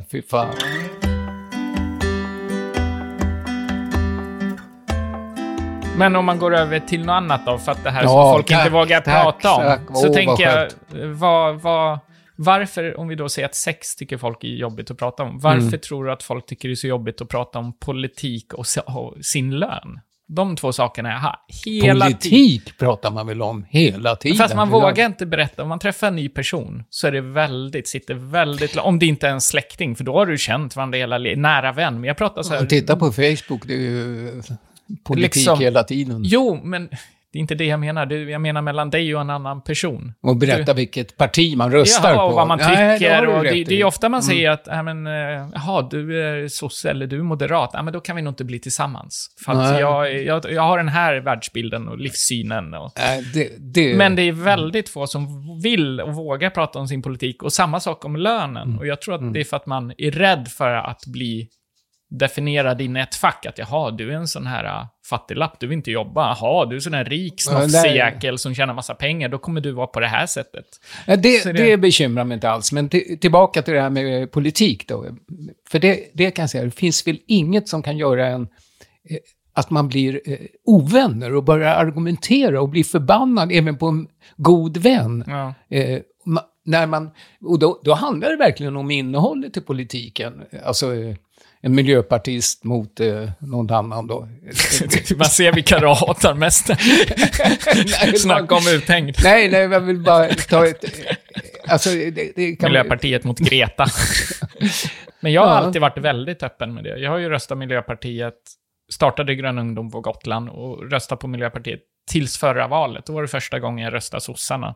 Fy 0.10 0.22
fan. 0.22 0.54
Men 5.98 6.16
om 6.16 6.24
man 6.24 6.38
går 6.38 6.54
över 6.54 6.80
till 6.80 7.00
något 7.04 7.12
annat 7.14 7.46
då, 7.46 7.58
för 7.58 7.72
att 7.72 7.84
det 7.84 7.90
här 7.90 8.02
Ja, 8.02 8.08
som 8.08 8.32
folk 8.32 8.46
tack, 8.48 8.58
inte 8.58 8.70
vågar 8.70 9.00
tack, 9.00 9.22
prata 9.22 9.54
om. 9.54 9.62
tack. 9.62 9.80
Så 9.94 10.08
Åh, 10.08 10.14
tänker 10.14 10.44
jag, 10.44 10.68
vad, 11.06 11.60
vad, 11.60 11.98
varför, 12.36 13.00
om 13.00 13.08
vi 13.08 13.14
då 13.14 13.28
säger 13.28 13.48
att 13.48 13.54
sex 13.54 13.96
tycker 13.96 14.18
folk 14.18 14.44
är 14.44 14.48
jobbigt 14.48 14.90
att 14.90 14.98
prata 14.98 15.22
om, 15.22 15.38
varför 15.38 15.60
Mm. 15.68 15.80
tror 15.80 16.04
du 16.04 16.12
att 16.12 16.22
folk 16.22 16.46
tycker 16.46 16.68
det 16.68 16.72
är 16.72 16.76
så 16.76 16.86
jobbigt 16.86 17.20
att 17.20 17.28
prata 17.28 17.58
om 17.58 17.78
politik 17.78 18.52
och, 18.54 18.66
sin 19.20 19.50
lön? 19.50 20.00
De 20.28 20.56
två 20.56 20.72
sakerna 20.72 21.12
är 21.12 21.16
här 21.18 21.36
hela 21.64 22.06
tiden. 22.06 22.18
Politik 22.18 22.78
pratar 22.78 23.10
man 23.10 23.26
väl 23.26 23.42
om 23.42 23.66
hela 23.68 24.16
tiden. 24.16 24.36
Fast 24.38 24.54
man 24.56 24.68
vågar 24.68 25.06
inte 25.06 25.26
berätta. 25.26 25.62
Om 25.62 25.68
man 25.68 25.78
träffar 25.78 26.06
en 26.08 26.16
ny 26.16 26.28
person 26.28 26.84
så 26.90 27.06
är 27.06 27.12
det 27.12 27.20
väldigt, 27.20 27.88
sitter 27.88 28.14
väldigt... 28.14 28.76
Om 28.76 28.98
det 28.98 29.06
inte 29.06 29.28
är 29.28 29.32
en 29.32 29.40
släkting, 29.40 29.96
för 29.96 30.04
då 30.04 30.12
har 30.18 30.26
du 30.26 30.38
känt 30.38 30.76
varandra 30.76 30.98
hela 30.98 31.18
livet. 31.18 31.38
Nära 31.38 31.72
vän. 31.72 31.94
Men 31.94 32.04
jag 32.04 32.16
pratar 32.16 32.42
så 32.42 32.54
här... 32.54 32.66
Titta 32.66 32.96
på 32.96 33.12
Facebook, 33.12 33.66
det 33.66 33.74
är 33.74 33.78
ju 33.80 34.42
politik 35.04 35.34
Liksom- 35.36 35.58
hela 35.60 35.84
tiden. 35.84 36.20
Jo, 36.24 36.60
men 36.64 36.88
det 37.36 37.38
är 37.38 37.42
inte 37.42 37.54
det 37.54 37.64
jag 37.64 37.80
menar. 37.80 38.06
Det, 38.06 38.22
jag 38.22 38.40
menar 38.40 38.62
mellan 38.62 38.90
dig 38.90 39.14
och 39.14 39.20
en 39.20 39.30
annan 39.30 39.62
person. 39.62 40.12
Och 40.22 40.36
berätta 40.36 40.74
vilket 40.74 41.16
parti 41.16 41.56
man 41.56 41.72
röstar 41.72 42.10
Jaha, 42.10 42.18
på. 42.18 42.22
och 42.22 42.34
vad 42.34 42.48
man 42.48 42.58
Nej, 42.58 42.92
det 42.92 42.98
tycker. 42.98 43.22
du 43.22 43.28
och 43.28 43.44
det, 43.44 43.50
det 43.50 43.60
är. 43.60 43.72
Mm. 43.72 43.88
ofta 43.88 44.08
man 44.08 44.22
säger 44.22 44.50
att, 44.50 44.62
ja 44.66 44.82
men, 44.82 45.06
eh, 45.06 45.12
jaha, 45.54 45.88
du 45.90 46.22
är 46.22 46.48
sosse 46.48 46.90
eller 46.90 47.06
du 47.06 47.18
är 47.18 47.22
moderat. 47.22 47.70
Ja, 47.72 47.82
men 47.82 47.92
då 47.92 48.00
kan 48.00 48.16
vi 48.16 48.22
nog 48.22 48.30
inte 48.30 48.44
bli 48.44 48.58
tillsammans. 48.58 49.26
För 49.44 49.52
att 49.52 49.80
jag, 49.80 50.22
jag, 50.22 50.52
jag 50.52 50.62
har 50.62 50.78
den 50.78 50.88
här 50.88 51.16
världsbilden 51.16 51.88
och 51.88 51.98
livssynen. 51.98 52.74
Och, 52.74 52.92
Nej, 52.98 53.24
det, 53.34 53.50
det, 53.58 53.96
Men 53.96 54.16
det 54.16 54.22
är 54.22 54.32
väldigt 54.32 54.88
få 54.88 55.06
som 55.06 55.26
vill 55.62 56.00
och 56.00 56.14
vågar 56.14 56.50
prata 56.50 56.78
om 56.78 56.88
sin 56.88 57.02
politik. 57.02 57.42
Och 57.42 57.52
samma 57.52 57.80
sak 57.80 58.04
om 58.04 58.16
lönen. 58.16 58.68
Mm. 58.68 58.78
Och 58.78 58.86
jag 58.86 59.00
tror 59.00 59.14
att 59.14 59.34
det 59.34 59.40
är 59.40 59.44
för 59.44 59.56
att 59.56 59.66
man 59.66 59.92
är 59.98 60.10
rädd 60.10 60.48
för 60.48 60.70
att 60.70 61.06
bli 61.06 61.48
definierad 62.10 62.80
in 62.80 62.96
i 62.96 63.00
ett 63.00 63.14
fack. 63.14 63.46
Att 63.46 63.58
jaha, 63.58 63.90
du 63.90 64.10
är 64.12 64.16
en 64.16 64.28
sån 64.28 64.46
här 64.46 64.64
uh, 64.64 64.86
fattiglapp, 65.10 65.60
du 65.60 65.66
vill 65.66 65.76
inte 65.76 65.90
jobba. 65.90 66.36
Jaha, 66.40 66.66
du 66.66 66.76
är 66.76 66.80
sån 66.80 66.94
här 66.94 67.04
rik 67.04 67.42
Ja, 67.46 67.52
där- 67.52 67.68
snofsejäkel 67.68 68.38
som 68.38 68.54
tjänar 68.54 68.74
massa 68.74 68.94
pengar. 68.94 69.28
Då 69.28 69.38
kommer 69.38 69.60
du 69.60 69.72
vara 69.72 69.86
på 69.86 70.00
det 70.00 70.06
här 70.06 70.26
sättet. 70.26 70.64
Ja, 71.06 71.16
det, 71.16 71.42
Så 71.42 71.52
det... 71.52 71.70
det- 71.70 71.76
bekymrar 71.76 72.24
mig 72.24 72.34
inte 72.34 72.50
alls. 72.50 72.72
Men 72.72 72.88
till, 72.88 73.18
tillbaka 73.20 73.62
till 73.62 73.74
det 73.74 73.80
här 73.80 73.90
med 73.90 74.32
politik 74.32 74.88
då. 74.88 75.06
För 75.70 75.78
det, 75.78 76.10
det 76.14 76.30
kan 76.30 76.42
jag 76.42 76.50
säga, 76.50 76.64
det 76.64 76.70
finns 76.70 77.06
väl 77.06 77.18
inget 77.26 77.68
som 77.68 77.82
kan 77.82 77.96
göra 77.98 78.26
en... 78.26 78.42
Eh, 79.10 79.16
att 79.52 79.70
man 79.70 79.88
blir 79.88 80.20
eh, 80.24 80.38
ovänner 80.64 81.34
och 81.34 81.44
börjar 81.44 81.74
argumentera 81.74 82.60
och 82.60 82.68
blir 82.68 82.84
förbannad 82.84 83.52
även 83.52 83.76
på 83.78 83.86
en 83.86 84.08
god 84.36 84.76
vän. 84.76 85.24
Ja. 85.26 85.54
Eh, 85.76 86.00
när 86.64 86.86
man, 86.86 87.10
och 87.40 87.58
då, 87.58 87.80
då 87.84 87.94
handlar 87.94 88.30
det 88.30 88.36
verkligen 88.36 88.76
om 88.76 88.90
innehållet 88.90 89.56
i 89.56 89.60
politiken. 89.60 90.42
Alltså 90.64 90.94
eh, 90.94 91.14
en 91.60 91.74
miljöpartist 91.74 92.64
mot 92.64 93.00
eh, 93.00 93.30
någon 93.38 93.70
annan 93.72 94.06
då. 94.06 94.20
Man 95.16 95.24
ser 95.28 95.52
vilka 95.52 95.78
du 95.78 95.86
hatar 95.86 96.34
mest. 96.34 96.66
Snacka 98.22 98.54
om 98.54 98.62
uthängd. 98.74 99.16
nej, 99.24 99.50
nej, 99.50 99.60
jag 99.60 99.80
vill 99.80 99.98
bara 100.00 100.28
ta 100.28 100.66
ett... 100.66 100.84
Alltså, 101.68 101.90
det, 101.90 102.32
det 102.36 102.62
Miljöpartiet 102.62 103.24
mot 103.24 103.38
Greta. 103.38 103.86
Men 105.20 105.32
jag 105.32 105.40
har 105.42 105.48
Ja. 105.48 105.54
alltid 105.58 105.80
varit 105.80 105.98
väldigt 105.98 106.42
öppen 106.42 106.74
med 106.74 106.84
det. 106.84 106.98
Jag 106.98 107.10
har 107.10 107.18
ju 107.18 107.28
röstat 107.28 107.58
Miljöpartiet, 107.58 108.34
startade 108.92 109.34
Grön 109.34 109.58
ungdom 109.58 109.90
på 109.90 110.00
Gotland 110.00 110.48
och 110.48 110.90
röstade 110.90 111.18
på 111.20 111.28
Miljöpartiet 111.28 111.80
tills 112.10 112.38
förra 112.38 112.68
valet. 112.68 113.06
Då 113.06 113.12
var 113.12 113.22
det 113.22 113.28
första 113.28 113.58
gången 113.58 113.84
jag 113.84 113.94
röstade 113.94 114.20
sossarna. 114.20 114.74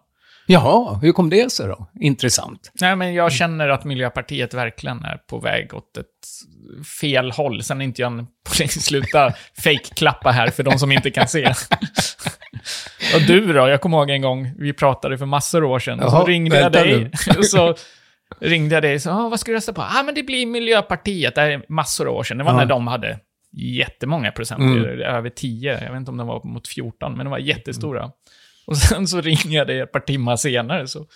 Jaha, 0.52 0.98
hur 1.02 1.12
kom 1.12 1.30
det 1.30 1.52
sig 1.52 1.66
då? 1.68 1.90
Intressant. 2.00 2.70
Nej, 2.81 2.96
men 2.96 3.14
jag 3.14 3.33
känner 3.33 3.68
att 3.68 3.85
Miljöpartiet 3.85 4.54
verkligen 4.54 5.04
är 5.04 5.16
på 5.16 5.38
väg 5.38 5.75
åt 5.75 5.96
ett 5.96 6.06
fel 7.00 7.31
håll. 7.31 7.62
Sen 7.62 7.81
är 7.81 7.85
inte 7.85 8.02
jag 8.02 8.12
en. 8.12 8.27
Sluta 8.68 9.33
fake-klappa 9.64 10.31
här 10.31 10.48
för 10.50 10.62
de 10.62 10.79
som 10.79 10.92
inte 10.92 11.10
kan 11.10 11.29
se. 11.29 11.44
Och 13.14 13.20
du 13.27 13.52
då? 13.52 13.68
Jag 13.68 13.81
kommer 13.81 13.98
ihåg 13.98 14.10
en 14.10 14.22
gång, 14.22 14.52
vi 14.58 14.72
pratade 14.72 15.18
för 15.18 15.27
massor 15.27 15.64
av 15.64 15.70
år 15.70 15.79
sedan. 15.79 16.00
och 16.00 16.10
så 16.10 16.16
Jaha, 16.16 16.25
ringde 16.25 16.60
jag 16.60 16.72
dig. 16.72 17.10
Och 17.38 17.46
så 17.46 17.75
ringde 18.40 18.75
jag 18.75 18.83
dig 18.83 18.94
och 18.94 19.02
sa, 19.02 19.12
ah, 19.12 19.29
vad 19.29 19.40
ska 19.40 19.50
du 19.52 19.56
rösta 19.56 19.72
på? 19.72 19.83
Ah, 19.83 20.02
men 20.02 20.14
det 20.14 20.22
blir 20.22 20.46
Miljöpartiet. 20.46 21.35
Det 21.35 21.40
här 21.40 21.50
är 21.50 21.62
massor 21.68 22.08
av 22.08 22.14
år 22.14 22.22
sedan. 22.22 22.38
Det 22.38 22.44
var 22.44 22.52
Ja. 22.52 22.56
när 22.58 22.66
de 22.66 22.87
hade 22.87 23.18
jättemånga 23.52 24.33
procent, 24.33 24.60
Mm. 24.60 24.85
över 25.00 25.31
10. 25.31 25.72
Jag 25.85 25.90
vet 25.90 25.96
inte 25.98 26.10
om 26.10 26.16
de 26.16 26.27
var 26.27 26.44
mot 26.44 26.68
14, 26.68 27.12
men 27.16 27.27
de 27.27 27.31
var 27.31 27.38
jättestora. 27.38 28.10
Och 28.71 28.77
sen 28.77 29.08
så 29.08 29.21
ringer 29.21 29.58
jag 29.58 29.66
dig 29.66 29.81
ett 29.81 29.92
par 29.92 30.00
timmar 30.00 30.37
senare, 30.37 30.88
så 30.88 31.06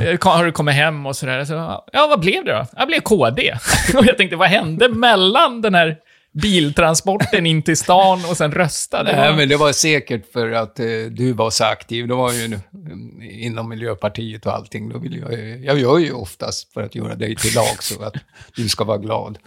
eh, 0.00 0.18
har 0.20 0.44
du 0.44 0.52
kommit 0.52 0.74
hem 0.74 1.06
och 1.06 1.16
sådär. 1.16 1.44
Så, 1.44 1.54
ja, 1.92 2.06
vad 2.06 2.20
blev 2.20 2.44
det 2.44 2.52
då? 2.52 2.66
Jag 2.76 2.88
blev 2.88 3.00
KD. 3.00 3.54
Och 3.94 4.06
jag 4.06 4.16
tänkte, 4.16 4.36
vad 4.36 4.48
hände 4.48 4.88
mellan 4.88 5.62
den 5.62 5.74
här 5.74 5.96
biltransporten 6.42 7.46
in 7.46 7.62
till 7.62 7.76
stan 7.76 8.24
och 8.30 8.36
sen 8.36 8.52
rösta? 8.52 9.02
Det 9.02 9.16
Nej, 9.16 9.36
men 9.36 9.48
det 9.48 9.56
var 9.56 9.72
säkert 9.72 10.32
för 10.32 10.50
att 10.50 10.80
eh, 10.80 10.86
du 11.10 11.32
var 11.32 11.50
så 11.50 11.64
aktiv. 11.64 12.08
Det 12.08 12.14
var 12.14 12.32
ju 12.32 12.54
eh, 12.54 13.46
inom 13.46 13.68
Miljöpartiet 13.68 14.46
och 14.46 14.54
allting. 14.54 14.88
Då 14.88 14.98
vill 14.98 15.16
jag, 15.16 15.64
jag 15.64 15.78
gör 15.78 15.98
ju 15.98 16.12
oftast 16.12 16.72
för 16.72 16.82
att 16.82 16.94
göra 16.94 17.14
dig 17.14 17.36
till 17.36 17.54
lag 17.54 17.82
så 17.82 18.02
att 18.02 18.14
du 18.56 18.68
ska 18.68 18.84
vara 18.84 18.98
glad. 18.98 19.38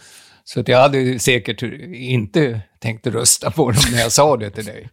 Så 0.50 0.60
att 0.60 0.68
jag 0.68 0.78
hade 0.78 1.20
säkert 1.20 1.64
inte 1.94 2.62
tänkt 2.80 3.08
rösta 3.08 3.52
på 3.52 3.72
dem 3.72 3.82
när 3.92 4.00
jag 4.00 4.12
sa 4.12 4.38
det 4.38 4.50
till 4.50 4.66
dig. 4.66 4.90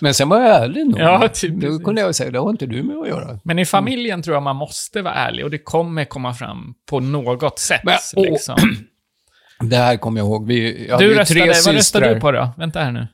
Men 0.00 0.14
sen 0.14 0.28
var 0.28 0.40
jag 0.40 0.62
ärlig 0.62 0.86
nog. 0.86 1.00
Ja, 1.00 1.28
typ 1.28 1.54
Då 1.54 1.78
kunde 1.78 2.00
jag 2.00 2.14
säga, 2.14 2.30
det 2.30 2.38
har 2.38 2.50
inte 2.50 2.66
du 2.66 2.82
med 2.82 2.96
att 2.96 3.08
göra. 3.08 3.38
Men 3.44 3.58
i 3.58 3.64
familjen 3.64 4.22
tror 4.22 4.34
jag 4.36 4.42
man 4.42 4.56
måste 4.56 5.02
vara 5.02 5.14
ärlig 5.14 5.44
och 5.44 5.50
det 5.50 5.58
kommer 5.58 6.04
komma 6.04 6.34
fram 6.34 6.74
på 6.90 7.00
något 7.00 7.58
sätt. 7.58 7.80
Men, 7.84 7.98
liksom. 8.16 8.56
Det 9.60 9.76
här 9.76 9.96
kommer 9.96 10.20
jag 10.20 10.26
ihåg. 10.26 10.46
Vi, 10.46 10.86
jag 10.88 10.98
Du 10.98 11.14
röstade, 11.14 11.40
tre 11.40 11.52
vad 11.66 11.74
röstade 11.74 12.14
du 12.14 12.20
på 12.20 12.32
då? 12.32 12.50
Vänta 12.56 12.80
här 12.80 12.92
nu. 12.92 13.06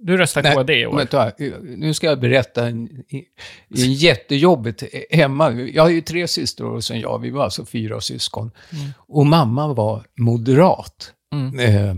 Du 0.00 0.16
röstade 0.16 0.48
Nej, 0.48 0.56
KD 0.56 0.80
i 0.80 0.86
år. 0.86 0.96
Vänta, 0.96 1.32
nu 1.62 1.94
ska 1.94 2.06
jag 2.06 2.20
berätta 2.20 2.66
en, 2.66 2.88
en 3.68 3.92
jättejobbigt 3.92 4.82
hemma. 5.10 5.52
Jag 5.52 5.82
har 5.82 5.90
ju 5.90 6.00
tre 6.00 6.28
systrar 6.28 6.66
och 6.66 6.84
sen 6.84 7.00
jag, 7.00 7.18
vi 7.18 7.30
var 7.30 7.44
alltså 7.44 7.64
fyra 7.64 8.00
syskon. 8.00 8.50
Och 8.96 9.26
mamma 9.26 9.74
var 9.74 10.04
moderat. 10.16 11.12
Mm. 11.32 11.58
Eh, 11.58 11.96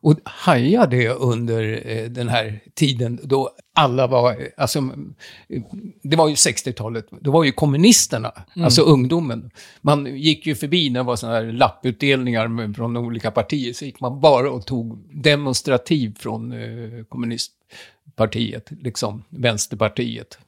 och 0.00 0.14
hajade 0.24 0.96
det 0.96 1.08
under 1.08 1.82
eh, 1.86 2.04
den 2.04 2.28
här 2.28 2.60
tiden 2.74 3.20
då 3.22 3.50
alla 3.74 4.06
var, 4.06 4.30
eh, 4.30 4.46
alltså, 4.56 4.78
eh, 4.78 5.62
det 6.02 6.16
var 6.16 6.28
ju 6.28 6.34
60-talet, 6.34 7.06
då 7.20 7.30
var 7.30 7.44
ju 7.44 7.52
kommunisterna, 7.52 8.32
alltså 8.56 8.82
ungdomen. 8.82 9.50
Man 9.80 10.16
gick 10.16 10.46
ju 10.46 10.54
förbi 10.54 10.90
när 10.90 11.00
det 11.00 11.04
var 11.04 11.16
sådana 11.16 11.36
här 11.36 11.52
lapputdelningar 11.52 12.74
från 12.74 12.96
olika 12.96 13.30
partier, 13.30 13.72
så 13.72 13.84
gick 13.84 14.00
man 14.00 14.20
bara 14.20 14.50
och 14.50 14.66
tog 14.66 14.98
demonstrativ 15.22 16.18
från 16.18 16.54
kommunistpartiet, 17.08 18.70
liksom 18.82 19.24
vänsterpartiet. 19.28 20.38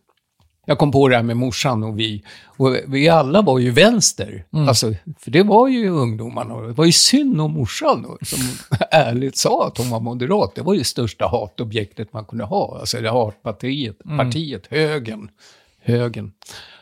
Jag 0.70 0.78
kom 0.78 0.92
på 0.92 1.08
det 1.08 1.16
här 1.16 1.22
med 1.22 1.36
morsan 1.36 1.84
och 1.84 1.98
vi. 1.98 2.24
Och 2.44 2.76
vi 2.86 3.08
alla 3.08 3.42
var 3.42 3.58
ju 3.58 3.70
vänster. 3.70 4.44
Alltså, 4.68 4.94
för 5.18 5.30
det 5.30 5.42
var 5.42 5.68
ju 5.68 5.88
ungdomarna. 5.88 6.60
Det 6.60 6.72
var 6.72 6.84
ju 6.84 6.92
synd 6.92 7.40
om 7.40 7.52
morsan 7.52 8.02
då, 8.02 8.18
som 8.22 8.38
ärligt 8.90 9.36
sa 9.36 9.66
att 9.66 9.78
hon 9.78 9.90
var 9.90 10.00
moderat. 10.00 10.54
Det 10.54 10.62
var 10.62 10.74
ju 10.74 10.84
största 10.84 11.26
hatobjektet 11.26 12.12
man 12.12 12.24
kunde 12.24 12.44
ha. 12.44 12.78
Alltså 12.80 13.00
det 13.00 13.10
hatpartiet, 13.10 13.96
partiet, 14.18 14.66
högern. 14.70 15.28
Högern. 15.82 16.32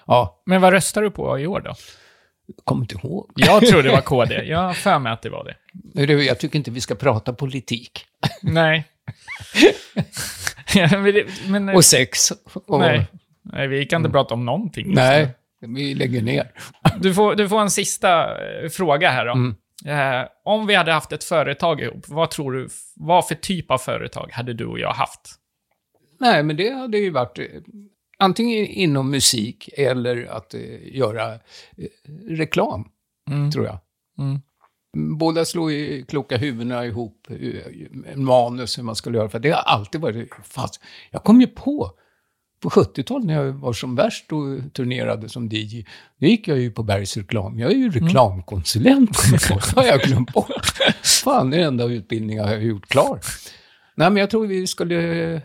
Ja, 0.07 0.43
Men 0.47 0.61
vad 0.61 0.73
röstar 0.73 1.03
du 1.03 1.11
på 1.11 1.39
i 1.39 1.47
år 1.47 1.61
då? 1.61 1.75
kommer 2.65 2.83
inte 2.83 2.95
ihåg. 2.95 3.31
Jag 3.35 3.67
tror 3.67 3.83
det 3.83 3.91
var 3.91 4.01
KD. 4.27 4.45
Jag 4.45 4.59
har 4.59 4.75
för 4.75 4.99
mig 4.99 5.13
att 5.13 5.23
det 5.23 5.31
var 5.31 5.55
det. 5.95 6.13
Jag 6.25 6.39
tycker 6.39 6.57
inte 6.57 6.71
vi 6.71 6.81
ska 6.81 6.95
prata 6.95 7.33
politik. 7.33 8.05
Nej. 8.43 8.85
Men, 11.49 11.69
Och 11.69 11.85
sex. 11.85 12.33
Och, 12.67 12.81
nej. 12.81 13.07
Nej, 13.53 13.69
vi 13.69 13.87
kan 13.87 14.01
inte 14.01 14.11
prata 14.13 14.35
om 14.35 14.45
någonting. 14.45 14.95
Nej, 14.95 15.35
vi 15.61 15.95
lägger 15.95 16.23
ner. 16.23 16.53
Du 17.01 17.15
får, 17.15 17.35
du 17.35 17.49
får 17.49 17.61
en 17.61 17.71
sista 17.71 18.39
eh, 18.63 18.69
fråga 18.69 19.11
här 19.11 19.27
då. 19.27 19.33
Mm. 19.33 19.55
Eh, 19.87 20.29
om 20.45 20.67
vi 20.67 20.75
hade 20.75 20.93
haft 20.93 21.13
ett 21.13 21.25
företag 21.25 21.81
ihop, 21.81 22.09
vad 22.09 22.31
tror 22.31 22.53
du, 22.53 22.69
vad 22.97 23.29
för 23.29 23.35
typ 23.35 23.71
av 23.71 23.79
företag 23.79 24.31
hade 24.33 24.53
du 24.53 24.65
och 24.67 24.79
jag 24.79 24.93
haft? 24.93 25.35
Nej, 26.21 26.43
men 26.43 26.57
det 26.57 26.71
hade 26.71 26.99
ju 26.99 27.11
varit 27.11 27.39
eh, 27.39 27.45
antingen 28.19 28.67
inom 28.67 29.11
musik 29.11 29.69
eller 29.77 30.27
att 30.31 30.55
eh, 30.55 30.97
göra 30.97 31.35
eh, 31.35 31.39
reklam, 32.29 32.89
Mm. 33.31 33.51
tror 33.51 33.67
jag. 33.67 33.79
Mm. 34.19 34.41
Båda 35.19 35.45
slår 35.45 35.73
ju 35.73 36.05
kloka 36.05 36.37
huvudena 36.37 36.87
ihop, 36.87 37.27
eh, 37.31 38.17
manus 38.17 38.79
hur 38.79 38.83
man 38.83 38.97
skulle 38.97 39.19
göra, 39.19 39.29
för 39.29 39.39
det 39.39 39.51
har 39.51 39.63
alltid 39.63 40.01
varit 40.01 40.31
fast. 40.45 40.81
Jag 41.11 41.25
kom 41.25 41.41
ju 41.41 41.47
på, 41.47 41.91
på 42.61 42.69
70-talet 42.69 43.27
när 43.27 43.35
jag 43.35 43.53
var 43.53 43.73
som 43.73 43.95
värst 43.97 44.33
och 44.33 44.73
turnerade 44.73 45.29
som 45.29 45.49
DJ, 45.49 45.85
då 46.21 46.27
gick 46.27 46.49
jag 46.49 46.59
ju 46.59 46.71
på 46.71 46.83
Bergs 46.83 47.17
reklam. 47.17 47.59
Jag 47.59 47.71
är 47.73 47.77
ju 47.77 47.91
reklamkonsulent, 47.91 49.11
det 49.51 49.77
har 49.77 49.85
jag 49.85 50.01
glömt 50.01 50.33
bort. 50.33 50.67
Fan, 51.25 51.51
det 51.51 51.57
är 51.57 51.59
den 51.59 51.69
enda 51.69 51.85
utbildningen 51.85 52.45
jag 52.45 52.51
har 52.51 52.63
gjort 52.63 52.89
klar. 52.89 53.21
Nej, 53.95 54.11
men 54.11 54.17
jag 54.17 54.31
tror 54.31 54.47
vi 54.47 54.67
skulle, 54.67 54.95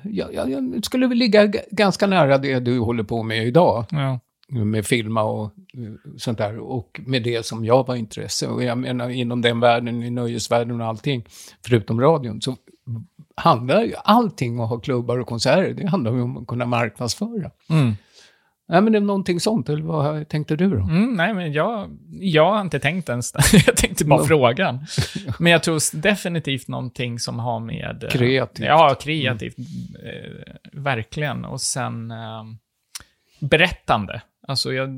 ja, 0.03 0.28
ja, 0.34 0.47
ja, 0.47 0.59
skulle 0.84 1.07
vi 1.07 1.16
ligga 1.16 1.45
ganska 1.72 2.07
nära 2.07 2.38
det 2.38 2.59
du 2.59 2.80
håller 2.80 3.03
på 3.03 3.24
med 3.24 3.47
idag 3.47 3.86
Ja. 3.91 4.20
med 4.47 4.86
filma 4.86 5.24
och 5.24 5.43
eh, 5.45 6.14
sånt 6.18 6.38
där. 6.38 6.59
Och 6.59 7.01
med 7.05 7.24
det 7.24 7.45
som 7.45 7.66
jag 7.66 7.88
var 7.88 7.95
intresse. 7.95 8.47
Och 8.47 8.64
jag 8.64 8.78
menar 8.78 9.09
inom 9.09 9.41
den 9.41 9.59
världen, 9.59 10.03
i 10.03 10.09
nöjesvärlden 10.09 10.82
och 10.82 10.88
allting, 10.88 11.26
förutom 11.66 12.01
radion, 12.01 12.41
så 12.41 12.55
handlar 13.36 13.82
ju 13.84 13.94
allting 14.04 14.54
om 14.60 14.64
att 14.64 14.70
ha 14.70 14.80
klubbar 14.80 15.18
och 15.20 15.28
konserter, 15.28 15.74
det 15.74 15.88
handlar 15.88 16.12
ju 16.14 16.22
om 16.22 16.38
att 16.38 16.48
kunna 16.48 16.66
marknadsföra. 16.66 17.52
Mm. 17.70 17.94
Nej, 18.68 18.82
men 18.82 18.92
det 18.94 19.00
är 19.00 19.02
någonting 19.02 19.40
sånt, 19.40 19.70
eller 19.70 19.84
vad 19.84 20.30
tänkte 20.30 20.56
du 20.56 20.70
då? 20.70 20.84
Mm, 20.84 21.14
nej, 21.14 21.34
men 21.34 21.54
jag, 21.54 21.98
jag 22.10 22.52
har 22.52 22.62
inte 22.62 22.80
tänkt 22.80 23.10
ens 23.10 23.34
Jag 23.68 23.78
tänkte 23.78 24.06
bara 24.06 24.20
No. 24.22 24.26
frågan. 24.26 24.80
Men 25.40 25.52
jag 25.52 25.64
tror 25.64 25.98
definitivt 26.02 26.68
någonting 26.68 27.20
som 27.20 27.40
har 27.40 27.60
med... 27.60 28.04
eh, 28.04 28.10
Kreativt. 28.10 28.66
Ja, 28.68 28.96
kreativt. 29.02 29.58
Eh, 29.58 30.54
verkligen. 30.72 31.46
Och 31.46 31.62
sen 31.62 32.12
eh, 32.12 32.44
berättande. 33.40 34.22
Alltså, 34.48 34.74
jag, 34.74 34.90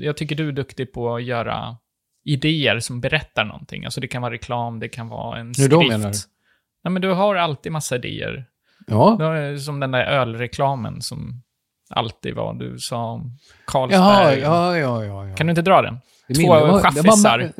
jag 0.00 0.16
tycker 0.16 0.36
du 0.36 0.48
är 0.48 0.52
duktig 0.52 0.92
på 0.92 1.14
att 1.14 1.22
göra 1.24 1.76
idéer 2.24 2.80
som 2.80 3.00
berättar 3.00 3.44
någonting. 3.44 3.84
Alltså, 3.84 4.00
det 4.00 4.08
kan 4.08 4.22
vara 4.22 4.32
reklam, 4.34 4.80
det 4.80 4.88
kan 4.88 5.08
vara 5.08 5.38
en 5.40 5.46
Hur 5.46 5.54
skrift. 5.54 5.70
då 5.70 5.82
menar 5.82 6.08
du? 6.10 6.16
Ja, 6.88 6.92
men 6.92 7.02
du 7.02 7.08
har 7.12 7.34
alltid 7.36 7.72
massa 7.72 7.96
idéer. 7.96 8.44
Ja, 8.86 9.18
som 9.58 9.80
den 9.80 9.90
där 9.90 10.04
ölreklamen 10.06 11.02
som 11.02 11.42
alltid 11.90 12.34
var. 12.34 12.54
Du 12.54 12.78
sa 12.78 13.12
om 13.12 13.36
Carlsberg. 13.66 14.38
ja, 14.40 14.76
ja, 14.78 15.04
ja. 15.04 15.26
ja. 15.28 15.36
Kan 15.36 15.46
du 15.46 15.50
inte 15.50 15.62
dra 15.62 15.82
den? 15.82 15.98
Två 16.36 16.48
var- 16.48 16.68
var- 16.68 16.80
chaffisar. 16.80 17.52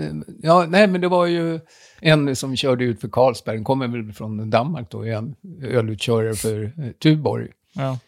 Ja, 0.42 0.66
nej, 0.68 0.86
men 0.86 1.00
det 1.00 1.08
var 1.08 1.26
ju 1.26 1.60
en 2.00 2.36
som 2.36 2.56
körde 2.56 2.84
ut 2.84 3.00
för 3.00 3.08
Carlsberg. 3.08 3.56
Den 3.56 3.64
kommer 3.64 3.88
väl 3.88 4.12
från 4.12 4.50
Danmark 4.50 4.90
då, 4.90 5.04
en 5.04 5.34
ölutkörare 5.62 6.34
för 6.34 6.62
eh, 6.64 6.90
Tuborg. 7.02 7.48
Ja. 7.72 7.98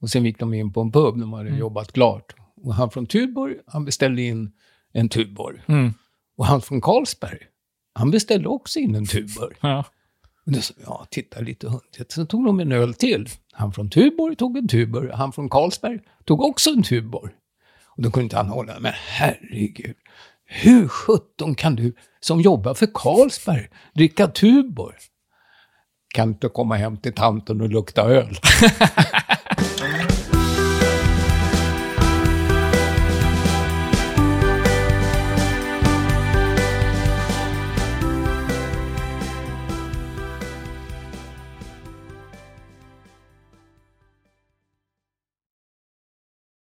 Och 0.00 0.10
sen 0.10 0.24
gick 0.24 0.38
de 0.38 0.54
in 0.54 0.72
på 0.72 0.80
en 0.80 0.92
pub, 0.92 1.18
de 1.20 1.32
hade 1.32 1.50
jobbat 1.50 1.92
klart. 1.92 2.34
Och 2.64 2.74
han 2.74 2.90
från 2.90 3.06
Tuborg, 3.06 3.54
han 3.66 3.84
beställde 3.84 4.22
in 4.22 4.52
en 4.92 5.08
Tuborg. 5.08 5.62
Mm. 5.66 5.92
Och 6.36 6.46
han 6.46 6.60
från 6.60 6.80
Carlsberg, 6.80 7.38
han 7.94 8.10
beställde 8.10 8.48
också 8.48 8.78
in 8.78 8.94
en 8.94 9.06
Tuborg. 9.06 9.56
Ja. 9.60 9.84
Och 10.48 10.54
då 10.54 10.60
sa 10.60 10.74
jag, 10.86 11.06
titta 11.10 11.40
lite 11.40 11.66
hundigt. 11.66 12.12
Så 12.12 12.26
tog 12.26 12.44
de 12.44 12.60
en 12.60 12.72
öl 12.72 12.94
till. 12.94 13.28
Han 13.52 13.72
från 13.72 13.90
Tuborg 13.90 14.36
tog 14.36 14.56
en 14.56 14.68
Tuborg. 14.68 15.10
Han 15.12 15.32
från 15.32 15.48
Carlsberg 15.48 16.00
tog 16.24 16.42
också 16.42 16.70
en 16.70 16.82
Tuborg. 16.82 17.32
Och 17.86 18.02
då 18.02 18.10
kunde 18.10 18.24
inte 18.24 18.36
han 18.36 18.48
hålla, 18.48 18.80
men 18.80 18.92
herregud. 18.94 19.96
Hur 20.46 20.88
sjutton 20.88 21.54
kan 21.54 21.76
du 21.76 21.94
som 22.20 22.40
jobbar 22.40 22.74
för 22.74 22.88
Carlsberg 22.94 23.68
dricka 23.94 24.26
Tuborg? 24.26 24.96
Kan 26.14 26.28
inte 26.28 26.48
komma 26.48 26.76
hem 26.76 26.96
till 26.96 27.14
tanten 27.14 27.60
och 27.60 27.68
lukta 27.68 28.02
öl. 28.02 28.36